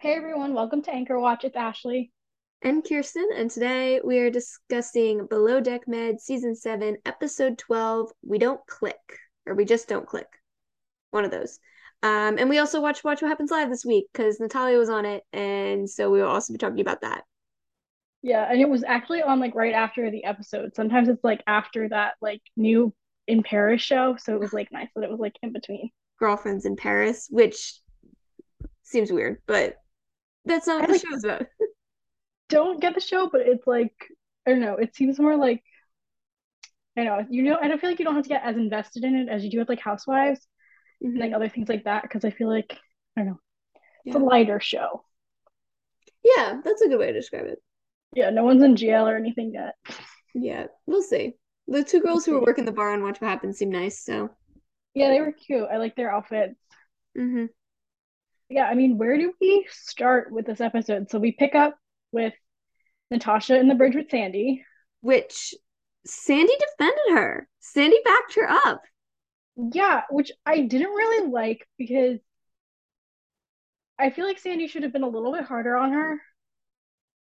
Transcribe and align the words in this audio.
Hey 0.00 0.14
everyone, 0.14 0.54
welcome 0.54 0.80
to 0.84 0.90
Anchor 0.90 1.20
Watch. 1.20 1.44
It's 1.44 1.58
Ashley. 1.58 2.10
And 2.62 2.82
Kierstin, 2.82 3.26
and 3.36 3.50
today 3.50 4.00
we 4.02 4.18
are 4.20 4.30
discussing 4.30 5.26
Below 5.26 5.60
Deck 5.60 5.86
Med 5.86 6.18
Season 6.18 6.54
7, 6.54 6.96
Episode 7.04 7.58
12 7.58 8.10
We 8.26 8.38
Don't 8.38 8.66
Click, 8.66 8.96
or 9.44 9.54
We 9.54 9.66
Just 9.66 9.88
Don't 9.88 10.06
Click. 10.06 10.26
One 11.10 11.26
of 11.26 11.30
those. 11.30 11.58
Um, 12.02 12.38
and 12.38 12.48
we 12.48 12.56
also 12.56 12.80
watched 12.80 13.04
Watch 13.04 13.20
What 13.20 13.28
Happens 13.28 13.50
Live 13.50 13.68
this 13.68 13.84
week 13.84 14.06
because 14.10 14.40
Natalia 14.40 14.78
was 14.78 14.88
on 14.88 15.04
it, 15.04 15.22
and 15.34 15.88
so 15.88 16.10
we 16.10 16.22
will 16.22 16.30
also 16.30 16.54
be 16.54 16.58
talking 16.58 16.80
about 16.80 17.02
that. 17.02 17.24
Yeah, 18.22 18.50
and 18.50 18.58
it 18.58 18.70
was 18.70 18.82
actually 18.84 19.20
on 19.20 19.38
like 19.38 19.54
right 19.54 19.74
after 19.74 20.10
the 20.10 20.24
episode. 20.24 20.74
Sometimes 20.74 21.10
it's 21.10 21.24
like 21.24 21.42
after 21.46 21.90
that 21.90 22.14
like 22.22 22.40
new 22.56 22.94
in 23.26 23.42
Paris 23.42 23.82
show, 23.82 24.16
so 24.18 24.32
it 24.32 24.40
was 24.40 24.54
like 24.54 24.72
nice 24.72 24.88
that 24.96 25.04
it 25.04 25.10
was 25.10 25.20
like 25.20 25.36
in 25.42 25.52
between. 25.52 25.90
Girlfriends 26.18 26.64
in 26.64 26.76
Paris, 26.76 27.26
which 27.28 27.78
seems 28.82 29.12
weird, 29.12 29.42
but 29.46 29.76
that's 30.44 30.66
not 30.66 30.82
what 30.82 30.90
I, 30.90 30.92
the 30.94 30.98
show's 30.98 31.24
about. 31.24 31.46
don't 32.48 32.80
get 32.80 32.94
the 32.94 33.00
show, 33.00 33.28
but 33.30 33.42
it's 33.42 33.66
like 33.66 33.94
I 34.46 34.50
don't 34.50 34.60
know. 34.60 34.74
It 34.74 34.94
seems 34.94 35.18
more 35.18 35.36
like 35.36 35.62
I 36.96 37.04
don't 37.04 37.18
know 37.18 37.26
you 37.30 37.42
know. 37.42 37.58
I 37.60 37.68
don't 37.68 37.80
feel 37.80 37.90
like 37.90 37.98
you 37.98 38.04
don't 38.04 38.14
have 38.14 38.24
to 38.24 38.28
get 38.28 38.44
as 38.44 38.56
invested 38.56 39.04
in 39.04 39.14
it 39.16 39.28
as 39.28 39.44
you 39.44 39.50
do 39.50 39.58
with 39.58 39.68
like 39.68 39.80
Housewives 39.80 40.40
mm-hmm. 41.02 41.12
and 41.12 41.18
like 41.18 41.32
other 41.32 41.48
things 41.48 41.68
like 41.68 41.84
that 41.84 42.02
because 42.02 42.24
I 42.24 42.30
feel 42.30 42.48
like 42.48 42.76
I 43.16 43.20
don't 43.20 43.30
know. 43.30 43.40
It's 44.04 44.16
yeah. 44.16 44.22
a 44.22 44.24
lighter 44.24 44.60
show. 44.60 45.04
Yeah, 46.24 46.60
that's 46.64 46.82
a 46.82 46.88
good 46.88 46.98
way 46.98 47.06
to 47.06 47.12
describe 47.12 47.46
it. 47.46 47.58
Yeah, 48.14 48.30
no 48.30 48.44
one's 48.44 48.62
in 48.62 48.76
jail 48.76 49.06
or 49.08 49.16
anything 49.16 49.52
yet. 49.54 49.74
Yeah, 50.34 50.66
we'll 50.86 51.02
see. 51.02 51.34
The 51.68 51.84
two 51.84 52.00
girls 52.00 52.24
who 52.24 52.32
were 52.32 52.40
working 52.40 52.64
the 52.64 52.72
bar 52.72 52.92
and 52.92 53.02
watch 53.02 53.20
what 53.20 53.28
happens 53.28 53.58
seem 53.58 53.70
nice, 53.70 54.04
so. 54.04 54.30
Yeah, 54.94 55.08
they 55.10 55.20
were 55.20 55.32
cute. 55.32 55.68
I 55.70 55.76
like 55.76 55.94
their 55.94 56.12
outfits. 56.12 56.58
Mm-hmm. 57.16 57.46
Yeah, 58.50 58.64
I 58.64 58.74
mean, 58.74 58.98
where 58.98 59.16
do 59.16 59.32
we 59.40 59.66
start 59.70 60.32
with 60.32 60.44
this 60.44 60.60
episode? 60.60 61.08
So 61.08 61.18
we 61.18 61.32
pick 61.32 61.54
up 61.54 61.76
with 62.10 62.34
Natasha 63.10 63.56
in 63.56 63.68
the 63.68 63.76
bridge 63.76 63.94
with 63.94 64.10
Sandy. 64.10 64.64
Which 65.02 65.54
Sandy 66.04 66.52
defended 66.58 67.12
her. 67.12 67.48
Sandy 67.60 67.96
backed 68.04 68.34
her 68.34 68.50
up. 68.50 68.82
Yeah, 69.72 70.02
which 70.10 70.32
I 70.44 70.62
didn't 70.62 70.90
really 70.90 71.30
like 71.30 71.66
because 71.78 72.18
I 73.98 74.10
feel 74.10 74.26
like 74.26 74.38
Sandy 74.38 74.66
should 74.66 74.82
have 74.82 74.92
been 74.92 75.02
a 75.02 75.08
little 75.08 75.32
bit 75.32 75.44
harder 75.44 75.76
on 75.76 75.92
her 75.92 76.20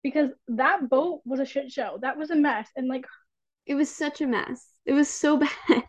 because 0.03 0.31
that 0.49 0.89
boat 0.89 1.23
was 1.25 1.41
a 1.41 1.45
shit 1.45 1.71
show. 1.71 1.99
That 2.03 2.17
was 2.17 2.31
a 2.31 2.37
mess. 2.37 2.69
And 2.77 2.89
like 2.89 3.07
it 3.67 3.75
was 3.75 3.91
such 3.95 4.21
a 4.21 4.27
mess. 4.27 4.67
It 4.87 4.93
was 4.93 5.09
so 5.09 5.37
bad. 5.69 5.85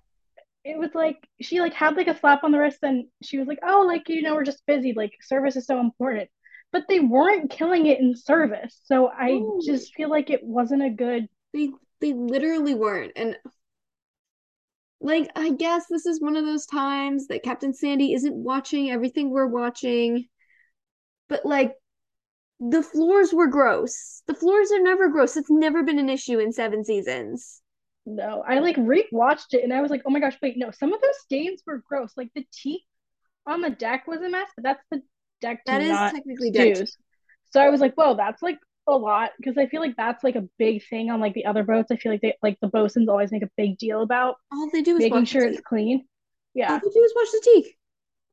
It 0.66 0.78
was 0.78 0.92
like 0.96 1.28
she 1.42 1.60
like 1.60 1.74
had 1.74 1.96
like 1.98 2.08
a 2.08 2.18
slap 2.18 2.44
on 2.44 2.52
the 2.52 2.60
wrist 2.60 2.80
and 2.84 3.06
she 3.22 3.38
was 3.38 3.48
like, 3.48 3.60
"Oh, 3.64 3.82
like 3.88 4.08
you 4.10 4.22
know, 4.22 4.36
we're 4.36 4.44
just 4.46 4.66
busy. 4.66 4.94
Like 4.94 5.14
service 5.22 5.56
is 5.56 5.66
so 5.66 5.80
important." 5.80 6.30
But 6.72 6.86
they 6.90 7.00
weren't 7.00 7.52
killing 7.52 7.86
it 7.86 8.00
in 8.00 8.16
service. 8.16 8.80
So 8.86 9.08
I 9.10 9.32
Ooh. 9.32 9.62
just 9.66 9.94
feel 9.96 10.10
like 10.10 10.30
it 10.30 10.44
wasn't 10.44 10.84
a 10.84 10.90
good 10.90 11.28
They 11.54 11.72
they 12.02 12.14
literally 12.14 12.76
weren't. 12.76 13.14
And 13.16 13.38
like 15.02 15.30
I 15.36 15.52
guess 15.52 15.86
this 15.88 16.06
is 16.08 16.20
one 16.22 16.36
of 16.36 16.46
those 16.46 16.66
times 16.66 17.28
that 17.28 17.44
Captain 17.44 17.74
Sandy 17.74 18.14
isn't 18.14 18.34
watching 18.36 18.90
everything 18.90 19.30
we're 19.30 19.46
watching. 19.48 20.28
But 21.28 21.46
like 21.46 21.76
the 22.62 22.84
floors 22.84 23.34
were 23.34 23.48
gross. 23.48 24.24
The 24.28 24.36
floors 24.36 24.72
are 24.72 24.84
never 24.84 25.10
gross. 25.10 25.38
It's 25.38 25.52
never 25.52 25.84
been 25.84 26.00
an 26.00 26.10
issue 26.12 26.40
in 26.40 26.54
seven 26.54 26.86
seasons. 26.86 27.63
No, 28.06 28.44
I 28.46 28.60
like 28.60 28.76
rewatched 28.76 29.54
it 29.54 29.64
and 29.64 29.74
I 29.74 29.82
was 29.82 29.90
like, 29.90 30.02
oh 30.06 30.10
my 30.10 30.20
gosh, 30.20 30.38
wait, 30.42 30.58
no, 30.58 30.72
some 30.72 30.92
of 30.94 31.02
those 31.02 31.20
stains 31.22 31.62
were 31.66 31.82
gross. 31.88 32.12
Like 32.18 32.30
the 32.36 32.46
teak 32.52 32.82
on 33.48 33.62
the 33.62 33.70
deck 33.70 34.08
was 34.08 34.22
a 34.22 34.30
mess, 34.30 34.50
but 34.56 34.64
that's 34.64 34.84
the 34.92 35.02
deck. 35.42 35.62
That 35.66 35.82
is 35.82 35.98
technically 36.12 36.52
deck. 36.52 36.78
So 37.52 37.62
I 37.62 37.70
was 37.70 37.80
like, 37.82 37.94
whoa, 37.96 38.16
that's 38.16 38.42
like 38.42 38.58
a 38.88 38.92
lot 38.92 39.32
because 39.38 39.58
I 39.58 39.68
feel 39.68 39.80
like 39.80 39.96
that's 39.96 40.24
like 40.24 40.36
a 40.36 40.48
big 40.58 40.86
thing 40.90 41.10
on 41.10 41.22
like 41.22 41.34
the 41.34 41.46
other 41.46 41.64
boats. 41.64 41.92
I 41.92 41.96
feel 41.96 42.12
like 42.12 42.22
they 42.22 42.36
like 42.42 42.58
the 42.62 42.68
bosuns 42.68 43.08
always 43.08 43.32
make 43.32 43.44
a 43.44 43.50
big 43.56 43.78
deal 43.78 44.02
about 44.02 44.36
all 44.52 44.70
they 44.74 44.82
do 44.82 44.98
is 44.98 45.04
making 45.04 45.26
sure 45.26 45.46
it's 45.46 45.62
clean. 45.62 46.06
Yeah, 46.54 46.74
all 46.74 46.80
they 46.80 46.90
do 46.90 47.04
is 47.04 47.14
wash 47.16 47.32
the 47.32 47.42
teak. 47.44 47.78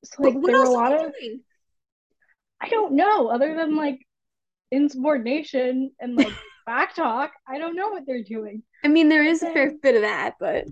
So 0.05 0.23
like 0.23 0.35
there 0.35 0.59
were 0.59 0.65
a 0.65 0.71
lot 0.71 0.93
of. 0.93 1.13
Doing? 1.13 1.43
I 2.61 2.69
don't 2.69 2.95
know, 2.95 3.29
other 3.29 3.55
than 3.57 3.77
like 3.77 4.01
insubordination 4.71 5.93
and 5.99 6.17
like 6.17 6.33
back 6.71 6.95
talk. 6.95 7.33
I 7.49 7.59
don't 7.59 7.75
know 7.75 7.89
what 7.89 8.05
they're 8.07 8.23
doing. 8.23 8.63
I 8.85 8.89
mean, 8.89 9.09
there 9.09 9.25
is 9.25 9.41
then, 9.41 9.51
a 9.51 9.55
fair 9.55 9.73
bit 9.83 9.97
of 9.97 10.03
that, 10.03 10.35
but 10.39 10.67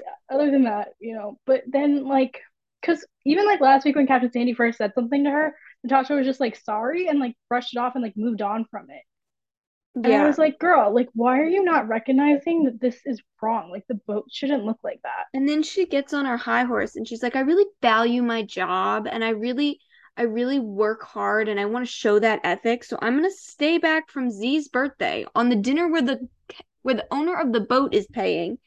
yeah. 0.00 0.14
Other 0.28 0.50
than 0.50 0.64
that, 0.64 0.88
you 0.98 1.14
know, 1.14 1.38
but 1.46 1.62
then 1.68 2.04
like, 2.08 2.40
because 2.80 3.06
even 3.24 3.46
like 3.46 3.60
last 3.60 3.84
week 3.84 3.94
when 3.94 4.08
Captain 4.08 4.32
Sandy 4.32 4.52
first 4.52 4.78
said 4.78 4.92
something 4.94 5.22
to 5.22 5.30
her, 5.30 5.54
Natasha 5.84 6.14
was 6.14 6.26
just 6.26 6.40
like 6.40 6.56
sorry 6.56 7.06
and 7.06 7.20
like 7.20 7.36
brushed 7.48 7.76
it 7.76 7.78
off 7.78 7.94
and 7.94 8.02
like 8.02 8.16
moved 8.16 8.42
on 8.42 8.64
from 8.68 8.86
it. 8.90 9.02
And 9.94 10.06
yeah. 10.06 10.24
I 10.24 10.26
was 10.26 10.38
like, 10.38 10.58
girl, 10.58 10.92
like, 10.92 11.10
why 11.12 11.38
are 11.38 11.46
you 11.46 11.62
not 11.62 11.86
recognizing 11.86 12.64
that 12.64 12.80
this 12.80 12.98
is 13.04 13.20
wrong? 13.42 13.70
Like, 13.70 13.84
the 13.88 14.00
boat 14.06 14.24
shouldn't 14.32 14.64
look 14.64 14.78
like 14.82 15.00
that. 15.02 15.26
And 15.34 15.46
then 15.46 15.62
she 15.62 15.84
gets 15.84 16.14
on 16.14 16.24
her 16.24 16.38
high 16.38 16.64
horse 16.64 16.96
and 16.96 17.06
she's 17.06 17.22
like, 17.22 17.36
I 17.36 17.40
really 17.40 17.66
value 17.82 18.22
my 18.22 18.42
job 18.42 19.06
and 19.06 19.22
I 19.22 19.30
really 19.30 19.80
I 20.16 20.22
really 20.22 20.58
work 20.58 21.02
hard 21.02 21.48
and 21.48 21.58
I 21.58 21.64
want 21.64 21.86
to 21.86 21.92
show 21.92 22.18
that 22.18 22.40
ethic. 22.44 22.84
So 22.84 22.98
I'm 23.00 23.18
going 23.18 23.30
to 23.30 23.36
stay 23.36 23.78
back 23.78 24.10
from 24.10 24.30
Z's 24.30 24.68
birthday 24.68 25.24
on 25.34 25.48
the 25.48 25.56
dinner 25.56 25.90
where 25.90 26.02
the 26.02 26.28
where 26.82 26.94
the 26.94 27.06
owner 27.10 27.38
of 27.38 27.52
the 27.52 27.60
boat 27.60 27.94
is 27.94 28.06
paying 28.12 28.58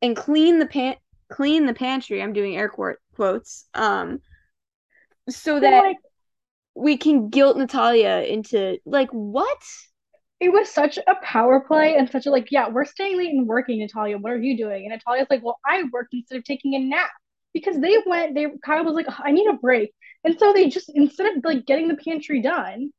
and 0.00 0.16
clean 0.16 0.58
the 0.58 0.66
pan 0.66 0.94
clean 1.30 1.66
the 1.66 1.74
pantry. 1.74 2.22
I'm 2.22 2.32
doing 2.32 2.56
air 2.56 2.72
quotes. 3.14 3.68
Um 3.74 4.20
so 5.28 5.60
that 5.60 5.84
like, 5.84 5.96
we 6.74 6.96
can 6.96 7.28
guilt 7.28 7.56
Natalia 7.56 8.24
into 8.26 8.78
like 8.84 9.10
what? 9.10 9.58
It 10.40 10.50
was 10.50 10.70
such 10.70 10.98
a 10.98 11.14
power 11.22 11.60
play 11.60 11.96
and 11.96 12.08
such 12.10 12.24
a 12.26 12.30
like, 12.30 12.50
yeah, 12.50 12.68
we're 12.70 12.86
staying 12.86 13.18
late 13.18 13.28
and 13.28 13.46
working, 13.46 13.80
Natalia. 13.80 14.16
What 14.16 14.32
are 14.32 14.40
you 14.40 14.56
doing? 14.56 14.84
And 14.84 14.92
Natalia's 14.92 15.26
like, 15.28 15.44
well, 15.44 15.58
I 15.66 15.82
worked 15.92 16.14
instead 16.14 16.38
of 16.38 16.44
taking 16.44 16.74
a 16.74 16.78
nap 16.78 17.10
because 17.52 17.78
they 17.78 17.98
went. 18.06 18.34
They 18.34 18.46
Kyle 18.64 18.84
was 18.84 18.94
like, 18.94 19.06
I 19.22 19.32
need 19.32 19.46
a 19.48 19.52
break. 19.54 19.92
And 20.24 20.38
so 20.38 20.52
they 20.52 20.68
just 20.68 20.90
instead 20.94 21.36
of 21.36 21.44
like 21.44 21.66
getting 21.66 21.88
the 21.88 21.96
pantry 21.96 22.42
done, 22.42 22.90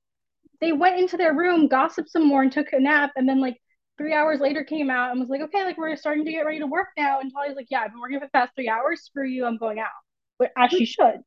they 0.60 0.72
went 0.72 1.00
into 1.00 1.18
their 1.18 1.36
room, 1.36 1.68
gossiped 1.68 2.10
some 2.10 2.28
more, 2.28 2.42
and 2.42 2.52
took 2.52 2.74
a 2.74 2.80
nap. 2.80 3.12
And 3.16 3.28
then 3.28 3.40
like 3.40 3.58
three 3.98 4.14
hours 4.14 4.40
later 4.40 4.64
came 4.64 4.90
out 4.90 5.12
and 5.12 5.20
was 5.20 5.30
like, 5.30 5.42
okay, 5.42 5.64
like 5.64 5.78
we're 5.78 5.96
starting 5.96 6.26
to 6.26 6.32
get 6.32 6.46
ready 6.46 6.60
to 6.60 6.68
work 6.68 6.88
now. 6.98 7.20
And 7.20 7.32
Talia's 7.32 7.56
like, 7.56 7.68
yeah, 7.70 7.82
I've 7.82 7.92
been 7.92 8.02
working 8.02 8.20
for 8.20 8.26
the 8.26 8.32
past 8.32 8.54
three 8.56 8.70
hours. 8.70 9.04
Screw 9.04 9.28
you, 9.28 9.46
I'm 9.46 9.58
going 9.58 9.80
out. 9.80 9.90
But 10.40 10.52
as 10.58 10.72
she 10.72 10.86
should. 10.86 11.22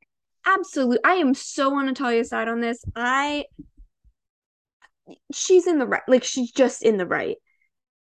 Absolutely. 0.46 0.98
I 1.04 1.14
am 1.14 1.34
so 1.34 1.74
on 1.74 1.86
Natalia's 1.86 2.28
side 2.28 2.48
on 2.48 2.60
this. 2.60 2.84
I 2.96 3.44
she's 5.32 5.66
in 5.66 5.78
the 5.78 5.86
right. 5.86 6.02
Like 6.08 6.24
she's 6.24 6.50
just 6.50 6.82
in 6.82 6.96
the 6.96 7.06
right. 7.06 7.36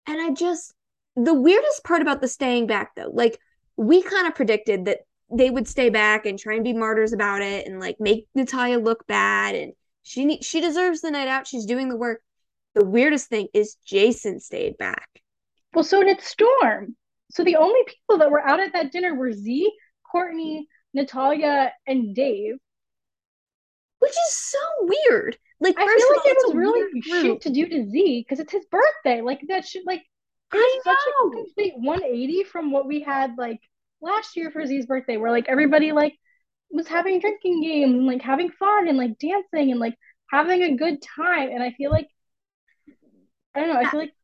And 0.07 0.21
I 0.21 0.31
just 0.31 0.75
the 1.17 1.35
weirdest 1.35 1.85
part 1.85 2.03
about 2.03 2.21
the 2.21 2.29
staying 2.29 2.67
back 2.67 2.95
though, 2.95 3.11
like 3.12 3.39
we 3.77 4.03
kind 4.03 4.27
of 4.27 4.35
predicted 4.35 4.85
that 4.85 5.01
they 5.33 5.51
would 5.51 5.69
stay 5.69 5.91
back 5.91 6.27
and 6.27 6.39
try 6.39 6.55
and 6.55 6.65
be 6.65 6.73
martyrs 6.73 7.13
about 7.13 7.43
it 7.43 7.67
and 7.67 7.81
like 7.81 7.97
make 8.01 8.27
Natalia 8.35 8.79
look 8.79 9.07
bad 9.07 9.55
and 9.55 9.73
she 10.03 10.25
ne- 10.25 10.43
she 10.43 10.61
deserves 10.61 11.01
the 11.01 11.11
night 11.11 11.29
out. 11.29 11.47
She's 11.47 11.67
doing 11.67 11.89
the 11.89 11.97
work. 11.97 12.23
The 12.75 12.85
weirdest 12.85 13.29
thing 13.29 13.49
is 13.53 13.77
Jason 13.87 14.41
stayed 14.41 14.77
back. 14.79 15.09
Well, 15.75 15.85
so 15.85 16.03
did 16.03 16.21
Storm. 16.21 16.97
So 17.31 17.45
the 17.45 17.57
only 17.57 17.81
people 17.87 18.19
that 18.19 18.31
were 18.31 18.45
out 18.47 18.61
at 18.61 18.73
that 18.73 18.93
dinner 18.93 19.15
were 19.15 19.33
Z, 19.33 19.71
Courtney, 20.11 20.67
Natalia, 20.95 21.73
and 21.87 22.15
Dave. 22.15 22.57
Which 24.01 24.11
is 24.11 24.37
so 24.37 24.59
weird. 24.81 25.37
Like, 25.61 25.77
I 25.79 25.87
feel 25.87 26.09
like 26.17 26.25
all, 26.25 26.31
it 26.31 26.39
was 26.47 26.55
really 26.55 27.01
shit 27.03 27.43
to 27.43 27.51
do 27.51 27.69
to 27.69 27.91
Z 27.91 28.25
because 28.27 28.41
it's 28.41 28.53
his 28.53 28.65
birthday. 28.71 29.21
Like 29.21 29.43
that 29.49 29.67
should 29.67 29.83
like 29.87 30.03
it's 30.53 30.85
such 30.85 30.97
a 30.97 31.31
complete 31.31 31.75
180 31.77 32.45
from 32.45 32.73
what 32.73 32.87
we 32.87 33.01
had 33.01 33.37
like 33.39 33.61
last 34.00 34.37
year 34.37 34.50
for 34.50 34.65
Z's 34.66 34.87
birthday, 34.87 35.16
where 35.16 35.31
like 35.31 35.49
everybody 35.49 35.93
like 35.93 36.19
was 36.71 36.87
having 36.87 37.21
drinking 37.21 37.62
games 37.62 37.94
and 37.94 38.06
like 38.06 38.23
having 38.23 38.50
fun 38.50 38.88
and 38.88 38.99
like 38.99 39.19
dancing 39.19 39.70
and 39.70 39.81
like 39.81 39.97
having 40.31 40.62
a 40.62 40.76
good 40.76 41.02
time. 41.02 41.50
And 41.50 41.62
I 41.62 41.73
feel 41.73 41.91
like 41.91 42.08
I 43.55 43.61
don't 43.61 43.69
know, 43.70 43.81
I 43.81 43.91
feel 43.91 44.00
like 44.00 44.14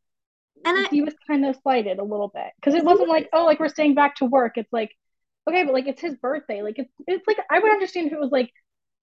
and 0.65 0.89
he 0.89 1.03
was 1.03 1.15
kind 1.27 1.45
of 1.45 1.57
slighted 1.63 1.99
a 1.99 2.05
little 2.05 2.29
bit 2.29 2.51
because 2.57 2.75
it 2.75 2.85
wasn't 2.85 3.09
like 3.09 3.29
oh 3.33 3.45
like 3.45 3.61
we're 3.61 3.69
staying 3.69 3.95
back 3.95 4.17
to 4.17 4.25
work. 4.25 4.53
It's 4.57 4.73
like 4.73 4.91
okay, 5.49 5.65
but 5.65 5.75
like 5.75 5.87
it's 5.87 6.01
his 6.01 6.17
birthday. 6.17 6.63
Like 6.63 6.79
it's 6.79 6.93
it's 7.07 7.27
like 7.27 7.39
I 7.51 7.59
would 7.59 7.71
understand 7.71 8.09
if 8.09 8.13
it 8.13 8.21
was 8.21 8.33
like 8.33 8.51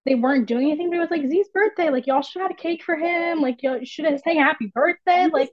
they 0.06 0.14
weren't 0.14 0.46
doing 0.46 0.68
anything, 0.68 0.90
but 0.90 0.96
it 0.96 1.00
was 1.00 1.10
like 1.10 1.26
Z's 1.26 1.48
birthday. 1.48 1.90
Like 1.90 2.06
y'all 2.06 2.22
should 2.22 2.42
have 2.42 2.50
had 2.50 2.58
a 2.58 2.62
cake 2.62 2.82
for 2.84 2.96
him. 2.96 3.40
Like 3.40 3.62
y'all 3.62 3.80
should 3.84 4.04
have 4.04 4.20
sang 4.20 4.38
happy 4.38 4.70
birthday. 4.74 5.28
Like 5.32 5.50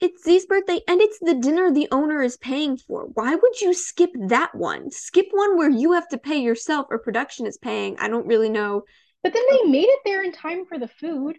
it's 0.00 0.24
Z's 0.24 0.46
birthday 0.46 0.80
and 0.86 1.00
it's 1.00 1.18
the 1.20 1.34
dinner 1.34 1.72
the 1.72 1.88
owner 1.90 2.22
is 2.22 2.36
paying 2.36 2.76
for. 2.76 3.06
Why 3.14 3.34
would 3.34 3.60
you 3.60 3.74
skip 3.74 4.10
that 4.28 4.54
one? 4.54 4.90
Skip 4.90 5.26
one 5.30 5.56
where 5.56 5.70
you 5.70 5.92
have 5.92 6.08
to 6.08 6.18
pay 6.18 6.38
yourself 6.38 6.86
or 6.90 6.98
production 6.98 7.46
is 7.46 7.58
paying. 7.58 7.96
I 7.98 8.08
don't 8.08 8.26
really 8.26 8.48
know. 8.48 8.82
But 9.22 9.32
then 9.32 9.42
they 9.50 9.70
made 9.70 9.88
it 9.88 10.00
there 10.04 10.22
in 10.22 10.32
time 10.32 10.66
for 10.66 10.78
the 10.78 10.88
food. 10.88 11.38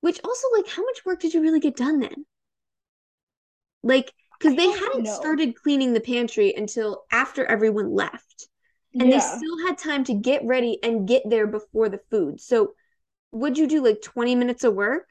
Which 0.00 0.20
also, 0.24 0.48
like, 0.56 0.68
how 0.68 0.82
much 0.82 1.04
work 1.04 1.20
did 1.20 1.32
you 1.32 1.40
really 1.40 1.60
get 1.60 1.76
done 1.76 2.00
then? 2.00 2.26
Like, 3.84 4.12
because 4.38 4.56
they 4.56 4.68
hadn't 4.68 5.04
know. 5.04 5.14
started 5.14 5.54
cleaning 5.54 5.92
the 5.92 6.00
pantry 6.00 6.52
until 6.56 7.04
after 7.12 7.46
everyone 7.46 7.94
left. 7.94 8.48
And 8.94 9.08
yeah. 9.08 9.16
they 9.16 9.20
still 9.20 9.66
had 9.66 9.78
time 9.78 10.04
to 10.04 10.14
get 10.14 10.44
ready 10.44 10.78
and 10.82 11.06
get 11.06 11.22
there 11.24 11.46
before 11.46 11.88
the 11.88 12.00
food. 12.10 12.40
So 12.40 12.74
would 13.30 13.56
you 13.56 13.66
do 13.66 13.82
like 13.82 14.02
20 14.02 14.34
minutes 14.34 14.64
of 14.64 14.74
work? 14.74 15.08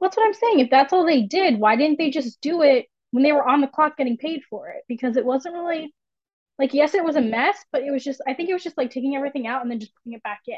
That's 0.00 0.16
what 0.16 0.26
I'm 0.26 0.34
saying. 0.34 0.60
If 0.60 0.70
that's 0.70 0.92
all 0.92 1.06
they 1.06 1.22
did, 1.22 1.58
why 1.58 1.76
didn't 1.76 1.98
they 1.98 2.10
just 2.10 2.40
do 2.40 2.62
it 2.62 2.86
when 3.10 3.22
they 3.22 3.32
were 3.32 3.46
on 3.46 3.60
the 3.60 3.66
clock 3.66 3.96
getting 3.96 4.16
paid 4.16 4.42
for 4.50 4.68
it? 4.68 4.82
Because 4.88 5.16
it 5.16 5.24
wasn't 5.24 5.54
really 5.54 5.94
like 6.58 6.74
yes, 6.74 6.94
it 6.94 7.04
was 7.04 7.16
a 7.16 7.20
mess, 7.20 7.56
but 7.72 7.82
it 7.82 7.90
was 7.90 8.04
just 8.04 8.20
I 8.26 8.34
think 8.34 8.48
it 8.48 8.54
was 8.54 8.62
just 8.64 8.76
like 8.76 8.90
taking 8.90 9.16
everything 9.16 9.46
out 9.46 9.62
and 9.62 9.70
then 9.70 9.80
just 9.80 9.94
putting 9.96 10.14
it 10.14 10.22
back 10.22 10.40
in. 10.46 10.56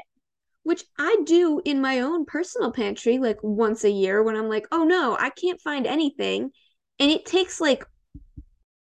Which 0.62 0.84
I 0.98 1.18
do 1.24 1.60
in 1.64 1.80
my 1.80 2.00
own 2.00 2.24
personal 2.24 2.72
pantry 2.72 3.18
like 3.18 3.38
once 3.42 3.84
a 3.84 3.90
year 3.90 4.22
when 4.22 4.36
I'm 4.36 4.48
like, 4.48 4.66
"Oh 4.72 4.84
no, 4.84 5.16
I 5.18 5.30
can't 5.30 5.60
find 5.60 5.86
anything." 5.86 6.50
And 6.98 7.10
it 7.10 7.24
takes 7.24 7.60
like 7.60 7.84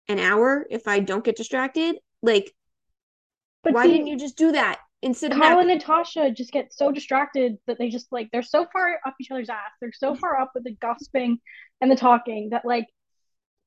an 0.07 0.19
hour 0.19 0.65
if 0.69 0.88
I 0.88 0.99
don't 0.99 1.23
get 1.23 1.35
distracted. 1.35 1.97
Like 2.21 2.53
but 3.63 3.73
why 3.73 3.85
see, 3.85 3.94
didn't 3.94 4.07
you 4.07 4.17
just 4.17 4.38
do 4.38 4.51
that? 4.51 4.79
Instead 5.03 5.31
Kyle 5.31 5.59
and 5.59 5.67
Natasha 5.67 6.31
just 6.31 6.51
get 6.51 6.73
so 6.73 6.91
distracted 6.91 7.57
that 7.67 7.77
they 7.77 7.89
just 7.89 8.11
like 8.11 8.29
they're 8.31 8.41
so 8.41 8.65
far 8.71 9.00
up 9.05 9.15
each 9.19 9.31
other's 9.31 9.50
ass. 9.50 9.71
They're 9.79 9.91
so 9.94 10.15
far 10.15 10.39
up 10.39 10.51
with 10.55 10.63
the 10.63 10.75
gossiping 10.75 11.39
and 11.81 11.91
the 11.91 11.95
talking 11.95 12.50
that 12.51 12.65
like 12.65 12.88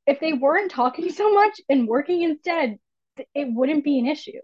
if 0.06 0.20
they 0.20 0.32
weren't 0.32 0.70
talking 0.70 1.10
so 1.12 1.32
much 1.32 1.60
and 1.68 1.86
working 1.86 2.22
instead, 2.22 2.78
it 3.34 3.48
wouldn't 3.52 3.84
be 3.84 3.98
an 3.98 4.06
issue. 4.06 4.40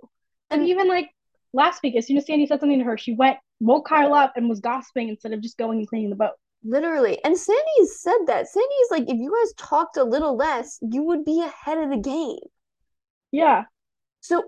And 0.50 0.68
even 0.68 0.88
like 0.88 1.08
last 1.52 1.82
week, 1.82 1.96
as 1.96 2.06
soon 2.06 2.18
as 2.18 2.26
Sandy 2.26 2.46
said 2.46 2.60
something 2.60 2.78
to 2.78 2.84
her, 2.84 2.98
she 2.98 3.14
went 3.14 3.38
woke 3.60 3.88
Kyle 3.88 4.14
up 4.14 4.32
and 4.36 4.48
was 4.48 4.60
gossiping 4.60 5.08
instead 5.08 5.32
of 5.32 5.40
just 5.40 5.56
going 5.56 5.78
and 5.78 5.88
cleaning 5.88 6.10
the 6.10 6.16
boat. 6.16 6.32
Literally. 6.64 7.22
And 7.24 7.36
Sandy 7.36 7.86
said 7.86 8.18
that. 8.26 8.48
Sandy's 8.48 8.90
like, 8.90 9.04
if 9.08 9.18
you 9.18 9.34
guys 9.34 9.54
talked 9.56 9.96
a 9.96 10.04
little 10.04 10.36
less, 10.36 10.78
you 10.80 11.02
would 11.04 11.24
be 11.24 11.42
ahead 11.42 11.78
of 11.78 11.90
the 11.90 11.96
game. 11.96 12.38
Yeah. 13.30 13.64
So 14.20 14.44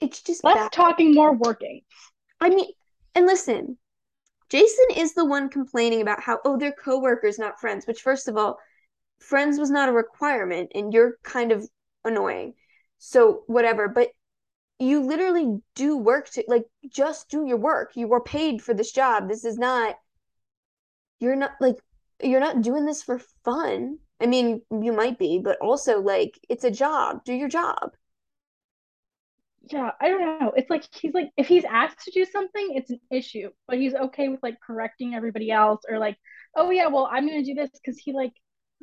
it's 0.00 0.22
just 0.22 0.44
less 0.44 0.56
bad. 0.56 0.72
talking, 0.72 1.14
more 1.14 1.34
working. 1.34 1.82
I 2.40 2.48
mean, 2.48 2.70
and 3.14 3.26
listen, 3.26 3.76
Jason 4.48 4.86
is 4.96 5.14
the 5.14 5.24
one 5.24 5.48
complaining 5.48 6.00
about 6.00 6.20
how 6.20 6.38
oh 6.44 6.56
they're 6.56 6.72
coworkers, 6.72 7.38
not 7.38 7.60
friends. 7.60 7.86
Which 7.86 8.00
first 8.00 8.28
of 8.28 8.36
all, 8.36 8.58
friends 9.18 9.58
was 9.58 9.70
not 9.70 9.88
a 9.88 9.92
requirement, 9.92 10.72
and 10.74 10.92
you're 10.92 11.18
kind 11.22 11.52
of 11.52 11.68
annoying. 12.04 12.54
So 12.98 13.44
whatever, 13.46 13.88
but 13.88 14.08
you 14.78 15.02
literally 15.02 15.60
do 15.74 15.96
work 15.96 16.30
to 16.30 16.44
like 16.48 16.64
just 16.88 17.28
do 17.28 17.46
your 17.46 17.58
work. 17.58 17.92
You 17.94 18.08
were 18.08 18.22
paid 18.22 18.62
for 18.62 18.74
this 18.74 18.92
job. 18.92 19.28
This 19.28 19.44
is 19.44 19.58
not. 19.58 19.96
You're 21.18 21.36
not 21.36 21.52
like 21.60 21.76
you're 22.22 22.40
not 22.40 22.62
doing 22.62 22.86
this 22.86 23.02
for 23.02 23.20
fun. 23.44 23.98
I 24.22 24.26
mean, 24.26 24.62
you 24.70 24.92
might 24.92 25.18
be, 25.18 25.38
but 25.38 25.58
also 25.60 26.00
like 26.00 26.38
it's 26.48 26.64
a 26.64 26.70
job. 26.70 27.24
Do 27.24 27.34
your 27.34 27.48
job 27.48 27.92
yeah, 29.68 29.90
I 30.00 30.08
don't 30.08 30.40
know. 30.40 30.52
It's 30.56 30.70
like 30.70 30.84
he's 30.92 31.12
like 31.12 31.30
if 31.36 31.46
he's 31.46 31.64
asked 31.64 32.04
to 32.04 32.10
do 32.10 32.24
something, 32.24 32.70
it's 32.74 32.90
an 32.90 33.00
issue, 33.10 33.50
but 33.68 33.78
he's 33.78 33.94
okay 33.94 34.28
with 34.28 34.42
like 34.42 34.56
correcting 34.60 35.14
everybody 35.14 35.50
else 35.50 35.82
or 35.88 35.98
like, 35.98 36.16
oh 36.56 36.70
yeah, 36.70 36.88
well 36.88 37.08
I'm 37.10 37.26
gonna 37.26 37.44
do 37.44 37.54
this 37.54 37.70
because 37.70 37.98
he 37.98 38.12
like 38.12 38.32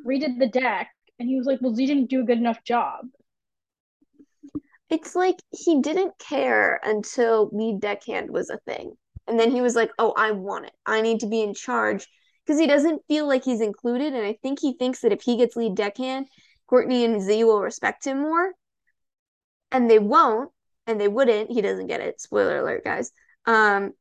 redid 0.06 0.38
the 0.38 0.48
deck 0.48 0.88
and 1.18 1.28
he 1.28 1.36
was 1.36 1.46
like, 1.46 1.58
well 1.60 1.74
Z 1.74 1.84
didn't 1.84 2.10
do 2.10 2.20
a 2.20 2.24
good 2.24 2.38
enough 2.38 2.62
job. 2.64 3.06
It's 4.88 5.14
like 5.14 5.36
he 5.50 5.80
didn't 5.80 6.18
care 6.18 6.80
until 6.82 7.50
lead 7.52 7.80
deckhand 7.80 8.30
was 8.30 8.48
a 8.48 8.58
thing, 8.58 8.92
and 9.26 9.38
then 9.38 9.50
he 9.50 9.60
was 9.60 9.74
like, 9.74 9.90
oh 9.98 10.14
I 10.16 10.30
want 10.30 10.66
it. 10.66 10.72
I 10.86 11.00
need 11.00 11.20
to 11.20 11.26
be 11.28 11.42
in 11.42 11.54
charge 11.54 12.06
because 12.46 12.58
he 12.58 12.66
doesn't 12.66 13.02
feel 13.08 13.26
like 13.26 13.44
he's 13.44 13.60
included, 13.60 14.14
and 14.14 14.24
I 14.24 14.38
think 14.42 14.60
he 14.60 14.74
thinks 14.74 15.00
that 15.00 15.12
if 15.12 15.22
he 15.22 15.36
gets 15.36 15.56
lead 15.56 15.74
deckhand, 15.74 16.28
Courtney 16.68 17.04
and 17.04 17.20
Z 17.20 17.44
will 17.44 17.60
respect 17.60 18.06
him 18.06 18.22
more, 18.22 18.52
and 19.72 19.90
they 19.90 19.98
won't 19.98 20.50
and 20.88 21.00
they 21.00 21.08
wouldn't 21.08 21.50
he 21.50 21.60
doesn't 21.60 21.86
get 21.86 22.00
it 22.00 22.20
spoiler 22.20 22.58
alert 22.58 22.82
guys. 22.84 23.12
Um 23.46 23.92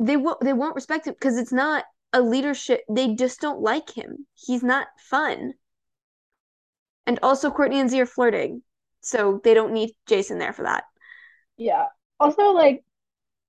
they 0.00 0.16
won't 0.16 0.40
they 0.40 0.52
won't 0.52 0.74
respect 0.74 1.06
him 1.06 1.14
because 1.14 1.38
it's 1.38 1.52
not 1.52 1.84
a 2.12 2.20
leadership 2.20 2.80
they 2.90 3.14
just 3.14 3.40
don't 3.40 3.60
like 3.60 3.90
him. 3.90 4.26
He's 4.34 4.62
not 4.62 4.88
fun. 4.98 5.54
And 7.06 7.18
also 7.22 7.50
courtney 7.50 7.80
and 7.80 7.90
z 7.90 8.00
are 8.00 8.06
flirting 8.06 8.62
so 9.00 9.40
they 9.44 9.54
don't 9.54 9.72
need 9.72 9.90
jason 10.06 10.38
there 10.38 10.52
for 10.52 10.62
that. 10.64 10.84
Yeah. 11.56 11.86
Also 12.18 12.50
like 12.50 12.82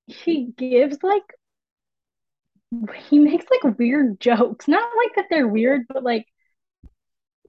he 0.05 0.53
gives 0.57 0.97
like 1.01 1.23
he 2.95 3.19
makes 3.19 3.45
like 3.49 3.77
weird 3.77 4.19
jokes. 4.19 4.67
Not 4.67 4.87
like 4.97 5.15
that 5.15 5.25
they're 5.29 5.47
weird 5.47 5.85
but 5.87 6.03
like 6.03 6.27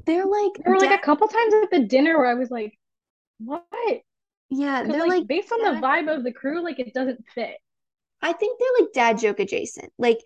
they're 0.06 0.26
like 0.26 0.52
there 0.64 0.74
were 0.74 0.80
like 0.80 0.98
a 0.98 1.02
couple 1.02 1.28
times 1.28 1.54
at 1.54 1.70
the 1.70 1.80
dinner 1.80 2.18
where 2.18 2.26
i 2.26 2.34
was 2.34 2.50
like 2.50 2.78
what 3.38 3.64
yeah, 4.54 4.84
they're 4.84 5.00
like, 5.00 5.10
like 5.10 5.26
based 5.26 5.52
on 5.52 5.62
the 5.62 5.80
vibe 5.80 6.14
of 6.14 6.24
the 6.24 6.32
crew, 6.32 6.62
like 6.62 6.78
it 6.78 6.94
doesn't 6.94 7.24
fit. 7.34 7.56
I 8.22 8.32
think 8.32 8.58
they're 8.58 8.84
like 8.84 8.92
dad 8.92 9.18
joke 9.18 9.40
adjacent. 9.40 9.92
Like 9.98 10.18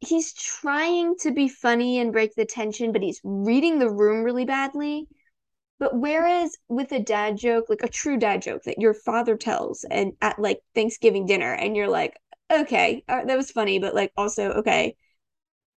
he's 0.00 0.32
trying 0.32 1.16
to 1.20 1.32
be 1.32 1.48
funny 1.48 1.98
and 1.98 2.12
break 2.12 2.34
the 2.34 2.44
tension, 2.44 2.92
but 2.92 3.02
he's 3.02 3.20
reading 3.24 3.78
the 3.78 3.90
room 3.90 4.24
really 4.24 4.44
badly. 4.44 5.06
But 5.78 5.98
whereas 5.98 6.56
with 6.68 6.92
a 6.92 7.00
dad 7.00 7.36
joke, 7.36 7.66
like 7.68 7.82
a 7.82 7.88
true 7.88 8.16
dad 8.16 8.42
joke 8.42 8.62
that 8.64 8.78
your 8.78 8.94
father 8.94 9.36
tells 9.36 9.84
and 9.90 10.12
at 10.22 10.38
like 10.38 10.60
Thanksgiving 10.74 11.26
dinner, 11.26 11.52
and 11.52 11.76
you're 11.76 11.88
like, 11.88 12.18
okay, 12.52 13.02
uh, 13.08 13.24
that 13.24 13.36
was 13.36 13.50
funny, 13.50 13.78
but 13.78 13.94
like 13.94 14.12
also, 14.16 14.50
okay, 14.52 14.96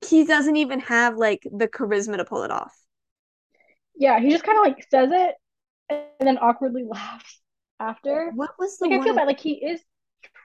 he 0.07 0.25
doesn't 0.25 0.57
even 0.57 0.81
have 0.81 1.17
like 1.17 1.43
the 1.45 1.69
charisma 1.69 2.17
to 2.19 2.25
pull 2.25 2.43
it 2.43 2.51
off. 2.51 2.77
Yeah, 3.97 4.19
he 4.21 4.31
just 4.31 4.45
kind 4.45 4.59
of 4.59 4.65
like 4.65 4.87
says 4.91 5.11
it 5.13 5.35
and 5.91 6.29
then 6.29 6.39
awkwardly 6.39 6.85
laughs 6.85 7.41
after. 7.81 8.31
What 8.35 8.51
was 8.59 8.79
the 8.79 8.87
like? 8.87 8.93
One... 8.93 9.01
I 9.01 9.05
feel 9.05 9.15
bad. 9.15 9.27
Like 9.27 9.41
he 9.41 9.55
is 9.55 9.81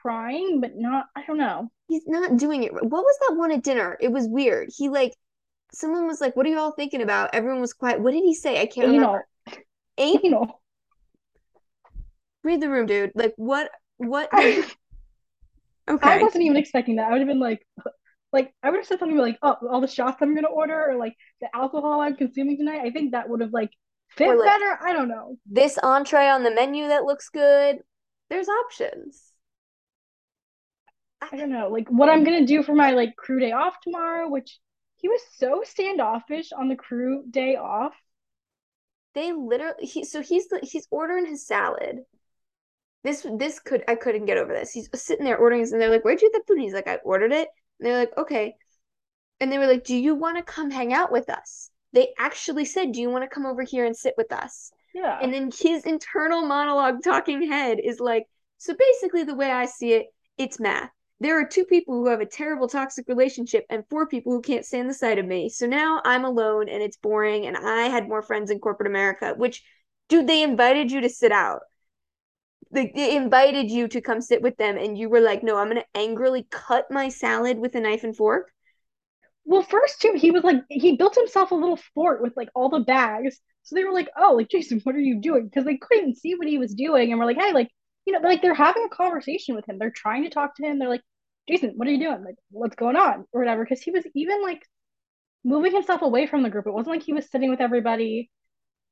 trying, 0.02 0.60
but 0.60 0.76
not. 0.76 1.06
I 1.16 1.24
don't 1.26 1.38
know. 1.38 1.70
He's 1.88 2.06
not 2.06 2.36
doing 2.36 2.64
it. 2.64 2.72
What 2.72 3.04
was 3.04 3.18
that 3.28 3.36
one 3.36 3.52
at 3.52 3.62
dinner? 3.62 3.96
It 4.00 4.12
was 4.12 4.26
weird. 4.28 4.70
He 4.76 4.88
like, 4.88 5.14
someone 5.72 6.06
was 6.06 6.20
like, 6.20 6.36
"What 6.36 6.46
are 6.46 6.50
you 6.50 6.58
all 6.58 6.72
thinking 6.72 7.02
about?" 7.02 7.30
Everyone 7.34 7.60
was 7.60 7.72
quiet. 7.72 8.00
What 8.00 8.12
did 8.12 8.22
he 8.22 8.34
say? 8.34 8.60
I 8.60 8.66
can't 8.66 8.88
Anal. 8.88 8.98
remember. 8.98 9.26
Anal. 9.98 10.62
Read 12.42 12.60
the 12.60 12.70
room, 12.70 12.86
dude. 12.86 13.12
Like 13.14 13.34
what? 13.36 13.70
What? 13.98 14.32
okay. 14.34 14.74
I 15.88 16.22
wasn't 16.22 16.44
even 16.44 16.56
expecting 16.56 16.96
that. 16.96 17.08
I 17.08 17.12
would 17.12 17.20
have 17.20 17.28
been 17.28 17.40
like, 17.40 17.66
like 18.32 18.52
I 18.62 18.70
would 18.70 18.78
have 18.78 18.86
said 18.86 18.98
something 18.98 19.18
like, 19.18 19.38
"Oh, 19.42 19.56
all 19.70 19.80
the 19.80 19.88
shots 19.88 20.18
I'm 20.20 20.34
gonna 20.34 20.48
order," 20.48 20.90
or 20.90 20.96
like 20.96 21.16
the 21.40 21.48
alcohol 21.54 22.00
I'm 22.00 22.16
consuming 22.16 22.56
tonight. 22.56 22.80
I 22.80 22.90
think 22.90 23.12
that 23.12 23.28
would 23.28 23.40
have 23.40 23.52
like 23.52 23.70
fit 24.16 24.28
like, 24.28 24.46
better. 24.46 24.78
I 24.82 24.92
don't 24.92 25.08
know. 25.08 25.36
This 25.46 25.78
entree 25.78 26.28
on 26.28 26.42
the 26.42 26.54
menu 26.54 26.88
that 26.88 27.04
looks 27.04 27.28
good. 27.28 27.78
There's 28.28 28.48
options. 28.48 29.32
I 31.20 31.36
don't 31.36 31.50
know, 31.50 31.68
like 31.68 31.88
what 31.88 32.08
I'm 32.08 32.24
gonna 32.24 32.46
do 32.46 32.62
for 32.62 32.74
my 32.74 32.92
like 32.92 33.14
crew 33.16 33.40
day 33.40 33.52
off 33.52 33.74
tomorrow, 33.82 34.28
which 34.28 34.58
he 34.96 35.08
was 35.08 35.20
so 35.36 35.62
standoffish 35.64 36.52
on 36.52 36.68
the 36.68 36.76
crew 36.76 37.24
day 37.28 37.56
off. 37.56 37.94
They 39.14 39.32
literally 39.32 39.86
he 39.86 40.04
so 40.04 40.22
he's 40.22 40.46
he's 40.62 40.86
ordering 40.90 41.26
his 41.26 41.46
salad. 41.46 42.00
This 43.02 43.26
this 43.38 43.58
could 43.60 43.84
I 43.88 43.96
couldn't 43.96 44.26
get 44.26 44.38
over 44.38 44.52
this. 44.52 44.72
He's 44.72 44.88
sitting 44.94 45.24
there 45.24 45.36
ordering 45.36 45.62
and 45.62 45.80
they're 45.80 45.90
like, 45.90 46.04
Where'd 46.04 46.22
you 46.22 46.30
get 46.32 46.46
the 46.46 46.54
food? 46.54 46.60
he's 46.60 46.74
like, 46.74 46.88
I 46.88 46.96
ordered 46.96 47.32
it. 47.32 47.48
And 47.78 47.86
they're 47.86 47.98
like, 47.98 48.16
Okay. 48.16 48.54
And 49.40 49.50
they 49.50 49.58
were 49.58 49.66
like, 49.66 49.84
Do 49.84 49.96
you 49.96 50.14
want 50.14 50.36
to 50.36 50.42
come 50.42 50.70
hang 50.70 50.92
out 50.92 51.12
with 51.12 51.30
us? 51.30 51.69
They 51.92 52.12
actually 52.18 52.64
said, 52.64 52.92
Do 52.92 53.00
you 53.00 53.10
want 53.10 53.24
to 53.24 53.34
come 53.34 53.46
over 53.46 53.62
here 53.62 53.84
and 53.84 53.96
sit 53.96 54.14
with 54.16 54.32
us? 54.32 54.72
Yeah. 54.94 55.18
And 55.20 55.32
then 55.32 55.50
his 55.56 55.84
internal 55.84 56.42
monologue 56.42 57.02
talking 57.02 57.48
head 57.50 57.78
is 57.82 58.00
like, 58.00 58.26
So 58.58 58.74
basically, 58.74 59.24
the 59.24 59.34
way 59.34 59.50
I 59.50 59.66
see 59.66 59.92
it, 59.92 60.06
it's 60.38 60.60
math. 60.60 60.90
There 61.20 61.38
are 61.38 61.46
two 61.46 61.64
people 61.64 61.94
who 61.96 62.08
have 62.08 62.20
a 62.20 62.26
terrible 62.26 62.66
toxic 62.66 63.06
relationship 63.06 63.66
and 63.68 63.84
four 63.90 64.06
people 64.06 64.32
who 64.32 64.40
can't 64.40 64.64
stand 64.64 64.88
the 64.88 64.94
sight 64.94 65.18
of 65.18 65.26
me. 65.26 65.50
So 65.50 65.66
now 65.66 66.00
I'm 66.04 66.24
alone 66.24 66.68
and 66.70 66.82
it's 66.82 66.96
boring 66.96 67.46
and 67.46 67.58
I 67.58 67.88
had 67.88 68.08
more 68.08 68.22
friends 68.22 68.50
in 68.50 68.58
corporate 68.58 68.86
America, 68.88 69.34
which, 69.36 69.62
dude, 70.08 70.26
they 70.26 70.42
invited 70.42 70.90
you 70.90 71.02
to 71.02 71.10
sit 71.10 71.30
out. 71.30 71.60
They, 72.72 72.90
they 72.94 73.16
invited 73.16 73.70
you 73.70 73.88
to 73.88 74.00
come 74.00 74.22
sit 74.22 74.40
with 74.40 74.56
them 74.56 74.78
and 74.78 74.96
you 74.96 75.10
were 75.10 75.20
like, 75.20 75.42
no, 75.42 75.58
I'm 75.58 75.68
going 75.68 75.82
to 75.82 75.98
angrily 75.98 76.46
cut 76.48 76.90
my 76.90 77.10
salad 77.10 77.58
with 77.58 77.74
a 77.74 77.80
knife 77.80 78.04
and 78.04 78.16
fork 78.16 78.50
well, 79.50 79.62
first 79.62 80.00
too, 80.00 80.12
he 80.16 80.30
was 80.30 80.44
like 80.44 80.62
he 80.70 80.96
built 80.96 81.16
himself 81.16 81.50
a 81.50 81.56
little 81.56 81.78
fort 81.92 82.22
with 82.22 82.32
like 82.36 82.48
all 82.54 82.68
the 82.68 82.78
bags. 82.78 83.40
So 83.64 83.74
they 83.74 83.82
were 83.82 83.92
like, 83.92 84.08
"Oh, 84.16 84.34
like 84.34 84.48
Jason, 84.48 84.78
what 84.84 84.94
are 84.94 85.00
you 85.00 85.20
doing?" 85.20 85.46
Because 85.46 85.64
they 85.64 85.76
couldn't 85.76 86.18
see 86.18 86.36
what 86.36 86.46
he 86.46 86.56
was 86.56 86.72
doing, 86.72 87.10
and 87.10 87.18
we're 87.18 87.26
like, 87.26 87.36
"Hey, 87.36 87.52
like 87.52 87.68
you 88.06 88.12
know, 88.12 88.20
like 88.20 88.42
they're 88.42 88.54
having 88.54 88.84
a 88.84 88.94
conversation 88.94 89.56
with 89.56 89.68
him. 89.68 89.78
They're 89.78 89.90
trying 89.90 90.22
to 90.22 90.30
talk 90.30 90.54
to 90.54 90.64
him. 90.64 90.78
They're 90.78 90.88
like, 90.88 91.02
Jason, 91.48 91.72
what 91.74 91.88
are 91.88 91.90
you 91.90 91.98
doing? 91.98 92.22
Like, 92.24 92.36
what's 92.52 92.76
going 92.76 92.94
on 92.94 93.24
or 93.32 93.40
whatever?" 93.40 93.64
Because 93.64 93.82
he 93.82 93.90
was 93.90 94.04
even 94.14 94.40
like 94.40 94.62
moving 95.42 95.72
himself 95.72 96.02
away 96.02 96.28
from 96.28 96.44
the 96.44 96.50
group. 96.50 96.68
It 96.68 96.72
wasn't 96.72 96.94
like 96.94 97.02
he 97.02 97.12
was 97.12 97.28
sitting 97.28 97.50
with 97.50 97.60
everybody. 97.60 98.30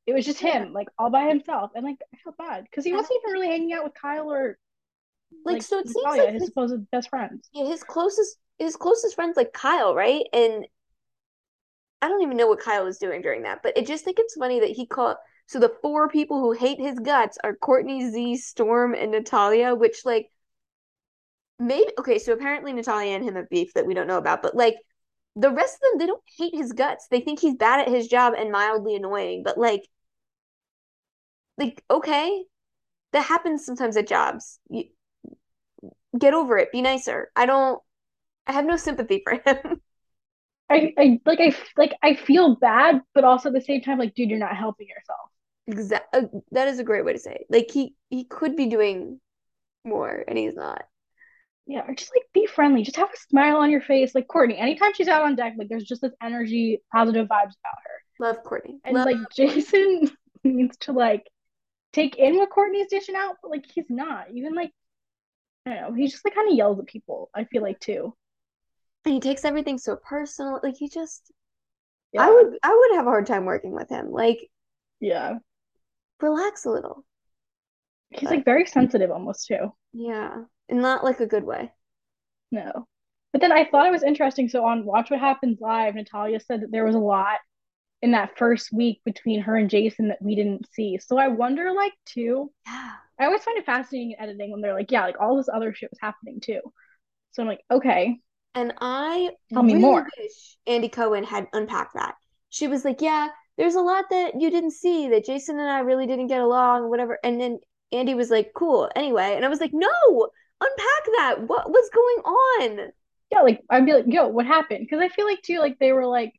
It 0.08 0.12
was 0.12 0.26
just 0.26 0.40
him, 0.40 0.72
like 0.72 0.88
all 0.98 1.10
by 1.10 1.28
himself, 1.28 1.70
and 1.76 1.84
like 1.84 1.98
I 2.12 2.16
felt 2.24 2.36
bad 2.36 2.64
because 2.64 2.84
he 2.84 2.92
wasn't 2.92 3.20
even 3.22 3.32
really 3.32 3.46
hanging 3.46 3.74
out 3.74 3.84
with 3.84 3.94
Kyle 3.94 4.32
or 4.32 4.58
like, 5.44 5.54
like 5.54 5.62
so. 5.62 5.78
It 5.78 5.88
seems 5.88 6.04
like 6.04 6.32
his 6.32 6.46
supposed 6.46 6.90
best 6.90 7.10
friends. 7.10 7.48
Yeah, 7.54 7.66
his 7.66 7.84
closest 7.84 8.38
his 8.58 8.76
closest 8.76 9.14
friends 9.14 9.36
like 9.36 9.52
Kyle, 9.52 9.94
right? 9.94 10.24
And 10.32 10.66
I 12.00 12.08
don't 12.08 12.22
even 12.22 12.36
know 12.36 12.46
what 12.46 12.60
Kyle 12.60 12.84
was 12.84 12.98
doing 12.98 13.22
during 13.22 13.42
that, 13.42 13.62
but 13.62 13.76
I 13.76 13.82
just 13.82 14.04
think 14.04 14.18
it's 14.18 14.34
funny 14.34 14.60
that 14.60 14.70
he 14.70 14.86
called. 14.86 15.16
So 15.46 15.58
the 15.58 15.72
four 15.82 16.08
people 16.08 16.40
who 16.40 16.52
hate 16.52 16.78
his 16.78 16.98
guts 16.98 17.38
are 17.42 17.54
Courtney, 17.54 18.10
Z, 18.10 18.36
Storm, 18.36 18.94
and 18.94 19.12
Natalia, 19.12 19.74
which 19.74 20.04
like 20.04 20.30
maybe 21.58 21.90
okay, 21.98 22.18
so 22.18 22.32
apparently 22.32 22.72
Natalia 22.72 23.14
and 23.14 23.24
him 23.24 23.34
have 23.36 23.48
beef 23.48 23.74
that 23.74 23.86
we 23.86 23.94
don't 23.94 24.06
know 24.06 24.18
about, 24.18 24.42
but 24.42 24.54
like 24.54 24.76
the 25.36 25.50
rest 25.50 25.74
of 25.76 25.80
them, 25.80 25.98
they 25.98 26.06
don't 26.06 26.22
hate 26.36 26.54
his 26.54 26.72
guts. 26.72 27.06
They 27.10 27.20
think 27.20 27.40
he's 27.40 27.56
bad 27.56 27.80
at 27.80 27.88
his 27.88 28.08
job 28.08 28.34
and 28.36 28.52
mildly 28.52 28.96
annoying, 28.96 29.42
but 29.44 29.58
like 29.58 29.88
like 31.56 31.82
okay, 31.90 32.44
that 33.12 33.22
happens 33.22 33.64
sometimes 33.64 33.96
at 33.96 34.06
jobs. 34.08 34.60
You, 34.68 34.84
get 36.16 36.34
over 36.34 36.58
it. 36.58 36.72
Be 36.72 36.82
nicer. 36.82 37.30
I 37.36 37.46
don't 37.46 37.80
I 38.48 38.52
have 38.52 38.64
no 38.64 38.76
sympathy 38.76 39.22
for 39.22 39.34
him. 39.34 39.80
I, 40.70 40.92
I 40.98 41.20
like 41.24 41.40
I 41.40 41.54
like 41.76 41.92
I 42.02 42.14
feel 42.14 42.56
bad, 42.56 43.00
but 43.14 43.24
also 43.24 43.48
at 43.48 43.54
the 43.54 43.60
same 43.60 43.80
time, 43.80 43.98
like, 43.98 44.14
dude, 44.14 44.28
you're 44.28 44.38
not 44.38 44.56
helping 44.56 44.88
yourself. 44.88 45.30
Exactly. 45.66 46.20
Uh, 46.22 46.38
that 46.52 46.68
is 46.68 46.78
a 46.78 46.84
great 46.84 47.04
way 47.04 47.12
to 47.12 47.18
say 47.18 47.32
it. 47.32 47.46
Like 47.48 47.70
he 47.70 47.94
he 48.10 48.24
could 48.24 48.56
be 48.56 48.66
doing 48.66 49.20
more, 49.84 50.24
and 50.26 50.36
he's 50.36 50.54
not. 50.54 50.82
Yeah, 51.66 51.84
or 51.86 51.94
just 51.94 52.10
like 52.14 52.24
be 52.32 52.46
friendly. 52.46 52.82
Just 52.82 52.96
have 52.96 53.10
a 53.10 53.16
smile 53.28 53.58
on 53.58 53.70
your 53.70 53.82
face. 53.82 54.14
Like 54.14 54.28
Courtney, 54.28 54.56
anytime 54.56 54.94
she's 54.94 55.08
out 55.08 55.22
on 55.22 55.36
deck, 55.36 55.54
like 55.58 55.68
there's 55.68 55.84
just 55.84 56.00
this 56.00 56.14
energy, 56.22 56.82
positive 56.92 57.28
vibes 57.28 57.54
about 57.60 57.78
her. 57.84 58.02
Love 58.26 58.42
Courtney. 58.42 58.78
And 58.84 58.94
Love- 58.94 59.06
like 59.06 59.16
Jason 59.34 60.10
needs 60.44 60.76
to 60.78 60.92
like 60.92 61.26
take 61.92 62.16
in 62.16 62.36
what 62.36 62.50
Courtney's 62.50 62.88
dishing 62.88 63.16
out, 63.16 63.36
but 63.42 63.50
like 63.50 63.64
he's 63.74 63.86
not. 63.88 64.26
Even 64.34 64.54
like 64.54 64.72
I 65.66 65.74
don't 65.74 65.82
know, 65.82 65.94
he 65.94 66.08
just 66.08 66.24
like 66.24 66.34
kind 66.34 66.50
of 66.50 66.56
yells 66.56 66.78
at 66.78 66.86
people, 66.86 67.30
I 67.34 67.44
feel 67.44 67.62
like 67.62 67.80
too. 67.80 68.14
And 69.04 69.14
he 69.14 69.20
takes 69.20 69.44
everything 69.44 69.78
so 69.78 69.96
personal. 69.96 70.60
Like 70.62 70.76
he 70.76 70.88
just 70.88 71.30
Yeah. 72.12 72.22
I 72.22 72.30
would 72.30 72.58
I 72.62 72.74
would 72.74 72.96
have 72.96 73.06
a 73.06 73.10
hard 73.10 73.26
time 73.26 73.44
working 73.44 73.72
with 73.72 73.88
him. 73.88 74.10
Like 74.10 74.48
Yeah. 75.00 75.38
relax 76.20 76.64
a 76.64 76.70
little. 76.70 77.04
He's 78.10 78.30
like 78.30 78.44
very 78.44 78.66
sensitive 78.66 79.10
almost 79.10 79.46
too. 79.46 79.72
Yeah. 79.92 80.44
And 80.68 80.82
not 80.82 81.04
like 81.04 81.20
a 81.20 81.26
good 81.26 81.44
way. 81.44 81.72
No. 82.50 82.86
But 83.32 83.42
then 83.42 83.52
I 83.52 83.64
thought 83.66 83.86
it 83.86 83.92
was 83.92 84.02
interesting. 84.02 84.48
So 84.48 84.64
on 84.64 84.84
Watch 84.86 85.10
What 85.10 85.20
Happens 85.20 85.60
Live, 85.60 85.94
Natalia 85.94 86.40
said 86.40 86.62
that 86.62 86.70
there 86.72 86.86
was 86.86 86.94
a 86.94 86.98
lot 87.00 87.38
in 88.00 88.12
that 88.12 88.38
first 88.38 88.72
week 88.72 89.02
between 89.04 89.42
her 89.42 89.56
and 89.56 89.68
Jason 89.68 90.08
that 90.08 90.22
we 90.22 90.34
didn't 90.34 90.66
see. 90.72 90.98
So 90.98 91.18
I 91.18 91.28
wonder, 91.28 91.72
like, 91.72 91.92
too. 92.06 92.50
Yeah. 92.66 92.92
I 93.18 93.24
always 93.26 93.42
find 93.42 93.58
it 93.58 93.66
fascinating 93.66 94.12
in 94.12 94.20
editing 94.20 94.50
when 94.50 94.60
they're 94.62 94.72
like, 94.74 94.90
yeah, 94.90 95.02
like 95.02 95.20
all 95.20 95.36
this 95.36 95.48
other 95.52 95.74
shit 95.74 95.90
was 95.90 95.98
happening 96.00 96.40
too. 96.40 96.60
So 97.32 97.42
I'm 97.42 97.48
like, 97.48 97.60
okay, 97.70 98.18
And 98.54 98.74
I 98.80 99.30
Tell 99.52 99.62
me 99.62 99.74
really 99.74 99.74
more. 99.74 100.08
wish 100.18 100.56
Andy 100.66 100.88
Cohen 100.88 101.24
had 101.24 101.48
unpacked 101.52 101.94
that. 101.94 102.16
She 102.50 102.68
was 102.68 102.84
like, 102.84 103.00
Yeah, 103.00 103.28
there's 103.56 103.74
a 103.74 103.80
lot 103.80 104.06
that 104.10 104.40
you 104.40 104.50
didn't 104.50 104.72
see 104.72 105.08
that 105.08 105.24
Jason 105.24 105.58
and 105.58 105.70
I 105.70 105.80
really 105.80 106.06
didn't 106.06 106.26
get 106.28 106.40
along, 106.40 106.90
whatever. 106.90 107.18
And 107.24 107.40
then 107.40 107.60
Andy 107.92 108.14
was 108.14 108.30
like, 108.30 108.52
Cool, 108.54 108.90
anyway. 108.96 109.34
And 109.36 109.44
I 109.44 109.48
was 109.48 109.60
like, 109.60 109.72
No, 109.72 110.30
unpack 110.60 111.04
that. 111.16 111.36
What 111.46 111.70
was 111.70 111.90
going 111.94 112.34
on? 112.34 112.92
yeah, 113.30 113.40
like 113.42 113.62
I'd 113.70 113.84
be 113.86 113.92
like, 113.92 114.04
yo, 114.08 114.28
what 114.28 114.46
happened? 114.46 114.80
Because 114.80 115.00
I 115.02 115.08
feel 115.08 115.26
like 115.26 115.42
too, 115.42 115.58
like 115.60 115.78
they 115.78 115.92
were 115.92 116.06
like, 116.06 116.32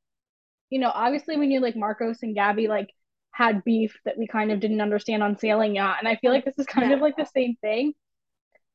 you 0.69 0.79
know, 0.79 0.91
obviously 0.93 1.37
we 1.37 1.47
knew 1.47 1.61
like 1.61 1.75
Marcos 1.75 2.23
and 2.23 2.35
Gabby 2.35 2.67
like 2.67 2.89
had 3.31 3.63
beef 3.63 3.97
that 4.05 4.17
we 4.17 4.27
kind 4.27 4.51
of 4.51 4.59
didn't 4.59 4.81
understand 4.81 5.23
on 5.23 5.37
Sailing 5.37 5.75
Yacht, 5.75 5.97
and 5.99 6.07
I 6.07 6.17
feel 6.17 6.31
like 6.31 6.45
this 6.45 6.59
is 6.59 6.65
kind 6.67 6.91
Yeah. 6.91 6.93
of 6.93 7.01
like 7.01 7.17
the 7.17 7.25
same 7.25 7.55
thing. 7.61 7.93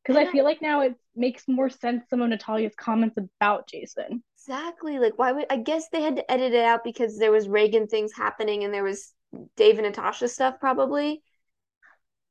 Because 0.04 0.16
I 0.16 0.30
feel 0.30 0.44
like 0.44 0.60
now 0.60 0.82
it 0.82 0.94
makes 1.16 1.44
more 1.48 1.70
sense 1.70 2.04
some 2.10 2.20
of 2.20 2.28
Natalia's 2.28 2.74
comments 2.76 3.16
about 3.16 3.68
Jason. 3.68 4.22
Exactly. 4.36 4.98
Like, 4.98 5.18
why 5.18 5.32
would 5.32 5.46
I 5.48 5.56
guess 5.56 5.88
they 5.88 6.02
had 6.02 6.16
to 6.16 6.30
edit 6.30 6.52
it 6.52 6.64
out 6.64 6.84
because 6.84 7.18
there 7.18 7.32
was 7.32 7.48
Reagan 7.48 7.86
things 7.86 8.12
happening 8.12 8.64
and 8.64 8.74
there 8.74 8.84
was 8.84 9.14
Dave 9.56 9.78
and 9.78 9.86
Natasha 9.86 10.28
stuff 10.28 10.60
probably. 10.60 11.22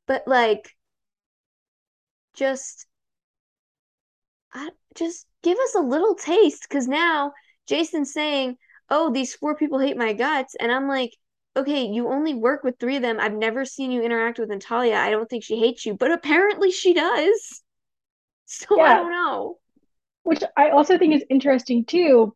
But 0.05 0.27
like 0.27 0.75
just 2.33 2.85
I 4.53 4.69
just 4.95 5.25
give 5.41 5.57
us 5.57 5.75
a 5.75 5.79
little 5.81 6.15
taste 6.15 6.67
because 6.69 6.87
now 6.87 7.33
Jason's 7.67 8.13
saying, 8.13 8.57
Oh, 8.89 9.11
these 9.11 9.33
four 9.33 9.55
people 9.55 9.79
hate 9.79 9.97
my 9.97 10.13
guts. 10.13 10.55
And 10.59 10.71
I'm 10.71 10.87
like, 10.87 11.15
okay, 11.55 11.85
you 11.85 12.09
only 12.09 12.33
work 12.33 12.63
with 12.63 12.77
three 12.79 12.97
of 12.97 13.01
them. 13.01 13.19
I've 13.19 13.33
never 13.33 13.65
seen 13.65 13.91
you 13.91 14.01
interact 14.03 14.39
with 14.39 14.49
Natalia. 14.49 14.95
I 14.97 15.09
don't 15.09 15.29
think 15.29 15.43
she 15.43 15.57
hates 15.59 15.85
you, 15.85 15.95
but 15.95 16.11
apparently 16.11 16.71
she 16.71 16.93
does. 16.93 17.62
So 18.45 18.79
I 18.79 18.95
don't 18.95 19.11
know. 19.11 19.57
which 20.23 20.43
I 20.57 20.69
also 20.69 20.97
think 20.97 21.15
is 21.15 21.23
interesting 21.29 21.85
too, 21.85 22.35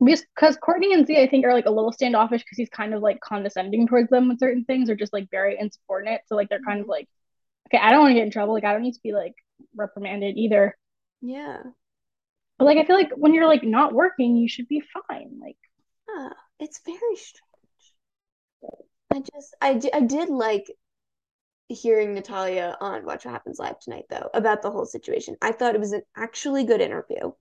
because 0.00 0.56
Courtney 0.56 0.92
and 0.92 1.06
Z 1.06 1.20
I 1.20 1.28
think 1.28 1.44
are 1.44 1.52
like 1.54 1.66
a 1.66 1.70
little 1.70 1.92
standoffish 1.92 2.42
because 2.42 2.58
he's 2.58 2.68
kind 2.68 2.92
of 2.92 3.02
like 3.02 3.20
condescending 3.20 3.86
towards 3.86 4.10
them 4.10 4.28
with 4.28 4.40
certain 4.40 4.64
things 4.64 4.90
or 4.90 4.96
just 4.96 5.12
like 5.12 5.30
very 5.30 5.56
insubordinate. 5.58 6.22
So 6.26 6.34
like 6.34 6.48
they're 6.48 6.60
kind 6.66 6.80
of 6.80 6.84
mm-hmm. 6.84 6.90
like, 6.90 7.08
okay, 7.68 7.78
I 7.82 7.90
don't 7.90 8.00
want 8.00 8.10
to 8.10 8.14
get 8.14 8.24
in 8.24 8.30
trouble. 8.32 8.54
Like 8.54 8.64
I 8.64 8.72
don't 8.72 8.82
need 8.82 8.94
to 8.94 9.02
be 9.02 9.12
like 9.12 9.34
reprimanded 9.76 10.36
either. 10.36 10.76
Yeah. 11.20 11.62
But 12.58 12.64
like 12.64 12.78
I 12.78 12.84
feel 12.84 12.96
like 12.96 13.12
when 13.16 13.34
you're 13.34 13.46
like 13.46 13.64
not 13.64 13.92
working, 13.92 14.36
you 14.36 14.48
should 14.48 14.68
be 14.68 14.82
fine. 15.08 15.38
Like 15.40 15.56
Yeah, 16.08 16.30
it's 16.60 16.80
very 16.84 17.16
strange. 17.16 17.42
I 19.14 19.20
just, 19.20 19.54
I, 19.60 19.80
I 19.92 20.00
did 20.00 20.30
like 20.30 20.64
hearing 21.68 22.14
Natalia 22.14 22.76
on 22.80 23.04
Watch 23.04 23.24
What 23.24 23.32
Happens 23.32 23.58
Live 23.58 23.78
tonight, 23.80 24.04
though, 24.10 24.28
about 24.34 24.62
the 24.62 24.70
whole 24.70 24.86
situation. 24.86 25.36
I 25.40 25.52
thought 25.52 25.74
it 25.74 25.80
was 25.80 25.92
an 25.92 26.02
actually 26.16 26.64
good 26.64 26.80
interview. 26.80 27.32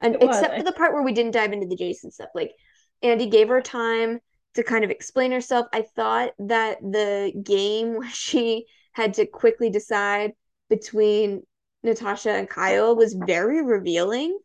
And 0.00 0.16
except 0.20 0.56
for 0.56 0.62
the 0.62 0.72
part 0.72 0.92
where 0.92 1.02
we 1.02 1.12
didn't 1.12 1.32
dive 1.32 1.52
into 1.52 1.66
the 1.66 1.76
Jason 1.76 2.10
stuff, 2.10 2.28
like 2.34 2.52
Andy 3.02 3.26
gave 3.26 3.48
her 3.48 3.60
time 3.62 4.20
to 4.54 4.62
kind 4.62 4.84
of 4.84 4.90
explain 4.90 5.32
herself. 5.32 5.66
I 5.72 5.82
thought 5.82 6.32
that 6.40 6.80
the 6.80 7.32
game 7.42 7.94
where 7.98 8.10
she 8.10 8.66
had 8.92 9.14
to 9.14 9.26
quickly 9.26 9.70
decide 9.70 10.32
between 10.68 11.42
Natasha 11.82 12.30
and 12.30 12.48
Kyle 12.48 12.96
was 12.96 13.14
very 13.14 13.62
revealing. 13.64 14.38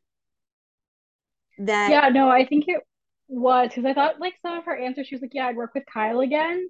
That 1.59 1.91
yeah, 1.91 2.09
no, 2.09 2.29
I 2.29 2.45
think 2.45 2.65
it 2.67 2.81
was 3.27 3.69
because 3.69 3.85
I 3.85 3.93
thought 3.93 4.19
like 4.19 4.35
some 4.41 4.57
of 4.57 4.65
her 4.65 4.75
answers, 4.75 5.07
she 5.07 5.15
was 5.15 5.21
like, 5.21 5.33
yeah, 5.33 5.47
I'd 5.47 5.55
work 5.55 5.73
with 5.73 5.83
Kyle 5.91 6.19
again, 6.21 6.69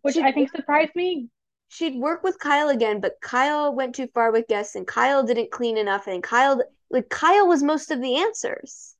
which 0.00 0.14
She- 0.14 0.22
I 0.22 0.32
think 0.32 0.50
surprised 0.50 0.94
me. 0.94 1.28
she'd 1.68 1.94
work 1.96 2.22
with 2.22 2.38
Kyle 2.38 2.68
again, 2.68 3.00
but 3.00 3.20
Kyle 3.20 3.74
went 3.74 3.94
too 3.94 4.06
far 4.08 4.32
with 4.32 4.48
guests 4.48 4.74
and 4.74 4.86
Kyle 4.86 5.22
didn't 5.22 5.50
clean 5.50 5.76
enough 5.76 6.06
and 6.06 6.22
Kyle 6.22 6.62
like 6.90 7.08
Kyle 7.08 7.46
was 7.48 7.62
most 7.62 7.90
of 7.90 8.00
the 8.02 8.16
answers. 8.16 8.94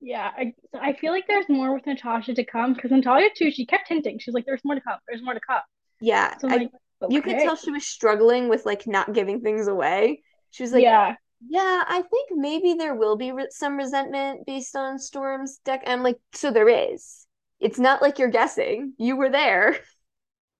Yeah, 0.00 0.30
I 0.36 0.54
I 0.74 0.92
feel 0.94 1.12
like 1.12 1.26
there's 1.26 1.48
more 1.48 1.72
with 1.74 1.86
Natasha 1.86 2.34
to 2.34 2.44
come 2.44 2.74
because 2.74 2.90
Natalia 2.90 3.28
too, 3.36 3.50
she 3.50 3.64
kept 3.66 3.88
hinting. 3.88 4.18
She's 4.18 4.34
like, 4.34 4.44
there's 4.46 4.64
more 4.64 4.74
to 4.74 4.80
come. 4.80 4.98
There's 5.08 5.22
more 5.22 5.34
to 5.34 5.40
come. 5.40 5.60
Yeah. 6.00 6.36
So 6.38 6.48
I- 6.48 6.56
like, 6.56 6.70
you 7.08 7.22
could 7.22 7.38
tell 7.38 7.56
she 7.56 7.70
was 7.70 7.86
struggling 7.86 8.48
with 8.48 8.64
like 8.66 8.86
not 8.86 9.12
giving 9.12 9.40
things 9.40 9.68
away. 9.68 10.22
She 10.50 10.62
was 10.62 10.72
like, 10.72 10.82
yeah, 10.82 11.14
yeah, 11.46 11.84
I 11.86 12.02
think 12.02 12.30
maybe 12.32 12.74
there 12.74 12.94
will 12.94 13.16
be 13.16 13.32
re- 13.32 13.48
some 13.50 13.76
resentment 13.76 14.46
based 14.46 14.74
on 14.74 14.98
Storm's 14.98 15.58
deck. 15.64 15.82
I'm 15.86 16.02
like, 16.02 16.18
so 16.32 16.50
there 16.50 16.68
is. 16.68 17.26
It's 17.60 17.78
not 17.78 18.00
like 18.02 18.18
you're 18.18 18.30
guessing. 18.30 18.94
You 18.98 19.16
were 19.16 19.30
there. 19.30 19.78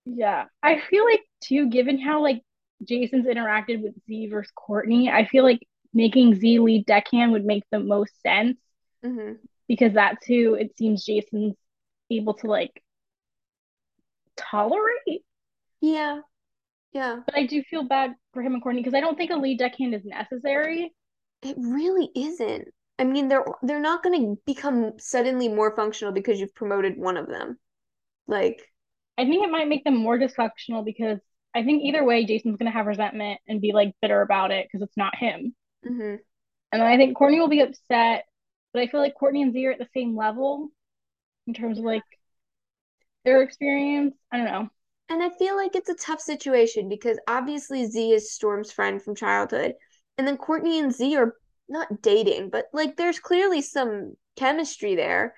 yeah. 0.06 0.46
I 0.62 0.80
feel 0.80 1.04
like 1.04 1.22
too, 1.42 1.70
given 1.70 2.00
how 2.00 2.22
like 2.22 2.42
Jason's 2.84 3.26
interacted 3.26 3.82
with 3.82 3.94
Z 4.06 4.28
versus 4.28 4.52
Courtney, 4.54 5.10
I 5.10 5.26
feel 5.26 5.44
like 5.44 5.60
making 5.94 6.36
Z 6.36 6.60
lead 6.60 6.86
deckhand 6.86 7.32
would 7.32 7.44
make 7.44 7.64
the 7.70 7.80
most 7.80 8.20
sense 8.22 8.58
hmm 9.02 9.46
because 9.68 9.92
that's 9.94 10.26
who 10.26 10.54
it 10.54 10.76
seems 10.78 11.04
Jason's 11.04 11.54
able 12.10 12.34
to 12.34 12.46
like 12.46 12.82
tolerate. 14.36 15.24
Yeah. 15.80 16.20
Yeah. 16.92 17.22
But 17.26 17.36
I 17.36 17.46
do 17.46 17.62
feel 17.62 17.84
bad 17.84 18.16
for 18.32 18.42
him 18.42 18.54
and 18.54 18.62
Courtney 18.62 18.82
because 18.82 18.94
I 18.94 19.00
don't 19.00 19.16
think 19.16 19.30
a 19.30 19.36
lead 19.36 19.58
deckhand 19.58 19.94
is 19.94 20.04
necessary. 20.04 20.94
It 21.42 21.56
really 21.58 22.10
isn't. 22.14 22.68
I 22.98 23.04
mean, 23.04 23.28
they're 23.28 23.44
they're 23.62 23.80
not 23.80 24.02
going 24.02 24.20
to 24.36 24.42
become 24.46 24.98
suddenly 24.98 25.48
more 25.48 25.74
functional 25.74 26.12
because 26.12 26.40
you've 26.40 26.54
promoted 26.54 26.96
one 26.98 27.16
of 27.16 27.26
them. 27.28 27.58
Like, 28.28 28.62
I 29.18 29.24
think 29.24 29.44
it 29.44 29.50
might 29.50 29.68
make 29.68 29.84
them 29.84 29.96
more 29.96 30.18
dysfunctional 30.18 30.84
because 30.84 31.18
I 31.54 31.64
think 31.64 31.82
either 31.82 32.04
way, 32.04 32.24
Jason's 32.26 32.56
gonna 32.56 32.70
have 32.70 32.86
resentment 32.86 33.40
and 33.48 33.60
be 33.60 33.72
like 33.72 33.94
bitter 34.02 34.20
about 34.22 34.50
it 34.50 34.66
because 34.66 34.82
it's 34.82 34.96
not 34.96 35.16
him. 35.16 35.54
mhm. 35.82 36.18
And 36.72 36.80
then 36.82 36.88
I 36.88 36.96
think 36.96 37.16
Courtney 37.16 37.40
will 37.40 37.48
be 37.48 37.60
upset, 37.60 38.26
but 38.72 38.82
I 38.82 38.86
feel 38.88 39.00
like 39.00 39.14
Courtney 39.14 39.42
and 39.42 39.52
Z 39.52 39.66
are 39.66 39.72
at 39.72 39.78
the 39.78 39.88
same 39.94 40.16
level 40.16 40.70
in 41.46 41.54
terms 41.54 41.78
of 41.78 41.84
like 41.84 42.04
their 43.24 43.42
experience. 43.42 44.14
I 44.32 44.36
don't 44.38 44.46
know. 44.46 44.68
And 45.08 45.22
I 45.22 45.30
feel 45.30 45.56
like 45.56 45.74
it's 45.74 45.88
a 45.88 45.94
tough 45.94 46.20
situation 46.20 46.88
because 46.88 47.18
obviously 47.28 47.86
Z 47.86 48.12
is 48.12 48.32
Storm's 48.32 48.72
friend 48.72 49.02
from 49.02 49.14
childhood. 49.16 49.74
And 50.18 50.26
then 50.26 50.36
Courtney 50.36 50.78
and 50.80 50.92
Z 50.92 51.16
are 51.16 51.34
not 51.68 52.02
dating, 52.02 52.50
but 52.50 52.66
like 52.72 52.96
there's 52.96 53.18
clearly 53.18 53.62
some 53.62 54.16
chemistry 54.36 54.94
there. 54.94 55.34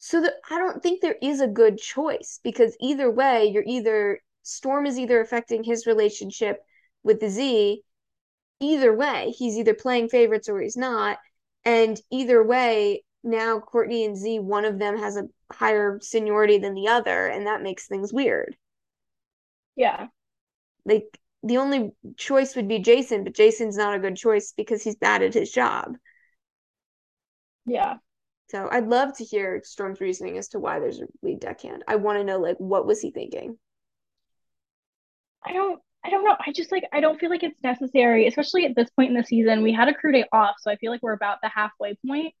So 0.00 0.20
that 0.22 0.34
I 0.50 0.58
don't 0.58 0.82
think 0.82 1.00
there 1.00 1.16
is 1.22 1.40
a 1.40 1.46
good 1.46 1.78
choice 1.78 2.40
because 2.42 2.76
either 2.80 3.08
way, 3.08 3.46
you're 3.46 3.62
either 3.64 4.20
Storm 4.42 4.84
is 4.86 4.98
either 4.98 5.20
affecting 5.20 5.62
his 5.62 5.86
relationship 5.86 6.64
with 7.04 7.20
the 7.20 7.30
Z. 7.30 7.84
Either 8.60 8.94
way, 8.94 9.30
he's 9.32 9.58
either 9.58 9.74
playing 9.74 10.08
favorites 10.08 10.48
or 10.48 10.60
he's 10.60 10.76
not. 10.76 11.18
And 11.64 12.00
either 12.10 12.42
way, 12.42 13.04
now 13.22 13.60
Courtney 13.60 14.04
and 14.04 14.16
Z, 14.16 14.40
one 14.40 14.64
of 14.64 14.78
them 14.78 14.98
has 14.98 15.16
a 15.16 15.28
higher 15.52 16.00
seniority 16.02 16.58
than 16.58 16.74
the 16.74 16.88
other, 16.88 17.28
and 17.28 17.46
that 17.46 17.62
makes 17.62 17.86
things 17.86 18.12
weird 18.12 18.56
Yeah. 19.76 20.08
like 20.84 21.18
the 21.42 21.56
only 21.56 21.92
choice 22.18 22.54
would 22.54 22.68
be 22.68 22.78
Jason, 22.80 23.24
but 23.24 23.34
Jason's 23.34 23.76
not 23.76 23.94
a 23.94 23.98
good 23.98 24.16
choice 24.16 24.52
because 24.52 24.82
he's 24.82 24.96
bad 24.96 25.22
at 25.22 25.32
his 25.34 25.50
job. 25.50 25.96
Yeah. 27.66 27.98
So 28.50 28.68
I'd 28.68 28.88
love 28.88 29.16
to 29.18 29.24
hear 29.24 29.60
Storm's 29.64 30.00
reasoning 30.00 30.36
as 30.36 30.48
to 30.48 30.58
why 30.58 30.80
there's 30.80 31.00
a 31.00 31.06
lead 31.22 31.38
deckhand. 31.38 31.84
I 31.86 31.96
want 31.96 32.18
to 32.18 32.24
know 32.24 32.40
like 32.40 32.56
what 32.56 32.84
was 32.84 33.00
he 33.00 33.12
thinking? 33.12 33.56
I 35.44 35.52
don't 35.52 35.80
I 36.04 36.10
don't 36.10 36.24
know. 36.24 36.34
I 36.44 36.50
just 36.52 36.72
like 36.72 36.82
I 36.92 36.98
don't 36.98 37.20
feel 37.20 37.30
like 37.30 37.44
it's 37.44 37.62
necessary, 37.62 38.26
especially 38.26 38.66
at 38.66 38.74
this 38.74 38.90
point 38.90 39.10
in 39.10 39.16
the 39.16 39.24
season. 39.24 39.62
We 39.62 39.72
had 39.72 39.86
a 39.86 39.94
crew 39.94 40.10
day 40.10 40.24
off, 40.32 40.56
so 40.60 40.68
I 40.68 40.76
feel 40.76 40.90
like 40.90 41.00
we're 41.00 41.12
about 41.12 41.38
the 41.42 41.48
halfway 41.48 41.96
point. 42.04 42.34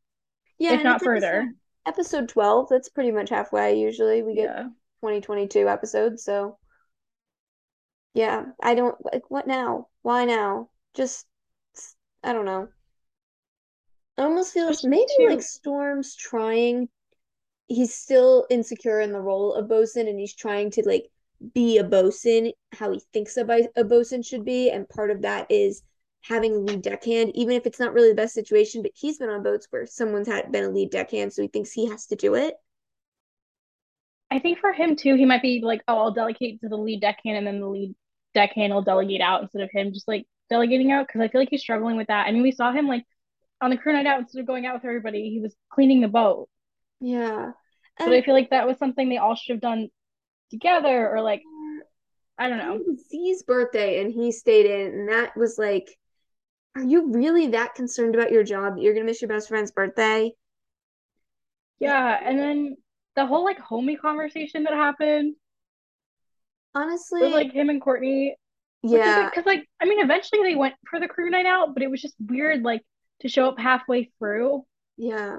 Yeah, 0.58 0.72
if 0.72 0.82
not 0.82 1.00
further. 1.00 1.46
Episode, 1.86 2.24
episode 2.24 2.28
12, 2.28 2.66
that's 2.68 2.88
pretty 2.88 3.12
much 3.12 3.30
halfway 3.30 3.78
usually. 3.78 4.22
We 4.22 4.34
get 4.34 4.50
yeah. 4.56 4.62
2022 5.02 5.68
episodes, 5.68 6.24
so 6.24 6.58
yeah, 8.14 8.46
I 8.60 8.74
don't 8.74 8.96
like 9.04 9.30
what 9.30 9.46
now? 9.46 9.86
Why 10.02 10.24
now? 10.24 10.70
Just 10.94 11.24
I 12.24 12.32
don't 12.32 12.46
know. 12.46 12.68
I 14.20 14.24
almost 14.24 14.52
feel 14.52 14.66
like 14.66 14.84
maybe 14.84 15.06
too. 15.16 15.28
like 15.28 15.42
Storm's 15.42 16.14
trying 16.14 16.88
he's 17.68 17.94
still 17.94 18.46
insecure 18.50 19.00
in 19.00 19.12
the 19.12 19.20
role 19.20 19.54
of 19.54 19.68
bosun 19.68 20.08
and 20.08 20.18
he's 20.18 20.34
trying 20.34 20.70
to 20.72 20.82
like 20.84 21.06
be 21.54 21.78
a 21.78 21.84
bosun 21.84 22.52
how 22.72 22.92
he 22.92 23.00
thinks 23.14 23.36
a, 23.38 23.68
a 23.76 23.84
bosun 23.84 24.22
should 24.22 24.44
be 24.44 24.70
and 24.70 24.88
part 24.90 25.10
of 25.10 25.22
that 25.22 25.46
is 25.50 25.82
having 26.22 26.52
a 26.52 26.58
lead 26.58 26.82
deckhand 26.82 27.30
even 27.34 27.54
if 27.54 27.64
it's 27.64 27.80
not 27.80 27.94
really 27.94 28.10
the 28.10 28.14
best 28.14 28.34
situation 28.34 28.82
but 28.82 28.90
he's 28.94 29.16
been 29.16 29.30
on 29.30 29.42
boats 29.42 29.68
where 29.70 29.86
someone's 29.86 30.28
had 30.28 30.52
been 30.52 30.64
a 30.64 30.68
lead 30.68 30.90
deckhand 30.90 31.32
so 31.32 31.40
he 31.40 31.48
thinks 31.48 31.72
he 31.72 31.88
has 31.88 32.04
to 32.04 32.16
do 32.16 32.34
it 32.34 32.54
i 34.30 34.38
think 34.38 34.58
for 34.58 34.72
him 34.72 34.96
too 34.96 35.14
he 35.14 35.24
might 35.24 35.40
be 35.40 35.62
like 35.64 35.80
oh 35.88 35.96
i'll 35.96 36.12
delegate 36.12 36.60
to 36.60 36.68
the 36.68 36.76
lead 36.76 37.00
deckhand 37.00 37.38
and 37.38 37.46
then 37.46 37.58
the 37.58 37.66
lead 37.66 37.94
deckhand 38.34 38.74
will 38.74 38.82
delegate 38.82 39.22
out 39.22 39.40
instead 39.40 39.62
of 39.62 39.70
him 39.70 39.94
just 39.94 40.08
like 40.08 40.26
delegating 40.50 40.92
out 40.92 41.06
because 41.06 41.22
i 41.22 41.28
feel 41.28 41.40
like 41.40 41.48
he's 41.50 41.62
struggling 41.62 41.96
with 41.96 42.08
that 42.08 42.26
i 42.26 42.32
mean 42.32 42.42
we 42.42 42.52
saw 42.52 42.70
him 42.70 42.86
like 42.86 43.04
on 43.60 43.70
the 43.70 43.76
crew 43.76 43.92
night 43.92 44.06
out 44.06 44.20
instead 44.20 44.40
of 44.40 44.46
going 44.46 44.66
out 44.66 44.74
with 44.74 44.84
everybody 44.84 45.30
he 45.30 45.40
was 45.40 45.54
cleaning 45.70 46.00
the 46.00 46.08
boat 46.08 46.48
yeah 47.00 47.44
and 47.46 47.54
but 47.98 48.12
i 48.12 48.22
feel 48.22 48.34
like 48.34 48.50
that 48.50 48.66
was 48.66 48.78
something 48.78 49.08
they 49.08 49.18
all 49.18 49.34
should 49.34 49.54
have 49.54 49.60
done 49.60 49.88
together 50.50 51.08
or 51.08 51.22
like 51.22 51.42
I 52.38 52.48
don't 52.48 52.56
know. 52.56 52.76
It 52.76 52.86
was 52.86 53.06
Z's 53.10 53.42
birthday 53.42 54.00
and 54.00 54.10
he 54.10 54.32
stayed 54.32 54.64
in 54.64 54.98
and 54.98 55.08
that 55.10 55.36
was 55.36 55.58
like 55.58 55.94
are 56.74 56.82
you 56.82 57.12
really 57.12 57.48
that 57.48 57.74
concerned 57.74 58.14
about 58.14 58.32
your 58.32 58.44
job 58.44 58.76
that 58.76 58.82
you're 58.82 58.94
gonna 58.94 59.04
miss 59.04 59.20
your 59.20 59.28
best 59.28 59.48
friend's 59.48 59.72
birthday? 59.72 60.32
Yeah, 61.80 62.18
and 62.22 62.38
then 62.38 62.76
the 63.16 63.26
whole 63.26 63.44
like 63.44 63.58
homie 63.58 63.98
conversation 63.98 64.62
that 64.64 64.72
happened. 64.72 65.34
Honestly, 66.74 67.22
with 67.22 67.32
like 67.32 67.52
him 67.52 67.68
and 67.68 67.82
Courtney. 67.82 68.36
Yeah, 68.82 69.28
because 69.28 69.44
like 69.46 69.68
I 69.80 69.84
mean, 69.84 70.00
eventually 70.00 70.42
they 70.42 70.56
went 70.56 70.74
for 70.88 71.00
the 71.00 71.08
crew 71.08 71.28
night 71.28 71.46
out, 71.46 71.74
but 71.74 71.82
it 71.82 71.90
was 71.90 72.00
just 72.00 72.14
weird, 72.20 72.62
like 72.62 72.82
to 73.20 73.28
show 73.28 73.48
up 73.48 73.58
halfway 73.58 74.10
through. 74.18 74.64
Yeah, 74.96 75.38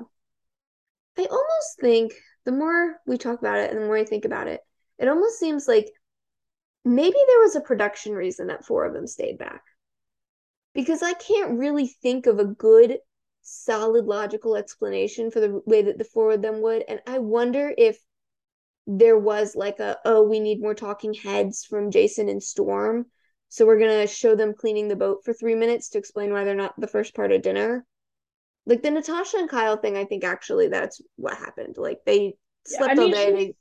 I 1.17 1.21
almost 1.21 1.79
think 1.79 2.13
the 2.45 2.51
more 2.51 2.97
we 3.05 3.17
talk 3.17 3.39
about 3.39 3.59
it 3.59 3.71
and 3.71 3.79
the 3.79 3.85
more 3.85 3.97
I 3.97 4.05
think 4.05 4.25
about 4.25 4.47
it, 4.47 4.61
it 4.97 5.07
almost 5.07 5.39
seems 5.39 5.67
like 5.67 5.89
maybe 6.83 7.17
there 7.27 7.39
was 7.41 7.55
a 7.55 7.61
production 7.61 8.13
reason 8.13 8.47
that 8.47 8.65
four 8.65 8.85
of 8.85 8.93
them 8.93 9.07
stayed 9.07 9.37
back. 9.37 9.61
Because 10.73 11.03
I 11.03 11.13
can't 11.13 11.59
really 11.59 11.87
think 11.87 12.27
of 12.27 12.39
a 12.39 12.45
good, 12.45 12.97
solid, 13.41 14.05
logical 14.05 14.55
explanation 14.55 15.29
for 15.29 15.41
the 15.41 15.61
way 15.65 15.81
that 15.81 15.97
the 15.97 16.05
four 16.05 16.31
of 16.31 16.41
them 16.41 16.61
would. 16.61 16.83
And 16.87 17.01
I 17.05 17.19
wonder 17.19 17.73
if 17.77 17.99
there 18.87 19.17
was 19.17 19.55
like 19.55 19.79
a, 19.79 19.97
oh, 20.05 20.23
we 20.23 20.39
need 20.39 20.61
more 20.61 20.73
talking 20.73 21.13
heads 21.13 21.65
from 21.65 21.91
Jason 21.91 22.29
and 22.29 22.41
Storm. 22.41 23.07
So 23.51 23.65
we're 23.65 23.79
going 23.79 23.99
to 23.99 24.07
show 24.07 24.33
them 24.33 24.53
cleaning 24.53 24.87
the 24.87 24.95
boat 24.95 25.25
for 25.25 25.33
three 25.33 25.55
minutes 25.55 25.89
to 25.89 25.97
explain 25.97 26.31
why 26.31 26.45
they're 26.45 26.55
not 26.55 26.79
the 26.79 26.87
first 26.87 27.13
part 27.13 27.33
of 27.33 27.41
dinner. 27.41 27.85
Like 28.65 28.81
the 28.81 28.91
Natasha 28.91 29.39
and 29.39 29.49
Kyle 29.49 29.75
thing, 29.75 29.97
I 29.97 30.05
think 30.05 30.23
actually 30.23 30.69
that's 30.69 31.01
what 31.17 31.35
happened. 31.35 31.75
Like 31.77 31.99
they 32.05 32.35
slept 32.65 32.95
yeah, 32.95 33.01
I 33.03 33.05
mean, 33.05 33.13
all 33.13 33.19
day. 33.19 33.31
They 33.33 33.55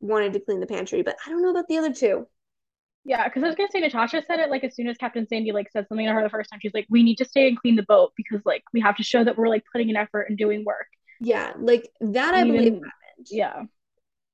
wanted 0.00 0.34
to 0.34 0.40
clean 0.40 0.60
the 0.60 0.66
pantry, 0.66 1.00
but 1.00 1.16
I 1.26 1.30
don't 1.30 1.40
know 1.40 1.50
about 1.50 1.66
the 1.66 1.78
other 1.78 1.94
two. 1.94 2.26
Yeah, 3.06 3.26
because 3.26 3.42
I 3.42 3.46
was 3.46 3.56
gonna 3.56 3.70
say 3.72 3.80
Natasha 3.80 4.22
said 4.26 4.38
it 4.38 4.50
like 4.50 4.64
as 4.64 4.76
soon 4.76 4.86
as 4.88 4.98
Captain 4.98 5.26
Sandy 5.26 5.50
like 5.50 5.70
said 5.72 5.88
something 5.88 6.06
to 6.06 6.12
her 6.12 6.22
the 6.22 6.28
first 6.28 6.50
time, 6.50 6.60
she's 6.60 6.74
like, 6.74 6.86
"We 6.90 7.02
need 7.02 7.16
to 7.16 7.24
stay 7.24 7.48
and 7.48 7.58
clean 7.58 7.76
the 7.76 7.84
boat 7.84 8.12
because 8.18 8.42
like 8.44 8.62
we 8.74 8.80
have 8.80 8.96
to 8.98 9.02
show 9.02 9.24
that 9.24 9.38
we're 9.38 9.48
like 9.48 9.64
putting 9.72 9.88
an 9.88 9.96
effort 9.96 10.26
and 10.28 10.36
doing 10.36 10.62
work." 10.64 10.88
Yeah, 11.20 11.54
like 11.58 11.88
that 12.02 12.34
I 12.34 12.44
believe 12.44 12.74
happened. 12.74 13.28
Yeah. 13.30 13.62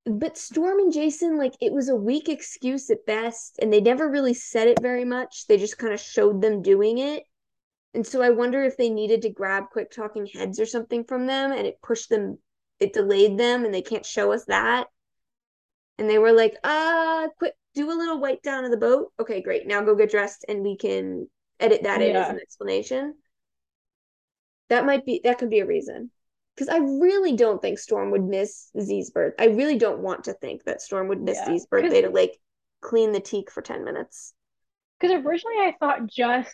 But 0.08 0.38
Storm 0.38 0.78
and 0.78 0.92
Jason, 0.92 1.36
like 1.36 1.54
it 1.60 1.72
was 1.72 1.88
a 1.88 1.96
weak 1.96 2.28
excuse 2.28 2.90
at 2.90 3.06
best, 3.06 3.58
and 3.60 3.72
they 3.72 3.80
never 3.80 4.08
really 4.08 4.34
said 4.34 4.68
it 4.68 4.80
very 4.80 5.04
much. 5.04 5.46
They 5.46 5.58
just 5.58 5.78
kind 5.78 5.92
of 5.92 6.00
showed 6.00 6.40
them 6.40 6.62
doing 6.62 6.98
it. 6.98 7.24
And 7.94 8.06
so 8.06 8.22
I 8.22 8.30
wonder 8.30 8.62
if 8.62 8.76
they 8.76 8.90
needed 8.90 9.22
to 9.22 9.30
grab 9.30 9.64
quick 9.70 9.90
talking 9.90 10.26
heads 10.26 10.60
or 10.60 10.66
something 10.66 11.04
from 11.04 11.26
them 11.26 11.52
and 11.52 11.66
it 11.66 11.80
pushed 11.82 12.10
them, 12.10 12.38
it 12.80 12.92
delayed 12.92 13.38
them, 13.38 13.64
and 13.64 13.72
they 13.72 13.82
can't 13.82 14.04
show 14.04 14.32
us 14.32 14.44
that 14.44 14.88
and 15.98 16.08
they 16.08 16.18
were 16.18 16.32
like, 16.32 16.56
uh, 16.64 17.28
quick, 17.38 17.54
do 17.74 17.90
a 17.90 17.92
little 17.92 18.20
wipe 18.20 18.42
down 18.42 18.64
of 18.64 18.70
the 18.70 18.76
boat. 18.76 19.12
Okay, 19.20 19.42
great. 19.42 19.66
Now 19.66 19.82
go 19.82 19.94
get 19.94 20.10
dressed 20.10 20.44
and 20.48 20.62
we 20.62 20.76
can 20.76 21.28
edit 21.60 21.82
that 21.82 22.00
in 22.00 22.16
as 22.16 22.28
an 22.28 22.40
explanation. 22.40 23.14
That 24.68 24.86
might 24.86 25.04
be 25.04 25.20
that 25.24 25.38
could 25.38 25.50
be 25.50 25.60
a 25.60 25.66
reason. 25.66 26.10
Because 26.58 26.74
I 26.74 26.78
really 26.78 27.36
don't 27.36 27.62
think 27.62 27.78
Storm 27.78 28.10
would 28.10 28.24
miss 28.24 28.70
Z's 28.80 29.10
birth. 29.10 29.34
I 29.38 29.46
really 29.46 29.78
don't 29.78 30.00
want 30.00 30.24
to 30.24 30.32
think 30.32 30.64
that 30.64 30.82
Storm 30.82 31.06
would 31.06 31.22
miss 31.22 31.38
yeah. 31.38 31.46
Z's 31.46 31.66
birthday 31.66 32.02
to 32.02 32.10
like 32.10 32.36
clean 32.80 33.12
the 33.12 33.20
teak 33.20 33.52
for 33.52 33.62
10 33.62 33.84
minutes. 33.84 34.34
Because 34.98 35.24
originally 35.24 35.58
I 35.58 35.76
thought 35.78 36.08
just 36.08 36.50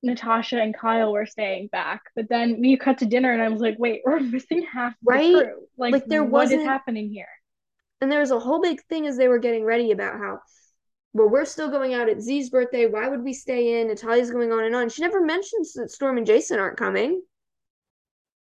Natasha 0.00 0.60
and 0.60 0.76
Kyle 0.76 1.12
were 1.12 1.26
staying 1.26 1.70
back, 1.72 2.02
but 2.14 2.28
then 2.28 2.60
we 2.60 2.76
cut 2.76 2.98
to 2.98 3.06
dinner 3.06 3.32
and 3.32 3.42
I 3.42 3.48
was 3.48 3.60
like, 3.60 3.74
wait, 3.80 4.02
we're 4.06 4.20
missing 4.20 4.64
half 4.72 4.94
right? 5.04 5.32
the 5.32 5.42
crew. 5.42 5.66
Like, 5.76 5.92
like 5.92 6.06
there 6.06 6.22
what 6.22 6.52
is 6.52 6.64
happening 6.64 7.10
here? 7.10 7.26
And 8.00 8.12
there 8.12 8.20
was 8.20 8.30
a 8.30 8.38
whole 8.38 8.62
big 8.62 8.80
thing 8.84 9.08
as 9.08 9.16
they 9.16 9.26
were 9.26 9.40
getting 9.40 9.64
ready 9.64 9.90
about 9.90 10.18
how, 10.20 10.38
well, 11.14 11.28
we're 11.28 11.46
still 11.46 11.68
going 11.68 11.94
out 11.94 12.08
at 12.08 12.20
Z's 12.20 12.48
birthday. 12.50 12.86
Why 12.86 13.08
would 13.08 13.24
we 13.24 13.32
stay 13.32 13.80
in? 13.80 13.88
Natalia's 13.88 14.30
going 14.30 14.52
on 14.52 14.62
and 14.62 14.76
on. 14.76 14.88
She 14.88 15.02
never 15.02 15.20
mentions 15.20 15.72
that 15.72 15.90
Storm 15.90 16.16
and 16.16 16.26
Jason 16.26 16.60
aren't 16.60 16.76
coming. 16.76 17.22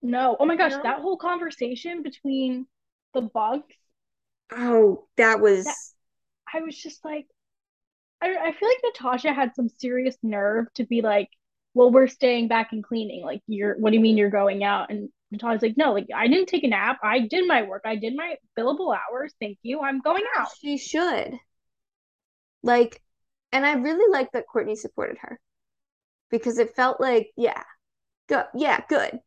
No. 0.05 0.37
Oh 0.39 0.45
my 0.45 0.55
gosh, 0.55 0.73
that 0.83 1.01
whole 1.01 1.17
conversation 1.17 2.03
between 2.03 2.67
the 3.15 3.23
bugs. 3.23 3.75
Oh, 4.53 5.07
that 5.17 5.41
was. 5.41 5.65
That, 5.65 5.77
I 6.53 6.61
was 6.61 6.77
just 6.77 7.03
like, 7.05 7.27
I, 8.21 8.37
I 8.37 8.53
feel 8.53 8.69
like 8.69 8.79
Natasha 8.85 9.33
had 9.33 9.55
some 9.57 9.71
serious 9.71 10.15
nerve 10.23 10.67
to 10.75 10.85
be 10.85 11.01
like, 11.01 11.31
well, 11.73 11.91
we're 11.91 12.07
staying 12.07 12.49
back 12.49 12.69
and 12.73 12.85
cleaning. 12.85 13.25
Like, 13.25 13.41
you're, 13.47 13.77
what 13.79 13.91
do 13.91 13.97
you 13.97 14.03
mean 14.03 14.19
you're 14.19 14.29
going 14.29 14.63
out? 14.63 14.91
And 14.91 15.09
Natalia's 15.33 15.63
like, 15.63 15.79
no, 15.79 15.95
like 15.95 16.09
I 16.15 16.29
didn't 16.29 16.49
take 16.49 16.65
a 16.65 16.69
nap. 16.69 16.99
I 17.03 17.21
did 17.21 17.49
my 17.49 17.63
work. 17.63 17.83
I 17.87 17.97
did 17.97 18.15
my 18.15 18.37
billable 18.59 18.95
hours. 18.95 19.33
Thank 19.41 19.57
you. 19.63 19.81
I'm 19.81 20.03
going 20.03 20.25
out. 20.37 20.49
She 20.61 20.77
should. 20.77 21.33
Like, 22.63 23.01
and 23.53 23.65
I 23.65 23.73
really 23.73 24.13
like 24.13 24.33
that 24.33 24.45
Courtney 24.53 24.77
supported 24.77 25.17
her 25.23 25.41
because 26.31 26.59
it 26.59 26.77
felt 26.77 27.01
like, 27.01 27.31
yeah, 27.37 27.63
good, 28.29 28.45
yeah, 28.55 28.81
good. 28.89 29.19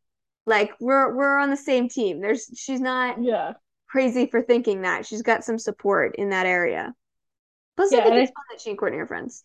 Like 0.47 0.71
we're 0.79 1.13
we're 1.13 1.37
on 1.37 1.49
the 1.49 1.57
same 1.57 1.89
team. 1.89 2.21
There's 2.21 2.49
she's 2.55 2.79
not 2.79 3.21
yeah 3.21 3.53
crazy 3.87 4.27
for 4.27 4.41
thinking 4.41 4.81
that. 4.81 5.05
She's 5.05 5.21
got 5.21 5.43
some 5.43 5.59
support 5.59 6.15
in 6.15 6.29
that 6.29 6.45
area. 6.45 6.93
Plus, 7.75 7.91
yeah, 7.91 7.99
I 7.99 8.03
think 8.03 8.15
it's 8.15 8.31
I, 8.31 8.33
fun 8.33 8.43
that 8.51 8.61
she 8.61 8.69
and 8.69 8.79
Courtney 8.79 8.97
are 8.97 9.05
friends. 9.05 9.43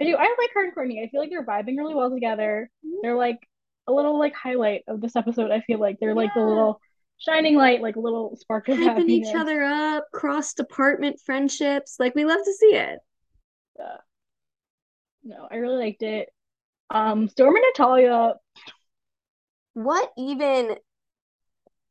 I 0.00 0.04
do. 0.04 0.16
I 0.16 0.22
like 0.22 0.50
her 0.54 0.64
and 0.64 0.74
Courtney. 0.74 1.02
I 1.02 1.08
feel 1.08 1.20
like 1.20 1.30
they're 1.30 1.44
vibing 1.44 1.76
really 1.76 1.94
well 1.94 2.10
together. 2.10 2.70
Mm-hmm. 2.84 2.96
They're 3.02 3.16
like 3.16 3.38
a 3.86 3.92
little 3.92 4.18
like 4.18 4.34
highlight 4.34 4.82
of 4.88 5.00
this 5.00 5.16
episode. 5.16 5.50
I 5.50 5.60
feel 5.60 5.78
like 5.78 5.98
they're 6.00 6.10
yeah. 6.10 6.16
like 6.16 6.34
the 6.34 6.40
little 6.40 6.80
shining 7.18 7.56
light, 7.56 7.82
like 7.82 7.96
a 7.96 8.00
little 8.00 8.36
spark 8.36 8.68
of 8.68 8.78
hyping 8.78 9.08
each 9.08 9.34
other 9.34 9.62
up, 9.62 10.04
cross 10.12 10.54
department 10.54 11.20
friendships. 11.24 11.96
Like 11.98 12.14
we 12.14 12.24
love 12.24 12.40
to 12.44 12.52
see 12.54 12.74
it. 12.74 12.98
Yeah. 13.78 13.96
No, 15.24 15.46
I 15.50 15.56
really 15.56 15.76
liked 15.76 16.02
it. 16.02 16.30
Um, 16.90 17.28
Storm 17.28 17.54
and 17.54 17.64
Natalia. 17.68 18.34
What 19.74 20.10
even 20.16 20.76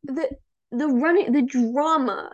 the 0.04 0.30
the 0.72 0.88
running 0.88 1.32
the 1.32 1.41
drama, 1.41 2.32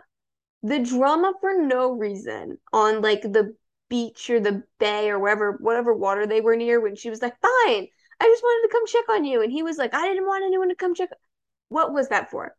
the 0.62 0.78
drama 0.78 1.32
for 1.40 1.54
no 1.54 1.92
reason 1.92 2.58
on 2.72 3.02
like 3.02 3.22
the 3.22 3.54
beach 3.88 4.28
or 4.28 4.40
the 4.40 4.62
bay 4.78 5.10
or 5.10 5.18
wherever 5.18 5.52
whatever 5.60 5.94
water 5.94 6.26
they 6.26 6.40
were 6.40 6.56
near 6.56 6.80
when 6.80 6.96
she 6.96 7.10
was 7.10 7.22
like, 7.22 7.34
fine, 7.40 7.88
I 8.20 8.24
just 8.24 8.42
wanted 8.42 8.68
to 8.68 8.72
come 8.72 8.86
check 8.86 9.08
on 9.08 9.24
you. 9.24 9.42
And 9.42 9.52
he 9.52 9.62
was 9.62 9.78
like, 9.78 9.94
I 9.94 10.06
didn't 10.06 10.26
want 10.26 10.44
anyone 10.44 10.68
to 10.68 10.74
come 10.74 10.94
check. 10.94 11.10
What 11.68 11.92
was 11.92 12.08
that 12.08 12.30
for? 12.30 12.54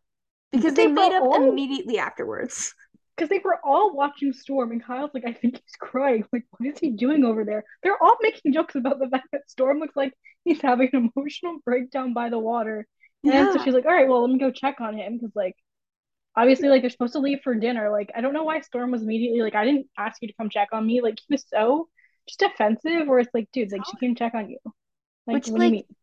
Because 0.52 0.73
they, 0.73 0.88
they 0.88 0.91
made 0.91 1.13
up 1.13 1.23
all... 1.23 1.49
immediately 1.49 1.99
afterwards. 1.99 2.73
Because 3.19 3.29
they 3.29 3.41
were 3.43 3.60
all 3.63 3.93
watching 3.93 4.32
Storm, 4.32 4.71
and 4.71 4.84
Kyle's 4.84 5.12
like, 5.13 5.25
I 5.25 5.34
think 5.34 5.55
he's 5.55 5.75
crying. 5.77 6.23
Like, 6.32 6.45
what 6.51 6.67
is 6.71 6.79
he 6.79 6.91
doing 6.91 7.25
over 7.25 7.43
there? 7.43 7.65
They're 7.84 8.01
all 8.01 8.17
making 8.21 8.53
jokes 8.53 8.75
about 8.75 8.99
the 8.99 9.08
fact 9.12 9.27
that 9.34 9.49
Storm 9.49 9.79
looks 9.79 9.95
like 9.95 10.13
he's 10.45 10.62
having 10.62 10.89
an 10.93 11.12
emotional 11.15 11.58
breakdown 11.65 12.13
by 12.13 12.29
the 12.29 12.39
water. 12.39 12.88
And 13.23 13.34
yeah. 13.34 13.51
so 13.51 13.62
she's 13.63 13.73
like, 13.73 13.86
all 13.86 13.91
right, 13.91 14.08
well, 14.08 14.21
let 14.21 14.32
me 14.32 14.39
go 14.39 14.51
check 14.51 14.79
on 14.79 14.97
him. 14.97 15.17
Because, 15.17 15.36
like, 15.36 15.55
obviously, 16.36 16.69
like, 16.69 16.82
they're 16.82 16.89
supposed 16.89 17.13
to 17.13 17.19
leave 17.19 17.41
for 17.43 17.53
dinner. 17.55 17.91
Like, 17.91 18.12
I 18.15 18.21
don't 18.21 18.34
know 18.34 18.43
why 18.43 18.62
Storm 18.62 18.91
was 18.91 19.01
immediately 19.01 19.41
like, 19.41 19.55
I 19.55 19.65
didn't 19.65 19.88
ask 19.97 20.21
you 20.21 20.29
to 20.29 20.34
come 20.36 20.49
check 20.49 20.69
on 20.71 20.88
me. 20.88 21.01
Like, 21.01 21.19
he 21.19 21.34
was 21.34 21.45
so 21.53 21.89
just 22.29 22.41
offensive 22.41 23.08
where 23.08 23.19
it's 23.19 23.34
like, 23.34 23.49
dude, 23.51 23.71
like 23.71 23.82
she 23.86 23.97
came 23.97 24.15
check 24.15 24.34
on 24.34 24.49
you. 24.49 24.60
Like, 25.27 25.36
Which, 25.36 25.47
what 25.49 25.60
do 25.60 25.65
you 25.65 25.71
like, 25.71 25.71
mean? 25.71 25.95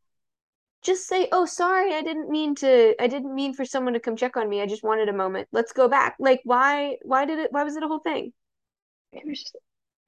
Just 0.82 1.06
say, 1.06 1.28
"Oh, 1.32 1.46
sorry, 1.46 1.94
I 1.94 2.02
didn't 2.02 2.30
mean 2.30 2.54
to. 2.56 2.94
I 3.02 3.06
didn't 3.08 3.34
mean 3.34 3.54
for 3.54 3.64
someone 3.64 3.94
to 3.94 4.00
come 4.00 4.16
check 4.16 4.36
on 4.36 4.48
me. 4.48 4.60
I 4.62 4.66
just 4.66 4.82
wanted 4.84 5.08
a 5.08 5.12
moment. 5.12 5.48
Let's 5.52 5.72
go 5.72 5.88
back." 5.88 6.16
Like, 6.20 6.40
why? 6.44 6.96
Why 7.02 7.24
did 7.26 7.38
it? 7.38 7.52
Why 7.52 7.64
was 7.64 7.76
it 7.76 7.82
a 7.82 7.88
whole 7.88 8.00
thing? 8.00 8.32
It 9.12 9.22
was 9.26 9.40
just 9.40 9.56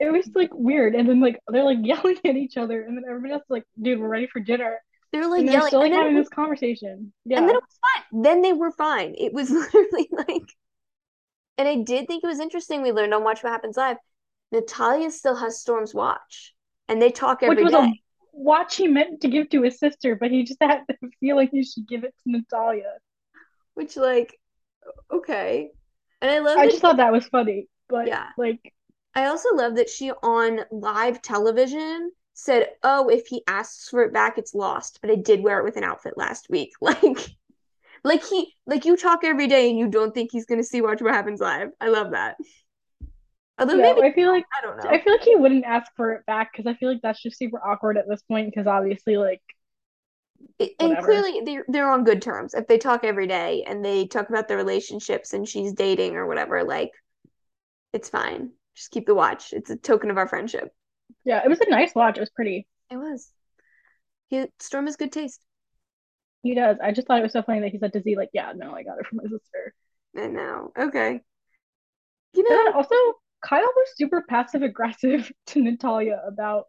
it 0.00 0.12
was 0.12 0.28
like 0.34 0.50
weird. 0.52 0.94
And 0.94 1.08
then 1.08 1.20
like 1.20 1.38
they're 1.48 1.64
like 1.64 1.78
yelling 1.82 2.18
at 2.24 2.36
each 2.36 2.56
other, 2.56 2.82
and 2.82 2.96
then 2.96 3.04
everybody 3.08 3.32
else 3.34 3.42
is 3.42 3.50
like, 3.50 3.64
dude, 3.80 3.98
we're 4.00 4.08
ready 4.08 4.26
for 4.28 4.40
dinner. 4.40 4.78
They're 5.12 5.28
like 5.28 5.40
And 5.40 5.48
they're 5.48 5.54
yelling, 5.54 5.68
still 5.68 5.80
like 5.80 5.92
and 5.92 5.94
having 5.94 6.16
it 6.16 6.20
this 6.20 6.28
conversation. 6.28 7.12
Yeah. 7.24 7.38
and 7.38 7.48
then 7.48 7.56
it 7.56 7.62
was 7.62 7.78
fine. 8.12 8.22
Then 8.22 8.42
they 8.42 8.52
were 8.52 8.70
fine. 8.72 9.14
It 9.18 9.32
was 9.32 9.50
literally 9.50 10.08
like, 10.12 10.48
and 11.56 11.66
I 11.68 11.76
did 11.76 12.06
think 12.06 12.22
it 12.22 12.26
was 12.26 12.40
interesting. 12.40 12.82
We 12.82 12.92
learned 12.92 13.14
on 13.14 13.24
Watch 13.24 13.42
What 13.42 13.50
Happens 13.52 13.76
Live. 13.76 13.96
Natalia 14.52 15.10
still 15.10 15.36
has 15.36 15.60
Storm's 15.60 15.94
watch, 15.94 16.54
and 16.88 17.00
they 17.02 17.10
talk 17.10 17.42
Which 17.42 17.60
was 17.60 17.72
day. 17.72 17.78
a 17.78 17.92
watch 18.38 18.76
he 18.76 18.88
meant 18.88 19.20
to 19.22 19.28
give 19.28 19.50
to 19.50 19.62
his 19.62 19.78
sister, 19.78 20.16
but 20.16 20.30
he 20.30 20.44
just 20.44 20.62
had 20.62 20.82
the 20.88 20.96
feeling 21.20 21.48
he 21.52 21.64
should 21.64 21.88
give 21.88 22.04
it 22.04 22.14
to 22.24 22.30
Natalia. 22.32 22.94
Which, 23.74 23.96
like, 23.96 24.38
okay. 25.12 25.70
And 26.20 26.30
I 26.30 26.38
love 26.40 26.58
I 26.58 26.66
just 26.66 26.80
thought 26.80 26.96
that 26.96 27.12
was 27.12 27.26
funny. 27.28 27.68
But 27.88 28.08
Yeah. 28.08 28.28
like 28.36 28.72
I 29.14 29.26
also 29.26 29.54
love 29.54 29.76
that 29.76 29.88
she 29.88 30.10
on 30.10 30.60
live 30.70 31.22
television 31.22 32.12
said, 32.34 32.70
"Oh, 32.82 33.08
if 33.08 33.26
he 33.26 33.42
asks 33.48 33.88
for 33.88 34.02
it 34.02 34.12
back, 34.12 34.38
it's 34.38 34.54
lost." 34.54 35.00
But 35.00 35.10
I 35.10 35.16
did 35.16 35.42
wear 35.42 35.58
it 35.58 35.64
with 35.64 35.76
an 35.76 35.84
outfit 35.84 36.16
last 36.16 36.48
week. 36.50 36.72
Like, 36.80 37.18
like 38.04 38.24
he, 38.24 38.54
like 38.66 38.84
you 38.84 38.96
talk 38.96 39.24
every 39.24 39.48
day 39.48 39.68
and 39.70 39.78
you 39.78 39.88
don't 39.88 40.14
think 40.14 40.30
he's 40.30 40.46
gonna 40.46 40.62
see 40.62 40.80
Watch 40.80 41.02
What 41.02 41.14
Happens 41.14 41.40
live. 41.40 41.70
I 41.80 41.88
love 41.88 42.12
that. 42.12 42.36
Uh, 43.58 43.62
Although 43.62 43.76
yeah, 43.76 43.92
maybe 43.94 44.02
I 44.08 44.12
feel 44.12 44.30
like 44.30 44.44
I 44.56 44.64
don't 44.64 44.76
know. 44.76 44.88
I 44.88 45.00
feel 45.02 45.12
like 45.14 45.22
he 45.22 45.36
wouldn't 45.36 45.64
ask 45.64 45.90
for 45.96 46.12
it 46.12 46.26
back 46.26 46.52
because 46.52 46.66
I 46.66 46.74
feel 46.74 46.90
like 46.90 47.00
that's 47.02 47.22
just 47.22 47.38
super 47.38 47.58
awkward 47.64 47.98
at 47.98 48.08
this 48.08 48.22
point 48.22 48.52
because 48.52 48.66
obviously 48.66 49.16
like 49.16 49.42
It- 50.58 50.74
and 50.78 50.96
clearly 51.02 51.40
they're 51.44 51.64
they're 51.68 51.90
on 51.90 52.04
good 52.04 52.22
terms. 52.22 52.54
If 52.54 52.66
they 52.66 52.78
talk 52.78 53.04
every 53.04 53.26
day 53.26 53.64
and 53.66 53.84
they 53.84 54.06
talk 54.06 54.28
about 54.28 54.48
their 54.48 54.56
relationships 54.56 55.32
and 55.32 55.48
she's 55.48 55.72
dating 55.72 56.16
or 56.16 56.26
whatever, 56.26 56.62
like 56.64 56.90
it's 57.92 58.08
fine. 58.08 58.50
Just 58.74 58.90
keep 58.90 59.06
the 59.06 59.14
watch. 59.14 59.52
It's 59.52 59.70
a 59.70 59.76
token 59.76 60.10
of 60.10 60.18
our 60.18 60.28
friendship. 60.28 60.72
yeah, 61.24 61.42
it 61.44 61.48
was 61.48 61.60
a 61.60 61.68
nice 61.70 61.94
watch. 61.94 62.16
It 62.16 62.20
was 62.20 62.30
pretty. 62.30 62.66
It 62.90 62.96
was. 62.96 63.30
He, 64.28 64.46
Storm 64.60 64.86
has 64.86 64.96
good 64.96 65.10
taste. 65.12 65.44
He 66.42 66.54
does. 66.54 66.76
I 66.82 66.92
just 66.92 67.06
thought 67.08 67.18
it 67.18 67.22
was 67.22 67.32
so 67.32 67.42
funny 67.42 67.60
that 67.60 67.72
he 67.72 67.78
said 67.78 67.92
to 67.94 68.00
Z 68.02 68.16
like, 68.16 68.30
yeah, 68.32 68.52
no, 68.54 68.72
I 68.72 68.82
got 68.84 68.98
it 69.00 69.06
from 69.06 69.18
my 69.18 69.24
sister. 69.24 69.74
I 70.16 70.26
know. 70.28 70.72
Okay. 70.78 71.20
You 72.34 72.42
know, 72.48 72.72
also 72.72 72.94
Kyle 73.40 73.60
was 73.62 73.88
super 73.96 74.24
passive 74.28 74.62
aggressive 74.62 75.30
to 75.46 75.62
Natalia 75.62 76.20
about 76.26 76.66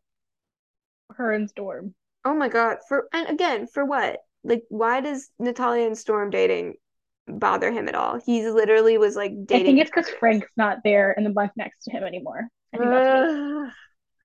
her 1.15 1.31
and 1.31 1.49
Storm. 1.49 1.93
oh 2.25 2.33
my 2.35 2.49
God. 2.49 2.77
For 2.87 3.07
and 3.13 3.29
again, 3.29 3.67
for 3.67 3.85
what? 3.85 4.19
Like, 4.43 4.63
why 4.69 5.01
does 5.01 5.29
Natalia 5.39 5.85
and 5.85 5.97
Storm 5.97 6.29
dating 6.29 6.75
bother 7.27 7.71
him 7.71 7.87
at 7.89 7.95
all? 7.95 8.19
He's 8.25 8.45
literally 8.45 8.97
was 8.97 9.15
like 9.15 9.31
dating. 9.45 9.61
I 9.61 9.65
think 9.65 9.79
it's 9.81 9.89
because 9.89 10.09
Frank's 10.09 10.47
not 10.55 10.79
there 10.83 11.11
in 11.11 11.23
the 11.23 11.29
bunk 11.29 11.51
next 11.57 11.83
to 11.85 11.91
him 11.91 12.03
anymore. 12.03 12.47
I 12.73 12.77
think 12.77 12.89
that's 12.89 13.07
what 13.07 13.17
it 13.17 13.29
is. 13.29 13.65
Ugh. 13.67 13.71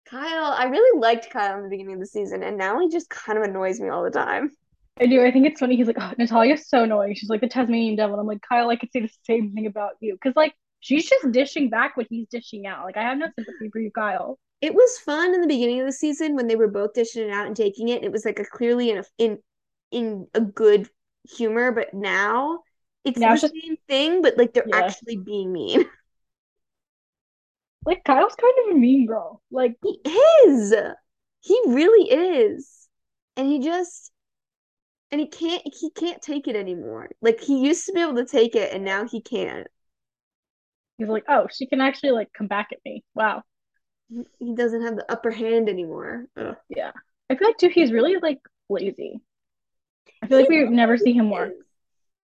Kyle, 0.07 0.52
I 0.52 0.64
really 0.64 1.00
liked 1.00 1.30
Kyle 1.30 1.57
in 1.57 1.64
the 1.64 1.70
beginning 1.70 1.94
of 1.94 2.00
the 2.00 2.07
season, 2.07 2.42
and 2.42 2.59
now 2.59 2.78
he 2.78 2.90
just 2.90 3.09
kind 3.09 3.38
of 3.38 3.44
annoys 3.44 3.80
me 3.80 3.88
all 3.88 4.04
the 4.04 4.11
time. 4.11 4.50
I 5.00 5.07
do. 5.07 5.24
I 5.24 5.33
think 5.33 5.46
it's 5.46 5.59
funny. 5.59 5.76
He's 5.76 5.87
like, 5.88 5.96
oh, 5.98 6.12
Natalia's 6.18 6.68
so 6.68 6.85
annoying. 6.85 7.14
She's 7.14 7.28
like 7.28 7.40
the 7.40 7.48
Tasmanian 7.48 7.96
devil. 7.96 8.14
And 8.14 8.20
I'm 8.20 8.26
like, 8.26 8.42
Kyle, 8.48 8.68
I 8.68 8.76
could 8.76 8.92
say 8.92 9.00
the 9.00 9.11
same 9.24 9.52
thing 9.52 9.66
about 9.66 9.92
you. 10.00 10.14
Because, 10.14 10.37
like, 10.37 10.54
she's 10.85 11.09
just 11.09 11.33
dishing 11.33 11.70
back 11.70 11.97
what 11.97 12.07
he's 12.11 12.27
dishing 12.29 12.66
out. 12.66 12.85
Like, 12.85 12.97
I 12.99 13.03
have 13.03 13.16
no 13.16 13.27
sympathy 13.35 13.70
for 13.73 13.81
you, 13.81 13.90
Kyle. 13.90 14.38
It 14.61 14.75
was 14.75 14.99
fun 14.99 15.35
in 15.35 15.40
the 15.40 15.47
beginning 15.47 15.81
of 15.81 15.87
the 15.87 15.92
season 15.92 16.37
when 16.37 16.47
they 16.47 16.57
were 16.57 16.68
both 16.68 16.92
dishing 16.92 17.25
it 17.27 17.31
out 17.31 17.47
and 17.47 17.57
taking 17.57 17.88
it. 17.88 18.05
It 18.05 18.12
was 18.12 18.25
like 18.25 18.38
a 18.38 18.44
clearly 18.44 18.90
in 18.90 18.99
a 18.99 19.05
in 19.18 19.38
in 19.90 20.27
a 20.35 20.40
good 20.40 20.88
humor, 21.37 21.73
but 21.73 21.94
now 21.94 22.61
it's 23.05 23.18
Now 23.18 23.35
the 23.35 23.40
just- 23.40 23.55
same 23.62 23.77
thing, 23.88 24.20
but 24.23 24.37
like 24.37 24.53
they're 24.53 24.64
Yeah. 24.68 24.77
actually 24.85 25.16
being 25.16 25.53
mean. 25.53 25.85
Like, 27.87 28.03
Kyle's 28.05 28.35
kind 28.35 28.55
of 28.70 28.77
a 28.77 28.79
mean 28.79 29.07
girl. 29.07 29.42
Like, 29.51 29.77
He 29.83 30.01
is. 30.47 30.73
He 31.40 31.61
really 31.66 32.11
is. 32.11 32.88
And 33.37 33.47
he 33.47 33.59
just 33.59 34.11
and 35.11 35.20
he 35.20 35.27
can't 35.29 35.62
he 35.79 35.90
can't 35.90 36.23
take 36.23 36.49
it 36.49 36.57
anymore. 36.57 37.11
Like 37.20 37.40
he 37.40 37.61
used 37.66 37.85
to 37.87 37.92
be 37.92 38.01
able 38.01 38.14
to 38.14 38.25
take 38.25 38.55
it 38.55 38.73
and 38.73 38.85
now 38.85 39.07
he 39.07 39.20
can't. 39.20 39.66
He's 40.98 41.09
like, 41.09 41.24
oh, 41.28 41.48
she 41.52 41.66
can 41.66 41.80
actually, 41.80 42.12
like, 42.12 42.33
come 42.33 42.46
back 42.46 42.68
at 42.72 42.78
me. 42.85 43.04
Wow. 43.14 43.42
He, 44.38 44.54
doesn't 44.54 44.83
have 44.83 44.96
the 44.96 45.11
upper 45.11 45.30
hand 45.30 45.68
anymore. 45.68 46.26
Ugh. 46.37 46.57
Yeah. 46.68 46.92
I 47.30 47.37
feel 47.37 47.48
like, 47.48 47.59
too, 47.59 47.68
he's 47.68 47.92
really, 47.92 48.16
like, 48.20 48.40
lazy. 48.68 49.20
I 50.22 50.26
feel 50.26 50.38
like 50.38 50.50
He 50.50 50.64
we 50.64 50.70
never 50.70 50.96
see 50.96 51.12
him 51.12 51.30
work. 51.30 51.52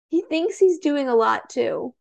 He 0.09 0.21
thinks 0.21 0.57
he's 0.57 0.79
doing 0.79 1.09
a 1.09 1.15
lot 1.15 1.49
too. 1.49 1.93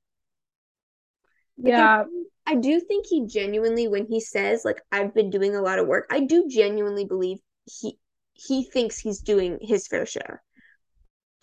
Like, 1.59 1.70
Yeah. 1.70 2.05
do- 2.05 2.26
I 2.48 2.55
do 2.55 2.79
think 2.81 3.07
he 3.07 3.26
genuinely, 3.26 3.88
when 3.88 4.07
he 4.07 4.20
says 4.20 4.64
like 4.64 4.81
I've 4.92 5.12
been 5.14 5.31
doing 5.31 5.57
a 5.57 5.62
lot 5.62 5.81
of 5.81 5.88
work, 5.88 6.07
I 6.11 6.20
do 6.20 6.46
genuinely 6.48 7.05
believe 7.05 7.38
he 7.64 7.98
he 8.35 8.62
thinks 8.64 8.98
he's 8.98 9.20
doing 9.20 9.59
his 9.61 9.88
fair 9.88 10.07
share. 10.07 10.42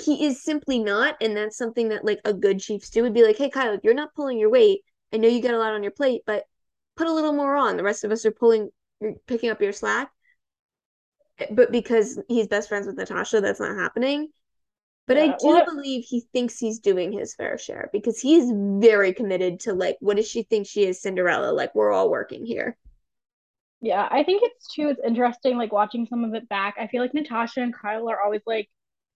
He 0.01 0.25
is 0.25 0.43
simply 0.43 0.79
not, 0.79 1.15
and 1.19 1.35
that's 1.35 1.57
something 1.57 1.89
that 1.89 2.05
like 2.05 2.21
a 2.23 2.33
good 2.33 2.59
chiefs 2.59 2.89
do 2.89 3.01
would 3.01 3.13
be 3.13 3.23
like, 3.23 3.37
hey 3.37 3.49
Kyle, 3.49 3.77
you're 3.83 3.93
not 3.93 4.15
pulling 4.15 4.37
your 4.37 4.49
weight. 4.49 4.81
I 5.13 5.17
know 5.17 5.27
you 5.27 5.41
got 5.41 5.53
a 5.53 5.59
lot 5.59 5.73
on 5.73 5.83
your 5.83 5.91
plate, 5.91 6.23
but 6.25 6.45
put 6.95 7.07
a 7.07 7.13
little 7.13 7.33
more 7.33 7.55
on. 7.55 7.77
The 7.77 7.83
rest 7.83 8.03
of 8.03 8.11
us 8.11 8.25
are 8.25 8.31
pulling 8.31 8.69
picking 9.27 9.49
up 9.49 9.61
your 9.61 9.73
slack. 9.73 10.11
But 11.51 11.71
because 11.71 12.19
he's 12.27 12.47
best 12.47 12.69
friends 12.69 12.87
with 12.87 12.95
Natasha, 12.97 13.41
that's 13.41 13.59
not 13.59 13.77
happening. 13.77 14.29
But 15.05 15.17
I 15.17 15.27
do 15.37 15.47
well- 15.47 15.65
believe 15.65 16.05
he 16.05 16.21
thinks 16.31 16.57
he's 16.57 16.79
doing 16.79 17.11
his 17.11 17.35
fair 17.35 17.57
share 17.57 17.89
because 17.91 18.19
he's 18.19 18.49
very 18.53 19.13
committed 19.13 19.59
to 19.61 19.73
like, 19.73 19.97
what 19.99 20.15
does 20.17 20.27
she 20.27 20.43
think 20.43 20.65
she 20.65 20.85
is, 20.85 21.01
Cinderella? 21.01 21.51
Like, 21.51 21.75
we're 21.75 21.91
all 21.91 22.09
working 22.09 22.45
here. 22.45 22.77
Yeah, 23.81 24.07
I 24.09 24.23
think 24.23 24.43
it's 24.45 24.73
too, 24.73 24.87
it's 24.87 25.01
interesting, 25.05 25.57
like 25.57 25.73
watching 25.73 26.05
some 26.05 26.23
of 26.23 26.33
it 26.35 26.47
back. 26.47 26.75
I 26.79 26.87
feel 26.87 27.01
like 27.01 27.13
Natasha 27.13 27.59
and 27.59 27.73
Kyle 27.75 28.09
are 28.09 28.21
always 28.21 28.41
like 28.45 28.69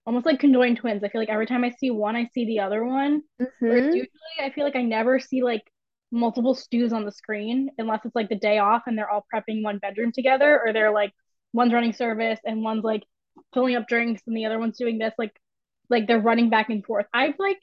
almost 0.04 0.26
like 0.26 0.40
conjoined 0.40 0.76
twins. 0.76 1.02
I 1.02 1.08
feel 1.08 1.22
like 1.22 1.30
every 1.30 1.46
time 1.46 1.64
I 1.64 1.70
see 1.70 1.90
one, 1.90 2.16
I 2.16 2.28
see 2.34 2.44
the 2.44 2.60
other 2.60 2.84
one. 2.84 3.22
Whereas 3.60 3.84
Mhm. 3.84 3.94
usually 3.96 4.10
I 4.40 4.50
feel 4.50 4.64
like 4.64 4.76
I 4.76 4.82
never 4.82 5.18
see 5.20 5.42
like 5.42 5.62
multiple 6.10 6.54
stews 6.54 6.92
on 6.92 7.04
the 7.04 7.12
screen 7.12 7.70
unless 7.78 8.00
it's 8.04 8.14
like 8.14 8.28
the 8.28 8.34
day 8.34 8.58
off 8.58 8.82
and 8.86 8.96
they're 8.96 9.10
all 9.10 9.26
prepping 9.32 9.62
one 9.62 9.78
bedroom 9.78 10.12
together, 10.12 10.60
or 10.64 10.72
they're 10.72 10.92
like 10.92 11.12
one's 11.52 11.72
running 11.72 11.92
service 11.92 12.40
and 12.44 12.62
one's 12.62 12.84
like 12.84 13.02
filling 13.54 13.76
up 13.76 13.88
drinks 13.88 14.22
and 14.26 14.36
the 14.36 14.46
other 14.46 14.58
one's 14.58 14.78
doing 14.78 14.98
this, 14.98 15.14
like 15.18 15.32
like 15.90 16.06
they're 16.06 16.20
running 16.20 16.50
back 16.50 16.70
and 16.70 16.84
forth. 16.84 17.06
I've 17.12 17.38
like 17.38 17.58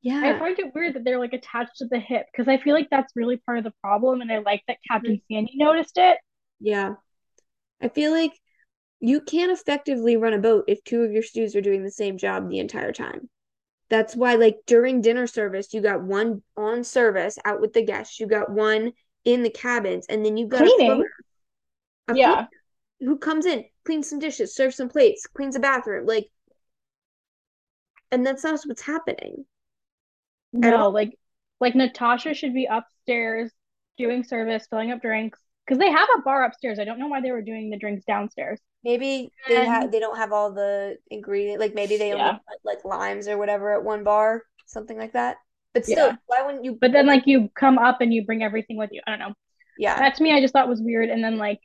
yeah 0.00 0.34
I 0.34 0.38
find 0.38 0.58
it 0.58 0.74
weird 0.74 0.94
that 0.94 1.04
they're 1.04 1.18
like 1.18 1.32
attached 1.32 1.76
to 1.78 1.86
the 1.86 1.98
hip 1.98 2.26
because 2.32 2.48
I 2.48 2.58
feel 2.58 2.74
like 2.74 2.88
that's 2.90 3.12
really 3.14 3.36
part 3.36 3.58
of 3.58 3.64
the 3.64 3.74
problem, 3.82 4.20
and 4.20 4.32
I 4.32 4.38
like 4.38 4.62
that 4.68 4.78
Captain 4.90 5.16
mm-hmm. 5.16 5.34
Sandy 5.34 5.52
noticed 5.56 5.96
it. 5.96 6.18
Yeah. 6.60 6.94
I 7.80 7.88
feel 7.88 8.12
like 8.12 8.32
you 9.00 9.20
can't 9.20 9.50
effectively 9.50 10.16
run 10.16 10.32
a 10.32 10.38
boat 10.38 10.64
if 10.68 10.84
two 10.84 11.02
of 11.02 11.10
your 11.10 11.24
stews 11.24 11.56
are 11.56 11.60
doing 11.60 11.82
the 11.82 11.90
same 11.90 12.16
job 12.16 12.48
the 12.48 12.60
entire 12.60 12.92
time. 12.92 13.28
That's 13.88 14.16
why, 14.16 14.36
like, 14.36 14.56
during 14.66 15.02
dinner 15.02 15.26
service, 15.26 15.74
you 15.74 15.80
got 15.80 16.02
one 16.02 16.42
on 16.56 16.82
service 16.84 17.38
out 17.44 17.60
with 17.60 17.72
the 17.74 17.84
guests, 17.84 18.18
you 18.20 18.26
got 18.26 18.50
one 18.50 18.92
in 19.24 19.42
the 19.42 19.50
cabins, 19.50 20.06
and 20.08 20.24
then 20.24 20.36
you 20.36 20.46
got 20.46 20.62
a 20.62 20.64
Cleaning. 20.64 20.90
filler. 20.90 21.10
A 22.08 22.16
Yeah. 22.16 22.46
who 23.00 23.18
comes 23.18 23.46
in, 23.46 23.64
cleans 23.84 24.08
some 24.08 24.18
dishes, 24.18 24.54
serves 24.54 24.76
some 24.76 24.88
plates, 24.88 25.26
cleans 25.26 25.56
a 25.56 25.60
bathroom, 25.60 26.06
like, 26.06 26.28
and 28.10 28.26
that's 28.26 28.44
not 28.44 28.60
what's 28.66 28.82
happening. 28.82 29.46
No, 30.52 30.76
all. 30.76 30.90
like 30.90 31.18
like 31.60 31.74
Natasha 31.74 32.34
should 32.34 32.54
be 32.54 32.66
upstairs 32.66 33.50
doing 33.98 34.24
service, 34.24 34.66
filling 34.68 34.90
up 34.90 35.00
drinks 35.00 35.38
because 35.64 35.78
they 35.78 35.90
have 35.90 36.08
a 36.16 36.22
bar 36.22 36.44
upstairs. 36.44 36.78
I 36.78 36.84
don't 36.84 36.98
know 36.98 37.08
why 37.08 37.20
they 37.20 37.30
were 37.30 37.42
doing 37.42 37.70
the 37.70 37.78
drinks 37.78 38.04
downstairs. 38.04 38.60
Maybe 38.84 39.30
they 39.48 39.56
And- 39.56 39.66
have 39.68 39.92
they 39.92 40.00
don't 40.00 40.16
have 40.16 40.32
all 40.32 40.52
the 40.52 40.98
ingredient 41.10 41.60
like 41.60 41.74
maybe 41.74 41.96
they 41.96 42.12
only 42.12 42.32
put 42.32 42.58
like 42.64 42.84
limes 42.84 43.28
or 43.28 43.38
whatever 43.38 43.72
at 43.72 43.84
one 43.84 44.02
bar, 44.04 44.42
something 44.66 44.98
like 44.98 45.12
that. 45.12 45.36
But 45.72 45.84
still, 45.84 46.08
Yeah. 46.08 46.16
why 46.26 46.42
wouldn't 46.42 46.64
you 46.64 46.74
But 46.80 46.92
then 46.92 47.06
like 47.06 47.26
you 47.26 47.48
come 47.54 47.78
up 47.78 48.00
and 48.00 48.12
you 48.12 48.24
bring 48.24 48.42
everything 48.42 48.76
with 48.76 48.90
you. 48.92 49.00
I 49.06 49.10
don't 49.10 49.20
know. 49.20 49.34
yeah. 49.78 49.98
That 49.98 50.16
to 50.16 50.22
me 50.22 50.32
I 50.32 50.40
just 50.40 50.52
thought 50.52 50.68
was 50.68 50.82
weird. 50.82 51.08
And 51.10 51.22
then 51.24 51.38
like, 51.38 51.60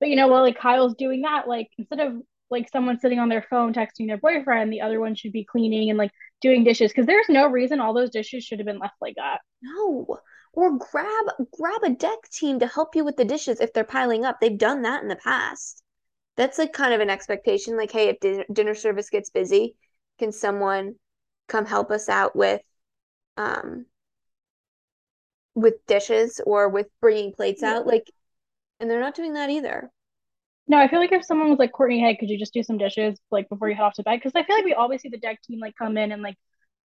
but 0.00 0.08
you 0.10 0.16
know, 0.16 0.28
while 0.28 0.42
like 0.42 0.58
Kyle's 0.58 0.94
doing 0.94 1.22
that, 1.22 1.48
like 1.48 1.68
instead 1.78 2.00
of 2.00 2.22
like 2.50 2.68
someone 2.70 2.98
sitting 2.98 3.18
on 3.18 3.28
their 3.28 3.42
phone 3.50 3.72
texting 3.74 4.06
their 4.06 4.16
boyfriend, 4.16 4.72
the 4.72 4.80
other 4.82 5.00
one 5.00 5.14
should 5.14 5.32
be 5.32 5.44
cleaning 5.44 5.90
and 5.90 5.98
like 5.98 6.10
doing 6.40 6.64
dishes 6.64 6.90
because 6.92 7.06
there's 7.06 7.28
no 7.28 7.46
reason 7.48 7.80
all 7.80 7.92
those 7.94 8.10
dishes 8.10 8.44
should 8.44 8.58
have 8.58 8.66
been 8.66 8.78
left 8.78 8.94
like 9.00 9.16
that. 9.16 9.40
No. 9.62 10.18
Or 10.52 10.78
grab 10.78 11.26
grab 11.52 11.82
a 11.82 11.90
deck 11.90 12.28
team 12.30 12.58
to 12.60 12.66
help 12.66 12.94
you 12.94 13.04
with 13.04 13.16
the 13.16 13.24
dishes 13.24 13.60
if 13.60 13.72
they're 13.72 13.84
piling 13.84 14.24
up. 14.24 14.38
They've 14.40 14.56
done 14.56 14.82
that 14.82 15.02
in 15.02 15.08
the 15.08 15.16
past. 15.16 15.82
That's 16.38 16.58
like 16.58 16.72
kind 16.72 16.94
of 16.94 17.02
an 17.02 17.10
expectation. 17.10 17.76
Like, 17.76 17.92
hey, 17.92 18.08
if 18.08 18.20
din- 18.20 18.46
dinner 18.52 18.74
service 18.74 19.10
gets 19.10 19.30
busy, 19.30 19.76
can 20.18 20.32
someone 20.32 20.96
come 21.48 21.66
help 21.66 21.90
us 21.92 22.08
out 22.08 22.34
with 22.36 22.62
um 23.38 23.86
with 25.54 25.84
dishes 25.86 26.40
or 26.46 26.68
with 26.70 26.88
bringing 27.02 27.32
plates 27.34 27.62
Yeah. 27.62 27.74
out? 27.76 27.86
Like, 27.86 28.10
and 28.80 28.90
they're 28.90 29.00
not 29.00 29.14
doing 29.16 29.34
that 29.34 29.50
either. 29.50 29.90
No, 30.66 30.76
I 30.78 30.88
feel 30.88 30.98
like 31.00 31.12
if 31.12 31.24
someone 31.24 31.48
was 31.50 31.58
like 31.58 31.72
Courtney, 31.72 32.00
hey, 32.00 32.16
could 32.16 32.28
you 32.28 32.38
just 32.38 32.52
do 32.52 32.62
some 32.62 32.76
dishes 32.78 33.18
like 33.30 33.48
before 33.48 33.68
you 33.68 33.74
head 33.74 33.84
off 33.84 33.94
to 33.94 34.02
bed? 34.02 34.16
Because 34.16 34.32
I 34.34 34.44
feel 34.44 34.56
like 34.56 34.64
we 34.66 34.74
always 34.74 35.00
see 35.00 35.08
the 35.08 35.18
deck 35.18 35.40
team 35.42 35.60
like 35.60 35.74
come 35.76 35.96
in 35.96 36.12
and 36.12 36.22
like 36.22 36.36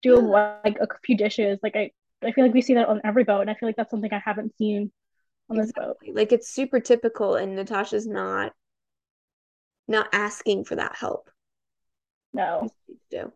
do 0.03 0.19
like 0.19 0.77
a 0.81 0.87
few 1.05 1.17
dishes. 1.17 1.59
Like 1.63 1.75
I, 1.75 1.91
I 2.23 2.31
feel 2.33 2.45
like 2.45 2.53
we 2.53 2.61
see 2.63 2.75
that 2.75 2.89
on 2.89 3.01
every 3.05 3.23
boat, 3.25 3.41
and 3.41 3.49
I 3.51 3.55
feel 3.55 3.69
like 3.69 3.77
that's 3.77 3.91
something 3.91 4.13
I 4.13 4.21
haven't 4.25 4.57
seen 4.57 4.91
on 5.49 5.57
this 5.57 5.71
exactly. 5.71 5.77
boat. 5.77 5.97
Like 6.13 6.31
it's 6.31 6.49
super 6.49 6.79
typical, 6.79 7.35
and 7.35 7.55
Natasha's 7.55 8.07
not 8.07 8.53
not 9.89 10.07
asking 10.13 10.63
for 10.63 10.75
that 10.75 10.95
help. 10.95 11.29
No. 12.31 12.69
Do. 13.09 13.33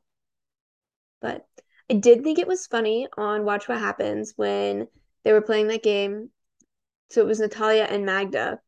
But 1.20 1.46
I 1.89 1.96
did 1.96 2.24
think 2.24 2.38
it 2.39 2.48
was 2.48 2.68
funny 2.68 3.08
on 3.18 3.44
Watch 3.44 3.68
What 3.68 3.80
Happens 3.80 4.34
when 4.36 4.88
they 5.24 5.34
were 5.34 5.42
playing 5.42 5.68
that 5.68 5.84
game. 5.84 6.30
So 7.10 7.22
it 7.22 7.28
was 7.28 7.39
Natalia 7.39 7.88
and 7.89 8.06
Magda. 8.06 8.60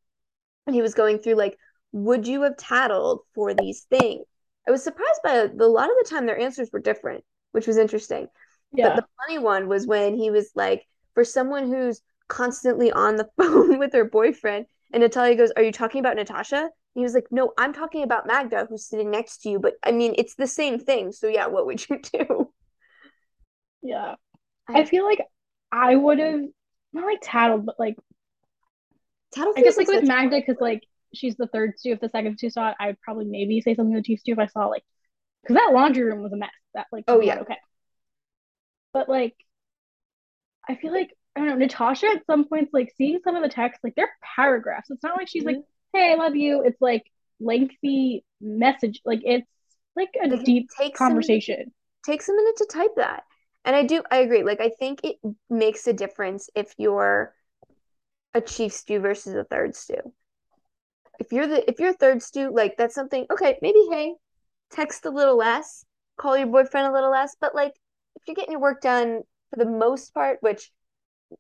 And 0.66 0.76
he 0.76 0.82
was 0.82 0.96
going 0.96 1.20
through 1.20 1.36
like, 1.36 1.58
would 1.92 2.28
you 2.28 2.42
have 2.42 2.58
tattled 2.58 3.22
for 3.36 3.54
these 3.54 3.86
things? 3.90 4.26
I 4.68 4.72
was 4.72 4.84
surprised 4.84 5.22
by 5.24 5.34
a, 5.34 5.46
a 5.46 5.68
lot 5.68 5.90
of 5.90 5.96
the 6.02 6.10
time 6.10 6.26
their 6.26 6.40
answers 6.40 6.72
were 6.74 6.80
different, 6.80 7.24
which 7.52 7.68
was 7.68 7.78
interesting. 7.78 8.28
Yeah. 8.74 8.90
But 8.90 8.96
the 8.96 9.08
funny 9.22 9.40
one 9.40 9.68
was 9.68 9.86
when 9.86 10.18
he 10.18 10.32
was 10.32 10.52
like, 10.56 10.88
for 11.14 11.24
someone 11.24 11.68
who's 11.68 12.02
constantly 12.28 12.92
on 12.92 13.16
the 13.16 13.30
phone 13.38 13.78
with 13.78 13.94
her 13.94 14.06
boyfriend, 14.06 14.66
and 14.92 15.02
Natalia 15.02 15.36
goes, 15.36 15.52
Are 15.56 15.64
you 15.64 15.72
talking 15.72 16.00
about 16.00 16.16
Natasha? 16.16 16.70
He 16.96 17.02
was 17.02 17.14
like, 17.14 17.28
No, 17.30 17.54
I'm 17.58 17.74
talking 17.74 18.04
about 18.04 18.26
Magda, 18.26 18.66
who's 18.68 18.88
sitting 18.88 19.12
next 19.12 19.44
to 19.44 19.50
you. 19.50 19.60
But 19.60 19.76
I 19.84 19.92
mean, 19.92 20.16
it's 20.18 20.36
the 20.36 20.48
same 20.48 20.80
thing. 20.80 21.12
So 21.12 21.28
yeah, 21.28 21.48
what 21.48 21.68
would 21.68 21.88
you 21.88 22.00
do? 22.14 22.52
Yeah. 23.84 24.16
I, 24.68 24.80
I 24.80 24.86
feel 24.86 25.06
like 25.06 25.20
I 25.72 25.96
would 25.96 26.20
have 26.20 26.42
not 26.94 27.06
like 27.06 27.20
tattled, 27.22 27.66
but 27.66 27.76
like 27.78 27.96
tattled. 29.34 29.56
I 29.58 29.62
guess 29.62 29.78
like 29.78 29.88
with 29.88 30.08
Magda, 30.08 30.38
because 30.40 30.60
like 30.60 30.82
she's 31.14 31.36
the 31.36 31.48
third 31.48 31.78
stew. 31.78 31.92
If 31.92 32.00
the 32.00 32.10
second 32.10 32.38
stew 32.38 32.50
saw 32.50 32.70
it, 32.70 32.76
I 32.80 32.88
would 32.88 33.02
probably 33.02 33.26
maybe 33.26 33.62
say 33.62 33.76
something 33.76 33.94
to 33.94 34.00
the 34.00 34.04
chief 34.04 34.22
stew 34.22 34.32
if 34.32 34.40
I 34.40 34.48
saw 34.48 34.68
like 34.68 34.84
because 35.44 35.56
that 35.56 35.74
laundry 35.74 36.04
room 36.04 36.24
was 36.24 36.34
a 36.34 36.38
mess. 36.38 36.50
That 36.74 36.88
like 36.92 37.04
oh 37.08 37.22
yeah 37.22 37.40
okay. 37.40 37.58
But 38.94 39.10
like, 39.10 39.36
I 40.68 40.76
feel 40.76 40.94
like 40.94 41.12
I 41.36 41.42
don't 41.42 41.50
know 41.50 41.56
Natasha 41.56 42.08
at 42.08 42.26
some 42.26 42.48
points 42.48 42.72
like 42.74 42.94
seeing 42.98 43.20
some 43.24 43.36
of 43.36 43.44
the 43.44 43.50
text 43.50 43.82
like 43.84 43.94
they're 43.96 44.16
paragraphs. 44.36 44.90
It's 44.90 45.04
not 45.04 45.18
like 45.18 45.28
she's 45.28 45.44
mm-hmm. 45.44 45.58
like, 45.58 45.66
"Hey, 45.96 46.14
I 46.14 46.16
love 46.16 46.36
you." 46.36 46.64
It's 46.64 46.82
like 46.82 47.04
lengthy 47.40 48.24
message. 48.42 49.02
Like 49.06 49.22
it's 49.24 49.48
like 49.96 50.16
a 50.22 50.28
like 50.28 50.44
deep 50.46 50.70
conversation. 50.96 51.72
takes 52.06 52.30
a 52.30 52.34
minute 52.34 52.58
to 52.58 52.66
type 52.66 52.96
that. 52.98 53.24
And 53.66 53.76
I 53.76 53.84
do, 53.84 54.04
I 54.12 54.18
agree. 54.18 54.44
Like, 54.44 54.62
I 54.62 54.70
think 54.70 55.02
it 55.04 55.18
makes 55.50 55.88
a 55.88 55.94
difference 55.94 56.50
if 56.56 56.74
you're 56.78 57.34
a 58.34 58.42
chief 58.42 58.74
stew 58.74 59.00
versus 59.00 59.34
a 59.34 59.44
third 59.44 59.76
stew. 59.76 60.14
If 61.20 61.32
you're 61.32 61.48
the, 61.48 61.68
if 61.68 61.80
you're 61.80 61.92
a 61.92 61.94
third 61.94 62.22
stew, 62.22 62.52
like 62.54 62.78
that's 62.78 62.94
something, 62.94 63.26
okay, 63.32 63.58
maybe, 63.62 63.88
hey, 63.90 64.14
text 64.72 65.06
a 65.06 65.10
little 65.10 65.38
less, 65.38 65.84
call 66.18 66.38
your 66.38 66.48
boyfriend 66.48 66.88
a 66.88 66.94
little 66.94 67.12
less. 67.12 67.36
But 67.42 67.56
like, 67.56 67.74
if 68.16 68.24
you're 68.28 68.36
getting 68.36 68.52
your 68.52 68.62
work 68.62 68.82
done 68.82 69.22
for 69.50 69.58
the 69.58 69.70
most 69.70 70.14
part, 70.14 70.38
which 70.42 70.72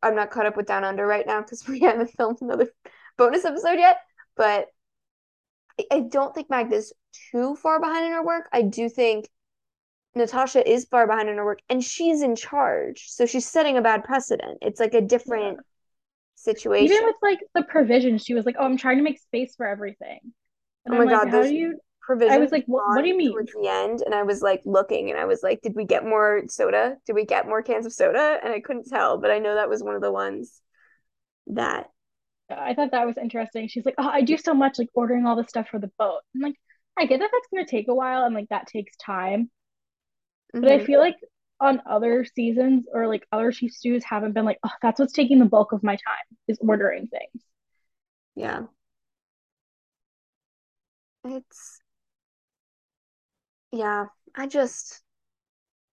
I'm 0.01 0.15
not 0.15 0.31
caught 0.31 0.47
up 0.47 0.57
with 0.57 0.65
Down 0.65 0.83
Under 0.83 1.05
right 1.05 1.27
now 1.27 1.41
because 1.41 1.67
we 1.67 1.81
haven't 1.81 2.09
filmed 2.11 2.39
another 2.41 2.69
bonus 3.17 3.45
episode 3.45 3.77
yet, 3.77 3.97
but 4.35 4.67
I 5.91 6.01
don't 6.01 6.33
think 6.33 6.49
Magda's 6.49 6.93
too 7.31 7.55
far 7.55 7.79
behind 7.79 8.05
in 8.05 8.11
her 8.13 8.23
work. 8.23 8.47
I 8.53 8.61
do 8.61 8.87
think 8.89 9.29
Natasha 10.15 10.67
is 10.67 10.85
far 10.85 11.07
behind 11.07 11.29
in 11.29 11.37
her 11.37 11.45
work 11.45 11.59
and 11.69 11.83
she's 11.83 12.21
in 12.21 12.35
charge. 12.35 13.05
So 13.07 13.25
she's 13.25 13.47
setting 13.47 13.77
a 13.77 13.81
bad 13.81 14.03
precedent. 14.03 14.59
It's 14.61 14.79
like 14.79 14.93
a 14.93 15.01
different 15.01 15.57
yeah. 15.57 15.61
situation. 16.35 16.93
Even 16.93 17.05
with 17.05 17.15
like 17.21 17.39
the 17.53 17.63
provisions, 17.63 18.23
she 18.23 18.33
was 18.33 18.45
like, 18.45 18.55
Oh, 18.57 18.65
I'm 18.65 18.77
trying 18.77 18.97
to 18.97 19.03
make 19.03 19.19
space 19.19 19.55
for 19.55 19.65
everything. 19.65 20.19
And 20.85 20.95
oh 20.95 20.99
I'm 20.99 21.05
my 21.05 21.11
like, 21.11 21.23
god, 21.23 21.29
how 21.31 21.43
do 21.43 21.53
you 21.53 21.79
provisions? 22.01 22.33
I 22.33 22.37
was 22.37 22.51
like, 22.51 22.65
what, 22.67 22.87
what 22.87 23.01
do 23.01 23.09
you 23.09 23.17
mean? 23.17 23.31
Towards 23.31 23.51
the 23.51 23.67
end, 23.67 24.03
and 24.05 24.13
I 24.13 24.23
was 24.23 24.41
like 24.41 24.61
looking 24.65 25.09
and 25.09 25.19
I 25.19 25.25
was 25.25 25.41
like, 25.43 25.61
Did 25.61 25.75
we 25.75 25.85
get 25.85 26.05
more 26.05 26.43
soda? 26.47 26.95
Did 27.05 27.13
we 27.13 27.25
get 27.25 27.47
more 27.47 27.61
cans 27.61 27.85
of 27.85 27.93
soda? 27.93 28.39
And 28.43 28.53
I 28.53 28.59
couldn't 28.61 28.87
tell, 28.87 29.17
but 29.17 29.31
I 29.31 29.39
know 29.39 29.55
that 29.55 29.69
was 29.69 29.83
one 29.83 29.95
of 29.95 30.01
the 30.01 30.11
ones 30.11 30.61
that 31.47 31.89
I 32.49 32.73
thought 32.73 32.91
that 32.91 33.07
was 33.07 33.17
interesting. 33.17 33.67
She's 33.67 33.85
like, 33.85 33.95
Oh, 33.97 34.07
I 34.07 34.21
do 34.21 34.37
so 34.37 34.53
much 34.53 34.77
like 34.77 34.89
ordering 34.93 35.25
all 35.25 35.35
the 35.35 35.47
stuff 35.47 35.67
for 35.69 35.79
the 35.79 35.91
boat. 35.97 36.19
I'm 36.35 36.41
like, 36.41 36.55
I 36.97 37.05
get 37.05 37.19
that 37.19 37.29
that's 37.31 37.47
gonna 37.51 37.65
take 37.67 37.87
a 37.87 37.95
while 37.95 38.23
and 38.25 38.35
like 38.35 38.49
that 38.49 38.67
takes 38.67 38.95
time. 38.97 39.49
Mm-hmm. 40.55 40.61
But 40.61 40.71
I 40.71 40.77
mm-hmm. 40.77 40.85
feel 40.85 40.99
like 40.99 41.15
on 41.59 41.81
other 41.89 42.25
seasons 42.25 42.87
or 42.93 43.07
like 43.07 43.25
other 43.31 43.51
chief 43.51 43.71
stews 43.73 44.03
haven't 44.03 44.33
been 44.33 44.45
like, 44.45 44.59
oh, 44.63 44.71
that's 44.81 44.99
what's 44.99 45.13
taking 45.13 45.39
the 45.39 45.45
bulk 45.45 45.71
of 45.71 45.83
my 45.83 45.93
time 45.93 46.37
is 46.47 46.59
ordering 46.61 47.07
things. 47.07 47.43
Yeah. 48.35 48.63
It's 51.25 51.79
yeah, 53.71 54.05
I 54.35 54.47
just 54.47 55.01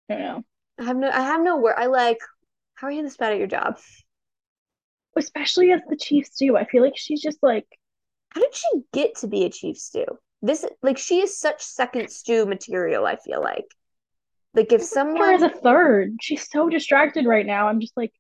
I 0.10 0.16
don't 0.16 0.24
know. 0.24 0.44
I 0.80 0.84
have 0.86 0.98
no 0.98 1.10
I 1.10 1.22
have 1.22 1.42
no 1.42 1.58
word. 1.58 1.76
I 1.78 1.88
like 1.88 2.20
how 2.76 2.88
are 2.88 2.92
you 2.92 3.04
this 3.04 3.18
bad 3.18 3.34
at 3.34 3.40
your 3.40 3.48
job? 3.48 3.78
Especially 5.18 5.72
as 5.72 5.82
the 5.90 5.98
chief 5.98 6.28
stew. 6.28 6.58
I 6.58 6.66
feel 6.66 6.84
like 6.84 6.98
she's 6.98 7.22
just 7.22 7.40
like 7.42 7.66
how 8.30 8.42
did 8.42 8.56
she 8.56 8.68
get 8.94 9.16
to 9.18 9.28
be 9.28 9.46
a 9.46 9.50
chief 9.50 9.78
stew? 9.78 10.06
This 10.42 10.66
like 10.84 10.98
she 10.98 11.22
is 11.22 11.40
such 11.40 11.62
second 11.62 12.10
stew 12.10 12.46
material, 12.46 13.06
I 13.06 13.16
feel 13.16 13.42
like. 13.42 13.66
Like 14.54 14.72
if 14.72 14.84
someone 14.84 15.34
as 15.34 15.42
a 15.42 15.50
third, 15.50 16.18
she's 16.22 16.50
so 16.50 16.70
distracted 16.70 17.26
right 17.26 17.46
now. 17.46 17.68
I'm 17.68 17.80
just 17.80 17.98
like, 17.98 18.12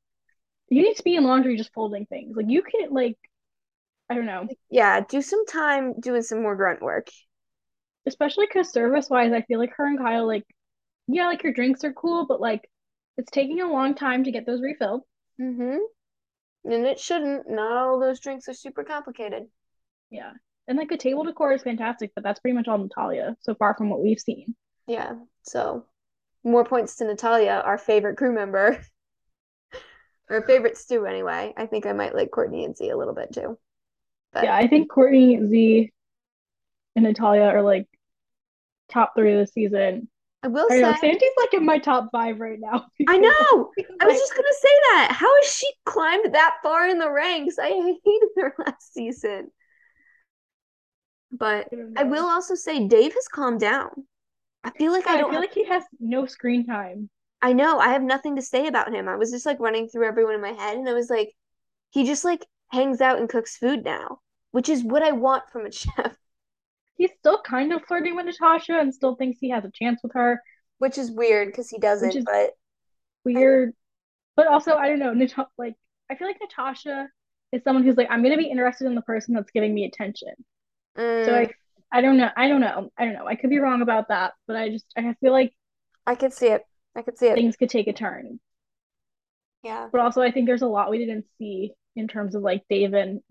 you 0.69 0.81
need 0.81 0.95
to 0.97 1.03
be 1.03 1.15
in 1.15 1.23
laundry 1.23 1.57
just 1.57 1.73
folding 1.73 2.05
things. 2.05 2.35
Like 2.35 2.47
you 2.49 2.61
can 2.63 2.89
like, 2.91 3.17
I 4.09 4.15
don't 4.15 4.25
know. 4.25 4.47
Yeah, 4.69 5.01
do 5.01 5.21
some 5.21 5.45
time 5.45 5.99
doing 5.99 6.21
some 6.21 6.41
more 6.41 6.55
grunt 6.55 6.81
work. 6.81 7.09
Especially 8.05 8.47
because 8.47 8.71
service 8.71 9.09
wise, 9.09 9.33
I 9.33 9.41
feel 9.41 9.59
like 9.59 9.73
her 9.77 9.85
and 9.85 9.99
Kyle 9.99 10.25
like, 10.25 10.45
yeah, 11.07 11.27
like 11.27 11.43
your 11.43 11.53
drinks 11.53 11.83
are 11.83 11.93
cool, 11.93 12.25
but 12.25 12.41
like 12.41 12.69
it's 13.17 13.31
taking 13.31 13.61
a 13.61 13.71
long 13.71 13.95
time 13.95 14.23
to 14.23 14.31
get 14.31 14.45
those 14.45 14.61
refilled. 14.61 15.01
Mm-hmm. 15.39 15.77
And 16.67 16.85
it 16.85 16.99
shouldn't. 16.99 17.49
Not 17.49 17.77
all 17.77 17.99
those 17.99 18.19
drinks 18.19 18.47
are 18.49 18.53
super 18.53 18.83
complicated. 18.83 19.43
Yeah. 20.09 20.31
And 20.67 20.77
like 20.77 20.89
the 20.89 20.97
table 20.97 21.23
decor 21.23 21.53
is 21.53 21.63
fantastic, 21.63 22.11
but 22.13 22.23
that's 22.23 22.39
pretty 22.39 22.55
much 22.55 22.67
all 22.67 22.77
Natalia 22.77 23.37
so 23.39 23.55
far 23.55 23.73
from 23.75 23.89
what 23.89 24.01
we've 24.01 24.19
seen. 24.19 24.55
Yeah. 24.85 25.13
So 25.43 25.85
more 26.43 26.65
points 26.65 26.97
to 26.97 27.05
Natalia, 27.05 27.61
our 27.65 27.77
favorite 27.77 28.17
crew 28.17 28.33
member. 28.33 28.83
our 30.29 30.41
favorite 30.41 30.77
stew 30.77 31.05
anyway. 31.05 31.53
I 31.55 31.65
think 31.67 31.85
I 31.85 31.93
might 31.93 32.15
like 32.15 32.31
Courtney 32.31 32.65
and 32.65 32.75
Z 32.75 32.89
a 32.89 32.97
little 32.97 33.13
bit 33.13 33.33
too. 33.33 33.57
But 34.33 34.43
yeah, 34.43 34.55
I 34.55 34.67
think 34.67 34.91
Courtney, 34.91 35.39
Z, 35.47 35.91
and 36.95 37.05
Natalia 37.05 37.43
are 37.43 37.61
like 37.61 37.87
top 38.89 39.13
three 39.15 39.33
of 39.33 39.39
the 39.39 39.47
season. 39.47 40.09
I 40.43 40.47
will 40.49 40.67
I 40.69 40.75
say 40.75 40.81
know, 40.81 40.95
Sandy's 40.99 41.31
like 41.37 41.53
in 41.53 41.65
my 41.65 41.79
top 41.79 42.09
five 42.11 42.39
right 42.39 42.59
now. 42.59 42.85
I 43.07 43.17
know. 43.17 43.31
I 44.01 44.05
was 44.05 44.17
just 44.17 44.35
gonna 44.35 44.47
say 44.61 44.69
that. 44.91 45.09
How 45.11 45.35
has 45.41 45.51
she 45.51 45.67
climbed 45.85 46.33
that 46.33 46.57
far 46.61 46.87
in 46.87 46.99
the 46.99 47.11
ranks? 47.11 47.55
I 47.59 47.69
hated 48.05 48.29
her 48.37 48.55
last 48.59 48.93
season. 48.93 49.49
But 51.31 51.67
I, 51.97 52.01
I 52.01 52.03
will 52.03 52.25
also 52.25 52.55
say 52.55 52.87
Dave 52.87 53.13
has 53.13 53.27
calmed 53.27 53.59
down. 53.59 53.89
I 54.63 54.69
feel 54.71 54.91
like 54.91 55.05
yeah, 55.05 55.13
I 55.13 55.17
don't. 55.17 55.29
I 55.29 55.33
feel 55.33 55.41
have... 55.41 55.49
like 55.49 55.53
he 55.53 55.65
has 55.65 55.83
no 55.99 56.25
screen 56.25 56.65
time. 56.65 57.09
I 57.41 57.53
know. 57.53 57.79
I 57.79 57.89
have 57.89 58.03
nothing 58.03 58.35
to 58.35 58.41
say 58.41 58.67
about 58.67 58.93
him. 58.93 59.07
I 59.07 59.15
was 59.15 59.31
just 59.31 59.45
like 59.45 59.59
running 59.59 59.89
through 59.89 60.07
everyone 60.07 60.35
in 60.35 60.41
my 60.41 60.53
head, 60.53 60.77
and 60.77 60.87
I 60.87 60.93
was 60.93 61.09
like, 61.09 61.33
he 61.89 62.05
just 62.05 62.23
like 62.23 62.45
hangs 62.71 63.01
out 63.01 63.19
and 63.19 63.29
cooks 63.29 63.57
food 63.57 63.83
now, 63.83 64.19
which 64.51 64.69
is 64.69 64.83
what 64.83 65.03
I 65.03 65.11
want 65.11 65.49
from 65.51 65.65
a 65.65 65.71
chef. 65.71 66.15
He's 66.97 67.11
still 67.19 67.41
kind 67.41 67.73
of 67.73 67.83
flirting 67.85 68.15
with 68.15 68.25
Natasha 68.25 68.73
and 68.73 68.93
still 68.93 69.15
thinks 69.15 69.37
he 69.39 69.51
has 69.51 69.63
a 69.63 69.71
chance 69.71 69.99
with 70.03 70.13
her, 70.13 70.41
which 70.79 70.97
is 70.97 71.11
weird 71.11 71.49
because 71.49 71.69
he 71.69 71.77
doesn't. 71.77 72.25
But 72.25 72.51
weird. 73.23 73.73
But 74.35 74.47
also, 74.47 74.75
I 74.75 74.89
don't 74.89 74.99
know. 74.99 75.13
Nat- 75.13 75.47
like, 75.57 75.75
I 76.09 76.15
feel 76.15 76.27
like 76.27 76.37
Natasha 76.41 77.07
is 77.51 77.63
someone 77.63 77.83
who's 77.83 77.97
like, 77.97 78.07
I'm 78.09 78.23
gonna 78.23 78.37
be 78.37 78.49
interested 78.49 78.85
in 78.85 78.95
the 78.95 79.01
person 79.01 79.33
that's 79.33 79.51
giving 79.51 79.73
me 79.73 79.85
attention. 79.85 80.33
Mm. 80.97 81.25
So 81.25 81.35
I 81.35 81.49
I 81.91 82.01
don't 82.01 82.17
know. 82.17 82.29
I 82.35 82.47
don't 82.47 82.61
know. 82.61 82.89
I 82.97 83.05
don't 83.05 83.13
know. 83.13 83.27
I 83.27 83.35
could 83.35 83.49
be 83.49 83.59
wrong 83.59 83.81
about 83.81 84.09
that, 84.09 84.33
but 84.45 84.55
I 84.55 84.69
just 84.69 84.85
I 84.97 85.13
feel 85.21 85.31
like 85.31 85.53
I 86.05 86.15
could 86.15 86.33
see 86.33 86.47
it. 86.47 86.63
I 86.95 87.01
could 87.01 87.17
see 87.17 87.27
it. 87.27 87.35
Things 87.35 87.55
could 87.55 87.69
take 87.69 87.87
a 87.87 87.93
turn. 87.93 88.39
Yeah. 89.63 89.87
But 89.91 90.01
also 90.01 90.21
I 90.21 90.31
think 90.31 90.47
there's 90.47 90.61
a 90.61 90.67
lot 90.67 90.89
we 90.89 90.97
didn't 90.97 91.25
see 91.37 91.73
in 91.95 92.07
terms 92.07 92.35
of 92.35 92.41
like 92.41 92.63
Dave 92.69 92.93
and 92.93 93.21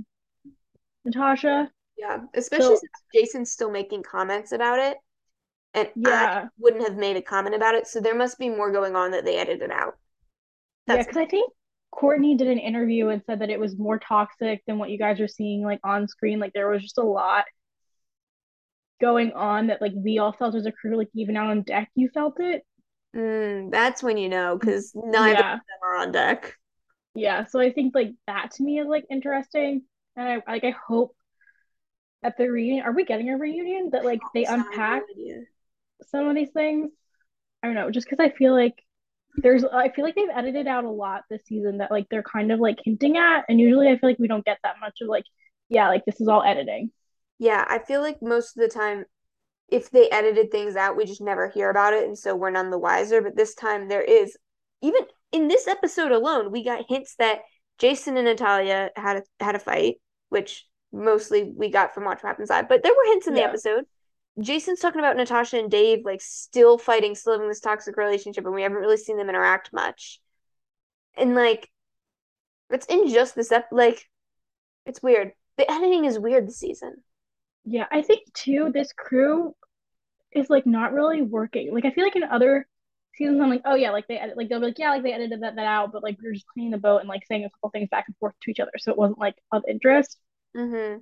Natasha. 1.05 1.71
Yeah. 1.97 2.19
Especially 2.35 2.77
so, 2.77 2.81
since 2.81 3.03
Jason's 3.15 3.51
still 3.51 3.71
making 3.71 4.03
comments 4.03 4.53
about 4.53 4.79
it. 4.79 4.97
And 5.75 5.89
yeah. 5.97 6.45
I 6.45 6.49
wouldn't 6.59 6.87
have 6.89 6.97
made 6.97 7.17
a 7.17 7.23
comment 7.23 7.55
about 7.55 7.75
it. 7.75 7.87
So 7.87 8.01
there 8.01 8.15
must 8.15 8.39
be 8.39 8.49
more 8.49 8.73
going 8.73 8.97
on 8.97 9.11
that 9.11 9.25
they 9.25 9.37
edited 9.37 9.71
out. 9.71 9.95
That's 10.87 10.99
yeah, 10.99 11.03
because 11.03 11.17
I 11.17 11.27
think 11.27 11.53
Courtney 11.91 12.37
did 12.37 12.49
an 12.49 12.59
interview 12.59 13.09
and 13.09 13.23
said 13.27 13.41
that 13.41 13.51
it 13.51 13.61
was 13.61 13.79
more 13.79 13.99
toxic 13.99 14.63
than 14.67 14.79
what 14.79 14.91
you 14.91 14.99
guys 14.99 15.21
are 15.21 15.29
seeing 15.29 15.63
like 15.63 15.81
on 15.85 16.09
screen. 16.09 16.39
Like 16.39 16.53
there 16.53 16.69
was 16.69 16.83
just 16.83 16.99
a 16.99 17.03
lot 17.03 17.45
going 19.01 19.33
on 19.33 19.67
that 19.69 19.83
like 19.83 19.93
we 19.95 20.19
all 20.19 20.33
felt 20.33 20.55
as 20.55 20.67
a 20.67 20.73
crew, 20.73 20.97
like 20.97 21.09
even 21.15 21.37
out 21.37 21.51
on 21.51 21.63
deck, 21.63 21.91
you 21.95 22.09
felt 22.09 22.39
it. 22.39 22.63
Mm, 23.15 23.71
that's 23.71 24.03
when 24.03 24.19
you 24.19 24.29
know, 24.29 24.59
because 24.59 24.93
neither 24.95 25.41
yeah. 25.41 25.55
of 25.55 25.59
them 25.61 25.79
are 25.83 25.97
on 25.97 26.13
deck. 26.13 26.55
Yeah, 27.15 27.47
so 27.47 27.61
I 27.61 27.73
think 27.73 27.95
like 27.95 28.13
that 28.27 28.51
to 28.53 28.63
me 28.63 28.79
is 28.79 28.87
like 28.87 29.07
interesting, 29.11 29.83
and 30.17 30.29
I 30.29 30.53
like 30.53 30.65
I 30.65 30.75
hope 30.87 31.16
at 32.27 32.37
the 32.37 32.49
reunion. 32.49 32.85
Are 32.85 32.93
we 32.93 33.05
getting 33.05 33.31
a 33.31 33.37
reunion 33.37 33.91
that 33.93 34.05
like 34.05 34.21
they 34.35 34.45
unpack 34.45 35.05
some 36.11 36.29
of 36.29 36.35
these 36.35 36.51
things? 36.51 36.91
I 37.63 37.69
don't 37.69 37.77
know, 37.77 37.91
just 37.91 38.09
because 38.09 38.23
I 38.23 38.37
feel 38.37 38.53
like 38.53 38.75
there's 39.37 39.65
I 39.65 39.91
feel 39.91 40.05
like 40.05 40.15
they've 40.15 40.29
edited 40.35 40.67
out 40.67 40.85
a 40.85 40.91
lot 40.91 41.23
this 41.31 41.45
season 41.47 41.79
that 41.79 41.91
like 41.91 42.09
they're 42.11 42.23
kind 42.23 42.51
of 42.51 42.59
like 42.59 42.79
hinting 42.85 43.17
at, 43.17 43.45
and 43.49 43.61
usually 43.61 43.89
I 43.89 43.99
feel 43.99 44.11
like 44.11 44.19
we 44.19 44.29
don't 44.29 44.45
get 44.45 44.59
that 44.65 44.77
much 44.81 45.01
of 45.01 45.09
like, 45.09 45.25
yeah, 45.69 45.89
like 45.89 46.05
this 46.05 46.21
is 46.21 46.29
all 46.29 46.43
editing. 46.43 46.91
Yeah, 47.39 47.65
I 47.69 47.79
feel 47.79 48.01
like 48.01 48.19
most 48.21 48.57
of 48.57 48.63
the 48.63 48.69
time 48.69 49.05
if 49.69 49.91
they 49.91 50.09
edited 50.11 50.51
things 50.51 50.77
out, 50.77 50.97
we 50.97 51.05
just 51.05 51.21
never 51.21 51.49
hear 51.49 51.71
about 51.71 51.93
it, 51.93 52.05
and 52.05 52.19
so 52.19 52.35
we're 52.35 52.51
none 52.51 52.71
the 52.71 52.79
wiser. 52.79 53.23
But 53.23 53.37
this 53.37 53.55
time 53.55 53.89
there 53.89 54.03
is 54.03 54.37
even 54.83 55.03
in 55.33 55.49
this 55.49 55.69
episode 55.69 56.13
alone, 56.13 56.51
we 56.51 56.65
got 56.65 56.85
hints 56.89 57.15
that 57.19 57.41
Jason 57.79 58.17
and 58.17 58.27
Natalia 58.27 58.91
had 58.97 59.19
a 59.19 59.45
had 59.45 59.55
a 59.55 59.61
fight, 59.61 59.97
which 60.29 60.65
mostly 60.93 61.43
we 61.45 61.71
got 61.71 61.95
from 61.95 62.05
Watch 62.05 62.23
What 62.23 62.29
Happens 62.29 62.51
Live, 62.51 62.69
but 62.69 62.83
there 62.83 62.93
were 62.93 63.11
hints 63.13 63.27
in 63.27 63.35
the 63.35 63.43
episode. 63.43 63.85
Jason's 64.41 64.81
talking 64.81 65.01
about 65.01 65.17
Natasha 65.17 65.59
and 65.59 65.71
Dave 65.71 66.05
like 66.05 66.21
still 66.21 66.79
fighting, 66.79 67.15
still 67.15 67.33
having 67.33 67.49
this 67.49 67.61
toxic 67.61 67.97
relationship, 67.97 68.45
and 68.45 68.55
we 68.55 68.63
haven't 68.63 68.79
really 68.79 68.97
seen 68.97 69.17
them 69.17 69.29
interact 69.29 69.73
much. 69.73 70.21
And 71.17 71.35
like, 71.35 71.71
it's 72.71 72.87
in 72.87 73.09
just 73.09 73.35
this 73.35 73.51
ep- 73.51 73.69
like, 73.73 74.09
it's 74.85 75.03
weird. 75.03 75.33
The 75.57 75.71
editing 75.71 76.05
is 76.05 76.19
weird 76.19 76.47
this 76.47 76.59
season. 76.59 76.97
Yeah, 77.65 77.87
I 77.91 78.03
think 78.03 78.33
too. 78.35 78.71
This 78.73 78.93
crew 78.93 79.55
is 80.33 80.51
like 80.51 80.67
not 80.67 80.93
really 80.93 81.23
working. 81.23 81.73
Like 81.73 81.87
I 81.87 81.91
feel 81.91 82.05
like 82.05 82.17
in 82.17 82.23
other 82.23 82.67
seasons, 83.15 83.41
I'm 83.41 83.49
like, 83.49 83.63
oh 83.65 83.75
yeah, 83.75 83.91
like 83.91 84.07
they 84.07 84.19
edit, 84.19 84.37
like 84.37 84.49
they'll 84.49 84.61
be 84.61 84.67
like, 84.67 84.79
yeah, 84.79 84.91
like 84.91 85.03
they 85.03 85.13
edited 85.13 85.41
that, 85.43 85.57
that 85.57 85.67
out, 85.67 85.93
but 85.93 86.03
like 86.03 86.19
we 86.21 86.29
are 86.29 86.33
just 86.35 86.47
cleaning 86.47 86.73
the 86.73 86.79
boat 86.79 87.01
and 87.01 87.09
like 87.09 87.27
saying 87.27 87.45
a 87.45 87.51
couple 87.51 87.71
things 87.71 87.89
back 87.91 88.05
and 88.07 88.17
forth 88.19 88.35
to 88.43 88.51
each 88.51 88.61
other, 88.61 88.73
so 88.79 88.93
it 88.93 88.99
wasn't 88.99 89.19
like 89.19 89.37
of 89.51 89.63
interest. 89.67 90.19
Mm-hmm. 90.57 90.99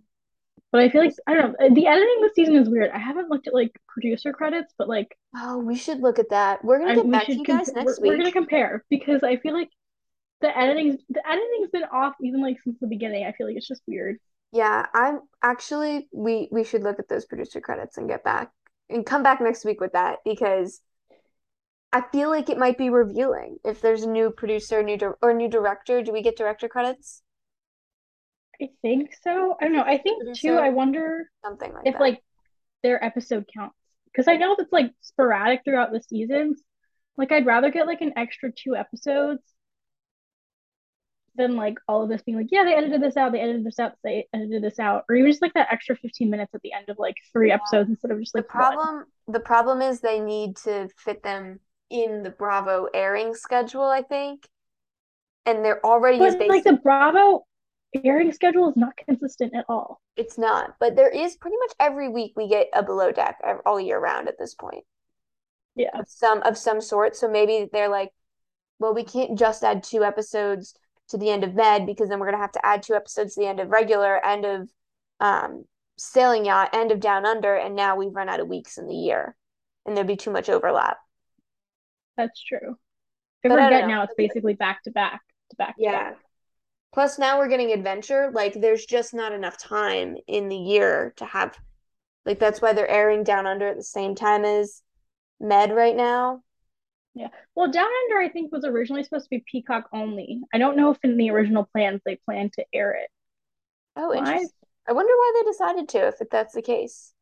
But 0.73 0.81
I 0.81 0.89
feel 0.89 1.05
like 1.05 1.15
I 1.27 1.35
don't 1.35 1.55
know. 1.59 1.75
The 1.75 1.87
editing 1.87 2.19
this 2.21 2.35
season 2.35 2.57
is 2.57 2.69
weird. 2.69 2.91
I 2.91 2.99
haven't 2.99 3.31
looked 3.31 3.47
at 3.47 3.55
like 3.55 3.81
producer 3.87 4.33
credits, 4.33 4.75
but 4.77 4.89
like 4.89 5.17
oh, 5.37 5.59
we 5.59 5.77
should 5.77 6.01
look 6.01 6.19
at 6.19 6.31
that. 6.31 6.65
We're 6.65 6.81
gonna 6.81 6.97
get 6.97 7.07
I, 7.07 7.11
back 7.11 7.27
to 7.27 7.35
you 7.35 7.45
guys 7.45 7.73
next 7.73 8.01
we're, 8.01 8.03
week. 8.03 8.11
We're 8.11 8.17
gonna 8.19 8.33
compare 8.33 8.85
because 8.91 9.23
I 9.23 9.37
feel 9.37 9.53
like 9.55 9.71
the 10.41 10.57
editing 10.57 10.99
the 11.09 11.27
editing's 11.29 11.71
been 11.71 11.85
off 11.85 12.15
even 12.21 12.43
like 12.43 12.57
since 12.65 12.77
the 12.81 12.89
beginning. 12.89 13.25
I 13.25 13.33
feel 13.33 13.47
like 13.47 13.57
it's 13.57 13.69
just 13.69 13.83
weird. 13.87 14.17
Yeah, 14.51 14.87
I'm 14.93 15.21
actually 15.43 16.09
we 16.13 16.49
we 16.51 16.65
should 16.65 16.83
look 16.83 16.99
at 16.99 17.09
those 17.09 17.25
producer 17.25 17.61
credits 17.61 17.97
and 17.97 18.09
get 18.09 18.25
back 18.25 18.51
and 18.91 19.07
come 19.07 19.23
back 19.23 19.41
next 19.41 19.65
week 19.65 19.81
with 19.81 19.93
that 19.93 20.19
because 20.25 20.81
I 21.93 22.03
feel 22.13 22.29
like 22.29 22.51
it 22.51 22.59
might 22.59 22.79
be 22.79 22.91
revealing 22.91 23.59
if 23.65 23.81
there's 23.81 24.03
a 24.03 24.11
new 24.11 24.31
producer, 24.31 24.83
new 24.83 24.99
di- 24.99 25.13
or 25.23 25.33
new 25.33 25.49
director. 25.49 26.03
Do 26.03 26.13
we 26.13 26.23
get 26.23 26.37
director 26.37 26.69
credits? 26.69 27.23
I 28.61 28.69
think 28.83 29.11
so. 29.23 29.57
I 29.61 29.65
don't 29.65 29.75
know. 29.75 29.83
I 29.83 29.99
think 29.99 30.37
too. 30.37 30.55
I 30.55 30.71
wonder 30.71 31.31
something 31.45 31.73
like 31.73 31.87
if 31.87 31.95
that. 31.95 32.01
like 32.01 32.21
their 32.83 33.03
episode 33.03 33.49
counts 33.53 33.77
because 34.07 34.29
I 34.29 34.37
know 34.37 34.55
that's 34.57 34.73
like 34.73 34.93
sporadic 35.01 35.63
throughout 35.65 35.93
the 35.93 36.01
seasons. 36.01 36.63
Like 37.17 37.33
I'd 37.33 37.47
rather 37.47 37.71
get 37.71 37.87
like 37.87 38.01
an 38.01 38.13
extra 38.17 38.51
two 38.53 38.77
episodes 38.77 39.43
than 41.37 41.57
like 41.57 41.79
all 41.89 42.03
of 42.03 42.09
this 42.09 42.23
being 42.23 42.39
like, 42.39 42.49
yeah, 42.51 42.65
they 42.65 42.75
edited 42.75 43.03
this 43.03 43.17
out, 43.17 43.33
they 43.33 43.41
edited 43.41 43.65
this 43.65 43.79
out, 43.79 43.93
they 44.05 44.27
edited 44.33 44.63
this 44.63 44.79
out, 44.79 45.05
or 45.09 45.17
even 45.17 45.31
just 45.31 45.43
like 45.43 45.55
that 45.55 45.69
extra 45.73 45.97
15 45.97 46.31
minutes 46.31 46.55
at 46.55 46.63
the 46.63 46.73
end 46.73 46.89
of 46.89 46.99
like 46.99 47.17
three 47.33 47.49
yeah. 47.49 47.55
episodes 47.55 47.91
instead 47.91 48.11
of 48.11 48.21
just 48.21 48.35
like 48.35 48.45
the 48.45 48.51
problem. 48.51 48.97
One. 48.97 49.05
The 49.29 49.41
problem 49.41 49.83
is 49.83 50.01
they 50.01 50.21
need 50.21 50.57
to 50.59 50.89
fit 50.97 51.23
them 51.23 51.61
in 51.91 52.23
the 52.23 52.31
Bravo 52.31 52.89
airing 52.95 53.35
schedule. 53.35 53.85
I 53.85 54.03
think, 54.03 54.49
and 55.47 55.65
they're 55.65 55.85
already 55.85 56.19
but, 56.19 56.39
like 56.49 56.65
the 56.65 56.75
Bravo 56.75 57.45
airing 58.03 58.33
schedule 58.33 58.69
is 58.69 58.77
not 58.77 58.97
consistent 58.97 59.55
at 59.55 59.65
all. 59.69 60.01
It's 60.17 60.39
not, 60.39 60.75
but 60.81 60.97
there 60.97 61.09
is 61.09 61.37
pretty 61.37 61.57
much 61.59 61.73
every 61.79 62.09
week 62.09 62.33
we 62.37 62.49
get 62.49 62.69
a 62.75 62.83
below 62.83 63.13
deck 63.13 63.41
all 63.65 63.81
year 63.81 63.99
round 63.99 64.29
at 64.29 64.39
this 64.39 64.55
point. 64.55 64.85
Yeah, 65.77 65.91
of 65.95 66.09
some 66.09 66.43
of 66.43 66.57
some 66.57 66.81
sort. 66.81 67.17
So 67.17 67.29
maybe 67.29 67.69
they're 67.73 67.89
like, 67.89 68.11
well, 68.79 68.95
we 68.95 69.05
can't 69.05 69.39
just 69.39 69.65
add 69.65 69.83
two 69.83 70.05
episodes 70.05 70.75
to 71.09 71.19
the 71.19 71.31
end 71.31 71.45
of 71.45 71.55
med 71.55 71.87
because 71.87 72.09
then 72.09 72.19
we're 72.19 72.31
gonna 72.31 72.43
have 72.43 72.53
to 72.53 72.65
add 72.67 72.83
two 72.83 72.95
episodes 72.95 73.35
to 73.35 73.41
the 73.41 73.47
end 73.47 73.61
of 73.61 73.71
regular, 73.71 74.25
end 74.25 74.45
of 74.45 74.69
um, 75.21 75.65
sailing 75.97 76.45
yacht, 76.45 76.71
end 76.75 76.93
of 76.93 77.01
down 77.01 77.27
under, 77.27 77.55
and 77.55 77.77
now 77.77 77.97
we've 77.97 78.15
run 78.15 78.29
out 78.29 78.41
of 78.41 78.49
weeks 78.49 78.79
in 78.79 78.87
the 78.87 78.95
year, 78.95 79.37
and 79.87 79.97
there'd 79.97 80.07
be 80.07 80.17
too 80.17 80.31
much 80.31 80.49
overlap. 80.49 80.99
That's 82.17 82.43
true. 82.43 82.77
If 83.43 83.51
but 83.51 83.69
getting 83.69 83.89
now, 83.89 84.05
it's 84.05 84.15
basically 84.17 84.55
back 84.55 84.83
to 84.85 84.91
back 84.91 85.21
to 85.51 85.57
back. 85.57 85.75
Yeah. 85.79 86.11
back. 86.11 86.19
Plus, 86.95 87.19
now 87.19 87.39
we're 87.39 87.49
getting 87.49 87.73
adventure. 87.73 88.31
Like, 88.33 88.55
there's 88.55 88.87
just 88.87 89.13
not 89.13 89.33
enough 89.33 89.59
time 89.59 90.17
in 90.29 90.49
the 90.49 90.57
year 90.57 91.13
to 91.17 91.25
have. 91.25 91.59
Like, 92.25 92.39
that's 92.39 92.63
why 92.63 92.73
they're 92.73 92.89
airing 92.89 93.25
Down 93.25 93.47
Under 93.47 93.67
at 93.67 93.77
the 93.77 93.83
same 93.83 94.15
time 94.15 94.45
as 94.45 94.81
Med 95.41 95.73
right 95.75 95.97
now. 95.97 96.43
Yeah. 97.15 97.29
Well, 97.57 97.71
Down 97.71 97.89
Under, 98.05 98.21
I 98.21 98.29
think, 98.29 98.53
was 98.53 98.65
originally 98.65 99.03
supposed 99.03 99.25
to 99.25 99.31
be 99.31 99.45
Peacock 99.51 99.89
only. 99.93 100.41
I 100.53 100.59
don't 100.59 100.77
know 100.77 100.93
if 100.93 100.99
in 101.03 101.17
the 101.17 101.31
original 101.31 101.69
plans 101.73 102.01
they 102.07 102.17
planned 102.25 102.53
to 102.55 102.65
air 102.73 102.93
it. 102.93 103.11
Oh, 103.97 104.09
why? 104.09 104.19
interesting. 104.19 104.51
I 104.89 104.93
wonder 104.93 105.13
why 105.13 105.33
they 105.35 105.51
decided 105.51 105.89
to, 105.91 106.09
if 106.09 106.31
that's 106.31 106.55
the 106.55 106.63
case. 106.63 107.13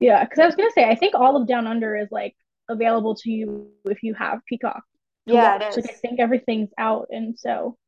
Yeah, 0.00 0.22
because 0.24 0.38
I 0.38 0.46
was 0.46 0.54
gonna 0.54 0.70
say, 0.72 0.84
I 0.84 0.96
think 0.96 1.14
all 1.14 1.36
of 1.40 1.48
Down 1.48 1.66
Under 1.66 1.96
is 1.96 2.08
like 2.10 2.34
available 2.68 3.14
to 3.14 3.30
you 3.30 3.68
if 3.84 4.02
you 4.02 4.12
have 4.14 4.40
Peacock. 4.46 4.82
Yeah, 5.24 5.54
watch. 5.54 5.62
it 5.62 5.68
is. 5.68 5.76
Like 5.84 5.94
I 5.94 5.98
think 5.98 6.20
everything's 6.20 6.70
out, 6.76 7.06
and 7.10 7.38
so 7.38 7.78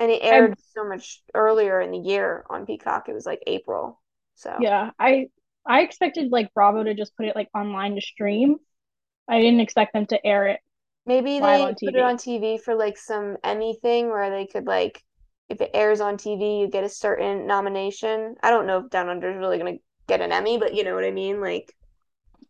and 0.00 0.10
it 0.10 0.22
aired 0.22 0.52
I'm, 0.52 0.56
so 0.74 0.88
much 0.88 1.22
earlier 1.34 1.80
in 1.80 1.92
the 1.92 1.98
year 1.98 2.44
on 2.48 2.66
Peacock. 2.66 3.08
It 3.08 3.12
was 3.12 3.26
like 3.26 3.42
April. 3.46 4.00
So 4.34 4.56
yeah, 4.58 4.90
I 4.98 5.26
I 5.66 5.82
expected 5.82 6.32
like 6.32 6.52
Bravo 6.54 6.82
to 6.82 6.94
just 6.94 7.14
put 7.16 7.26
it 7.26 7.36
like 7.36 7.48
online 7.54 7.94
to 7.94 8.00
stream. 8.00 8.56
I 9.28 9.40
didn't 9.40 9.60
expect 9.60 9.92
them 9.92 10.06
to 10.06 10.26
air 10.26 10.48
it. 10.48 10.60
Maybe 11.06 11.38
they 11.38 11.66
put 11.66 11.94
it 11.94 12.00
on 12.00 12.16
TV 12.16 12.60
for 12.60 12.74
like 12.74 12.96
some 12.96 13.36
Emmy 13.44 13.78
thing 13.82 14.08
where 14.08 14.30
they 14.30 14.46
could 14.46 14.66
like 14.66 15.02
if 15.50 15.60
it 15.60 15.70
airs 15.74 16.00
on 16.00 16.16
TV, 16.16 16.60
you 16.60 16.68
get 16.68 16.84
a 16.84 16.88
certain 16.88 17.46
nomination. 17.46 18.36
I 18.42 18.50
don't 18.50 18.66
know 18.66 18.78
if 18.78 18.90
Down 18.90 19.08
Under 19.08 19.30
is 19.30 19.36
really 19.36 19.58
gonna 19.58 19.78
get 20.08 20.22
an 20.22 20.32
Emmy, 20.32 20.58
but 20.58 20.74
you 20.74 20.82
know 20.82 20.94
what 20.94 21.04
I 21.04 21.10
mean, 21.10 21.40
like. 21.40 21.74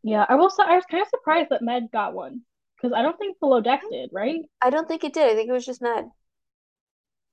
Yeah, 0.02 0.24
I 0.28 0.36
will 0.36 0.50
say 0.50 0.62
I 0.64 0.76
was 0.76 0.84
kind 0.90 1.02
of 1.02 1.08
surprised 1.08 1.50
that 1.50 1.62
Med 1.62 1.88
got 1.92 2.14
one 2.14 2.42
because 2.76 2.94
I 2.96 3.02
don't 3.02 3.18
think 3.18 3.38
Below 3.40 3.60
Deck 3.60 3.82
did, 3.90 4.10
right? 4.12 4.40
I 4.62 4.70
don't 4.70 4.88
think 4.88 5.04
it 5.04 5.12
did. 5.12 5.30
I 5.30 5.34
think 5.34 5.48
it 5.48 5.52
was 5.52 5.66
just 5.66 5.82
Med. 5.82 6.06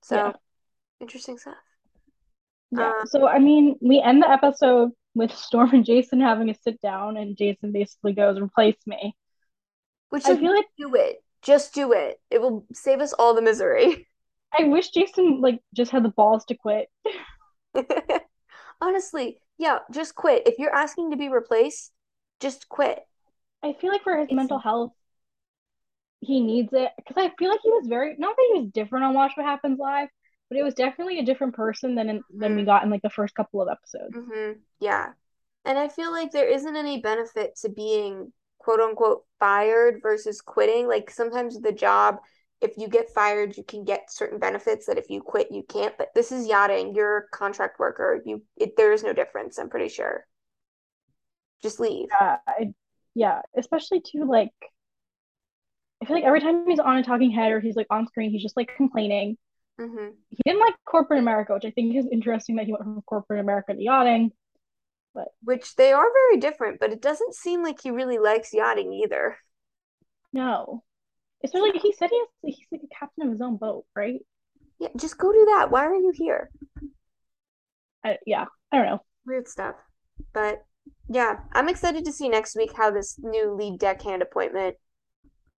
So 0.02 0.16
yeah. 0.16 0.32
interesting 1.00 1.38
stuff. 1.38 1.54
Yeah. 2.70 2.86
Um, 2.86 3.06
so 3.06 3.26
I 3.26 3.38
mean, 3.38 3.76
we 3.80 4.00
end 4.00 4.22
the 4.22 4.30
episode 4.30 4.90
with 5.14 5.32
Storm 5.34 5.70
and 5.72 5.84
Jason 5.84 6.20
having 6.20 6.50
a 6.50 6.54
sit 6.54 6.80
down, 6.80 7.16
and 7.16 7.36
Jason 7.36 7.72
basically 7.72 8.12
goes, 8.12 8.40
"Replace 8.40 8.76
me." 8.86 9.14
Which 10.10 10.26
I 10.26 10.36
feel 10.36 10.54
like 10.54 10.66
do 10.78 10.94
it. 10.94 11.22
Just 11.42 11.74
do 11.74 11.92
it. 11.92 12.20
It 12.30 12.40
will 12.40 12.66
save 12.72 13.00
us 13.00 13.12
all 13.12 13.34
the 13.34 13.42
misery. 13.42 14.08
I 14.58 14.64
wish 14.64 14.90
Jason 14.90 15.40
like 15.40 15.60
just 15.74 15.90
had 15.90 16.04
the 16.04 16.08
balls 16.08 16.44
to 16.46 16.54
quit. 16.54 16.88
Honestly, 18.80 19.40
yeah, 19.58 19.80
just 19.90 20.14
quit. 20.14 20.46
If 20.46 20.58
you're 20.58 20.74
asking 20.74 21.10
to 21.10 21.16
be 21.16 21.28
replaced, 21.28 21.92
just 22.40 22.68
quit. 22.68 23.00
I 23.62 23.72
feel 23.72 23.90
like 23.90 24.02
for 24.02 24.16
his 24.16 24.28
it's... 24.28 24.34
mental 24.34 24.58
health, 24.58 24.92
he 26.20 26.40
needs 26.40 26.72
it 26.72 26.90
because 26.96 27.16
I 27.16 27.32
feel 27.38 27.50
like 27.50 27.60
he 27.62 27.70
was 27.70 27.86
very 27.86 28.16
not 28.18 28.36
that 28.36 28.50
he 28.52 28.60
was 28.60 28.70
different 28.72 29.04
on 29.04 29.14
Watch 29.14 29.32
What 29.36 29.46
Happens 29.46 29.78
Live, 29.78 30.08
but 30.48 30.58
it 30.58 30.64
was 30.64 30.74
definitely 30.74 31.18
a 31.18 31.24
different 31.24 31.54
person 31.54 31.94
than 31.94 32.08
in, 32.08 32.22
than 32.34 32.54
we 32.54 32.62
mm-hmm. 32.62 32.66
got 32.66 32.84
in 32.84 32.90
like 32.90 33.02
the 33.02 33.10
first 33.10 33.34
couple 33.34 33.62
of 33.62 33.68
episodes. 33.68 34.14
Mm-hmm. 34.16 34.58
Yeah, 34.80 35.10
and 35.64 35.78
I 35.78 35.88
feel 35.88 36.10
like 36.10 36.32
there 36.32 36.48
isn't 36.48 36.76
any 36.76 37.00
benefit 37.00 37.56
to 37.62 37.68
being 37.68 38.32
quote 38.58 38.80
unquote 38.80 39.24
fired 39.38 40.00
versus 40.02 40.40
quitting. 40.40 40.88
Like 40.88 41.10
sometimes 41.10 41.60
the 41.60 41.72
job, 41.72 42.16
if 42.60 42.76
you 42.76 42.88
get 42.88 43.10
fired, 43.10 43.56
you 43.56 43.62
can 43.62 43.84
get 43.84 44.12
certain 44.12 44.38
benefits 44.38 44.86
that 44.86 44.98
if 44.98 45.08
you 45.08 45.20
quit, 45.20 45.52
you 45.52 45.62
can't. 45.68 45.96
But 45.96 46.08
this 46.14 46.32
is 46.32 46.48
yachting. 46.48 46.94
You're 46.94 47.18
a 47.18 47.28
contract 47.28 47.78
worker. 47.78 48.20
You 48.24 48.42
it, 48.56 48.76
there 48.76 48.92
is 48.92 49.04
no 49.04 49.12
difference. 49.12 49.58
I'm 49.58 49.70
pretty 49.70 49.88
sure. 49.88 50.26
Just 51.62 51.80
leave. 51.80 52.08
Yeah, 52.20 52.36
I, 52.46 52.72
yeah, 53.14 53.42
especially 53.56 54.00
to 54.12 54.24
like 54.24 54.52
feel 56.08 56.16
like 56.16 56.24
every 56.24 56.40
time 56.40 56.66
he's 56.66 56.80
on 56.80 56.96
a 56.96 57.04
talking 57.04 57.30
head 57.30 57.52
or 57.52 57.60
he's 57.60 57.76
like 57.76 57.86
on 57.90 58.06
screen, 58.08 58.30
he's 58.30 58.42
just 58.42 58.56
like 58.56 58.74
complaining. 58.76 59.36
Mm-hmm. 59.80 60.08
He 60.30 60.38
didn't 60.44 60.60
like 60.60 60.74
corporate 60.84 61.20
America, 61.20 61.54
which 61.54 61.64
I 61.64 61.70
think 61.70 61.94
is 61.94 62.08
interesting 62.10 62.56
that 62.56 62.66
he 62.66 62.72
went 62.72 62.82
from 62.82 63.02
corporate 63.02 63.40
America 63.40 63.74
to 63.74 63.82
yachting. 63.82 64.32
But 65.14 65.28
which 65.42 65.74
they 65.76 65.92
are 65.92 66.06
very 66.12 66.40
different, 66.40 66.80
but 66.80 66.92
it 66.92 67.00
doesn't 67.00 67.34
seem 67.34 67.62
like 67.62 67.80
he 67.80 67.90
really 67.90 68.18
likes 68.18 68.52
yachting 68.52 68.92
either. 68.92 69.36
No, 70.32 70.84
especially 71.44 71.78
he 71.78 71.92
said 71.92 72.10
he 72.10 72.18
has, 72.18 72.54
he's 72.56 72.66
like 72.70 72.82
a 72.84 72.94
captain 72.94 73.24
of 73.24 73.32
his 73.32 73.40
own 73.40 73.56
boat, 73.56 73.86
right? 73.96 74.20
Yeah, 74.78 74.88
just 74.96 75.18
go 75.18 75.32
do 75.32 75.46
that. 75.56 75.70
Why 75.70 75.86
are 75.86 75.94
you 75.94 76.12
here? 76.14 76.50
I, 78.04 78.18
yeah, 78.26 78.44
I 78.70 78.76
don't 78.76 78.86
know. 78.86 79.02
Weird 79.26 79.48
stuff, 79.48 79.76
but 80.32 80.62
yeah, 81.08 81.38
I'm 81.52 81.68
excited 81.68 82.04
to 82.04 82.12
see 82.12 82.28
next 82.28 82.54
week 82.54 82.72
how 82.76 82.90
this 82.90 83.18
new 83.18 83.54
lead 83.54 83.78
deckhand 83.78 84.22
appointment 84.22 84.76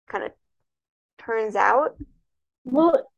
kind 0.08 0.24
of 0.24 0.32
turns 1.20 1.56
out. 1.56 1.96
Well, 2.64 3.10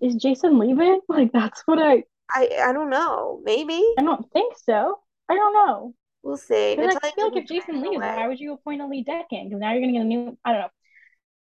is 0.00 0.16
Jason 0.16 0.58
leaving? 0.58 1.00
Like 1.08 1.32
that's 1.32 1.62
what 1.66 1.78
I 1.78 2.04
I 2.30 2.48
I 2.62 2.72
don't 2.72 2.90
know. 2.90 3.40
Maybe. 3.42 3.82
I 3.98 4.02
don't 4.02 4.30
think 4.32 4.54
so. 4.58 4.98
I 5.28 5.34
don't 5.34 5.54
know. 5.54 5.94
We'll 6.22 6.36
see. 6.36 6.76
Because 6.76 6.96
I 7.02 7.10
feel 7.12 7.28
like 7.28 7.42
if 7.42 7.48
Jason 7.48 7.80
leaves, 7.80 7.96
away. 7.96 8.16
why 8.16 8.28
would 8.28 8.40
you 8.40 8.52
appoint 8.52 8.82
a 8.82 8.86
lead 8.86 9.06
deckhand? 9.06 9.48
Because 9.48 9.60
now 9.60 9.72
you're 9.72 9.80
gonna 9.80 9.92
get 9.92 10.02
a 10.02 10.04
new. 10.04 10.38
I 10.44 10.52
don't 10.52 10.60
know. 10.60 10.68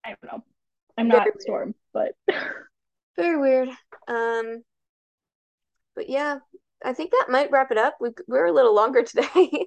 I 0.04 0.08
don't 0.08 0.32
know. 0.32 0.44
I'm 0.96 1.08
Very 1.08 1.18
not 1.18 1.26
weird. 1.26 1.42
Storm, 1.42 1.74
but 1.92 2.12
Very 3.16 3.38
weird. 3.38 3.68
Um, 4.08 4.62
but 5.94 6.08
yeah, 6.08 6.38
I 6.84 6.92
think 6.94 7.10
that 7.10 7.26
might 7.28 7.50
wrap 7.50 7.70
it 7.70 7.78
up. 7.78 7.96
We 8.00 8.10
we're 8.26 8.46
a 8.46 8.52
little 8.52 8.74
longer 8.74 9.02
today. 9.04 9.66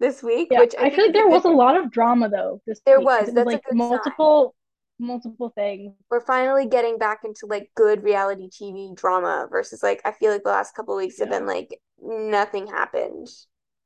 this 0.00 0.22
week, 0.22 0.48
yeah, 0.50 0.60
which 0.60 0.74
I, 0.78 0.86
I 0.86 0.90
feel 0.90 1.06
like 1.06 1.14
there 1.14 1.28
was 1.28 1.44
a 1.44 1.50
lot 1.50 1.76
of 1.76 1.90
drama 1.90 2.28
though. 2.28 2.60
This 2.66 2.80
there 2.84 2.98
week. 2.98 3.06
was. 3.06 3.32
That's 3.32 3.46
like 3.46 3.62
multiple 3.72 4.54
multiple 5.00 5.50
things. 5.54 5.94
We're 6.10 6.20
finally 6.20 6.66
getting 6.66 6.98
back 6.98 7.20
into 7.24 7.46
like 7.46 7.70
good 7.74 8.04
reality 8.04 8.48
TV 8.48 8.94
drama 8.94 9.48
versus 9.50 9.82
like 9.82 10.00
I 10.04 10.12
feel 10.12 10.30
like 10.30 10.44
the 10.44 10.50
last 10.50 10.74
couple 10.74 10.96
weeks 10.96 11.16
yeah. 11.18 11.24
have 11.24 11.32
been 11.32 11.46
like 11.46 11.80
nothing 12.00 12.66
happened. 12.66 13.28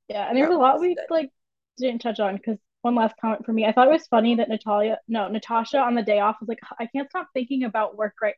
Yeah, 0.08 0.28
and 0.28 0.36
there's 0.36 0.50
a 0.50 0.58
lot 0.58 0.80
we 0.80 0.96
like 1.08 1.30
didn't 1.78 2.02
touch 2.02 2.20
on 2.20 2.36
because 2.36 2.58
one 2.82 2.94
last 2.94 3.14
comment 3.20 3.46
for 3.46 3.52
me. 3.52 3.64
I 3.64 3.72
thought 3.72 3.88
it 3.88 3.92
was 3.92 4.06
funny 4.06 4.34
that 4.36 4.48
Natalya, 4.48 4.98
no, 5.08 5.28
Natasha 5.28 5.78
on 5.78 5.94
the 5.94 6.02
day 6.02 6.20
off 6.20 6.36
was 6.40 6.48
like, 6.48 6.60
I 6.78 6.86
can't 6.86 7.08
stop 7.08 7.28
thinking 7.32 7.64
about 7.64 7.96
work 7.96 8.14
right 8.20 8.34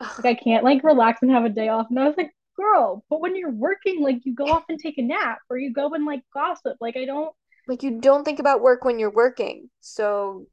now. 0.00 0.08
like 0.16 0.26
I 0.26 0.34
can't 0.34 0.64
like 0.64 0.82
relax 0.82 1.22
and 1.22 1.30
have 1.30 1.44
a 1.44 1.50
day 1.50 1.68
off. 1.68 1.86
And 1.90 1.98
I 1.98 2.06
was 2.06 2.16
like, 2.16 2.32
girl, 2.56 3.04
but 3.08 3.20
when 3.20 3.36
you're 3.36 3.52
working, 3.52 4.02
like 4.02 4.24
you 4.24 4.34
go 4.34 4.46
off 4.46 4.64
and 4.68 4.78
take 4.78 4.98
a 4.98 5.02
nap 5.02 5.38
or 5.48 5.58
you 5.58 5.72
go 5.72 5.94
and 5.94 6.04
like 6.04 6.22
gossip. 6.34 6.76
Like 6.80 6.96
I 6.96 7.04
don't 7.04 7.32
like 7.68 7.82
you 7.82 8.00
don't 8.00 8.24
think 8.24 8.38
about 8.38 8.60
work 8.60 8.84
when 8.84 8.98
you're 8.98 9.10
working. 9.10 9.70
So 9.80 10.46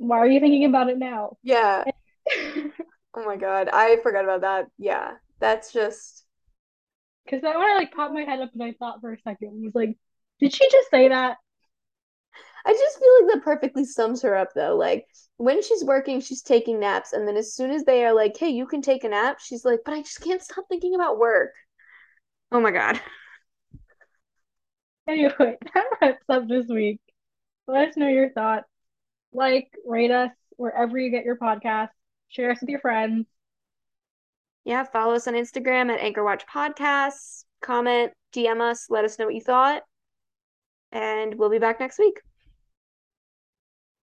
why 0.00 0.18
are 0.18 0.26
you 0.26 0.40
thinking 0.40 0.64
about 0.64 0.88
it 0.88 0.98
now? 0.98 1.36
Yeah. 1.42 1.84
oh 2.32 3.24
my 3.24 3.36
god, 3.36 3.68
I 3.70 3.98
forgot 4.02 4.24
about 4.24 4.40
that. 4.40 4.66
Yeah, 4.78 5.12
that's 5.40 5.74
just 5.74 6.24
because 7.24 7.42
that 7.42 7.58
when 7.58 7.70
I 7.70 7.74
like 7.74 7.92
popped 7.92 8.14
my 8.14 8.22
head 8.22 8.40
up 8.40 8.50
and 8.54 8.62
I 8.62 8.72
thought 8.72 9.02
for 9.02 9.12
a 9.12 9.20
second 9.20 9.62
was 9.62 9.74
like, 9.74 9.98
did 10.40 10.54
she 10.54 10.68
just 10.70 10.90
say 10.90 11.08
that? 11.08 11.36
I 12.64 12.72
just 12.72 12.98
feel 12.98 13.26
like 13.26 13.34
that 13.34 13.44
perfectly 13.44 13.84
sums 13.84 14.22
her 14.22 14.34
up 14.34 14.48
though. 14.54 14.74
Like 14.74 15.06
when 15.36 15.62
she's 15.62 15.84
working, 15.84 16.20
she's 16.20 16.40
taking 16.42 16.80
naps, 16.80 17.12
and 17.12 17.28
then 17.28 17.36
as 17.36 17.54
soon 17.54 17.70
as 17.70 17.84
they 17.84 18.04
are 18.06 18.14
like, 18.14 18.38
"Hey, 18.38 18.48
you 18.50 18.66
can 18.66 18.80
take 18.80 19.04
a 19.04 19.08
nap," 19.10 19.38
she's 19.38 19.66
like, 19.66 19.80
"But 19.84 19.92
I 19.94 20.00
just 20.00 20.22
can't 20.22 20.42
stop 20.42 20.64
thinking 20.70 20.94
about 20.94 21.18
work." 21.18 21.52
Oh 22.50 22.60
my 22.60 22.70
god. 22.70 22.98
Anyway, 25.06 25.58
that 25.74 25.84
wraps 26.00 26.24
up 26.30 26.48
this 26.48 26.66
week. 26.68 27.00
Let 27.66 27.90
us 27.90 27.96
know 27.96 28.08
your 28.08 28.30
thoughts 28.30 28.69
like, 29.32 29.70
rate 29.86 30.10
us 30.10 30.30
wherever 30.56 30.98
you 30.98 31.10
get 31.10 31.24
your 31.24 31.36
podcast, 31.36 31.88
share 32.28 32.50
us 32.50 32.60
with 32.60 32.70
your 32.70 32.80
friends. 32.80 33.26
Yeah, 34.64 34.84
follow 34.84 35.14
us 35.14 35.26
on 35.26 35.34
Instagram 35.34 35.90
at 35.90 36.00
Anchor 36.00 36.22
Watch 36.22 36.44
Podcasts. 36.46 37.44
Comment, 37.62 38.12
DM 38.34 38.60
us, 38.60 38.86
let 38.90 39.04
us 39.04 39.18
know 39.18 39.26
what 39.26 39.34
you 39.34 39.40
thought. 39.40 39.82
And 40.92 41.34
we'll 41.36 41.50
be 41.50 41.58
back 41.58 41.80
next 41.80 41.98
week. 41.98 42.20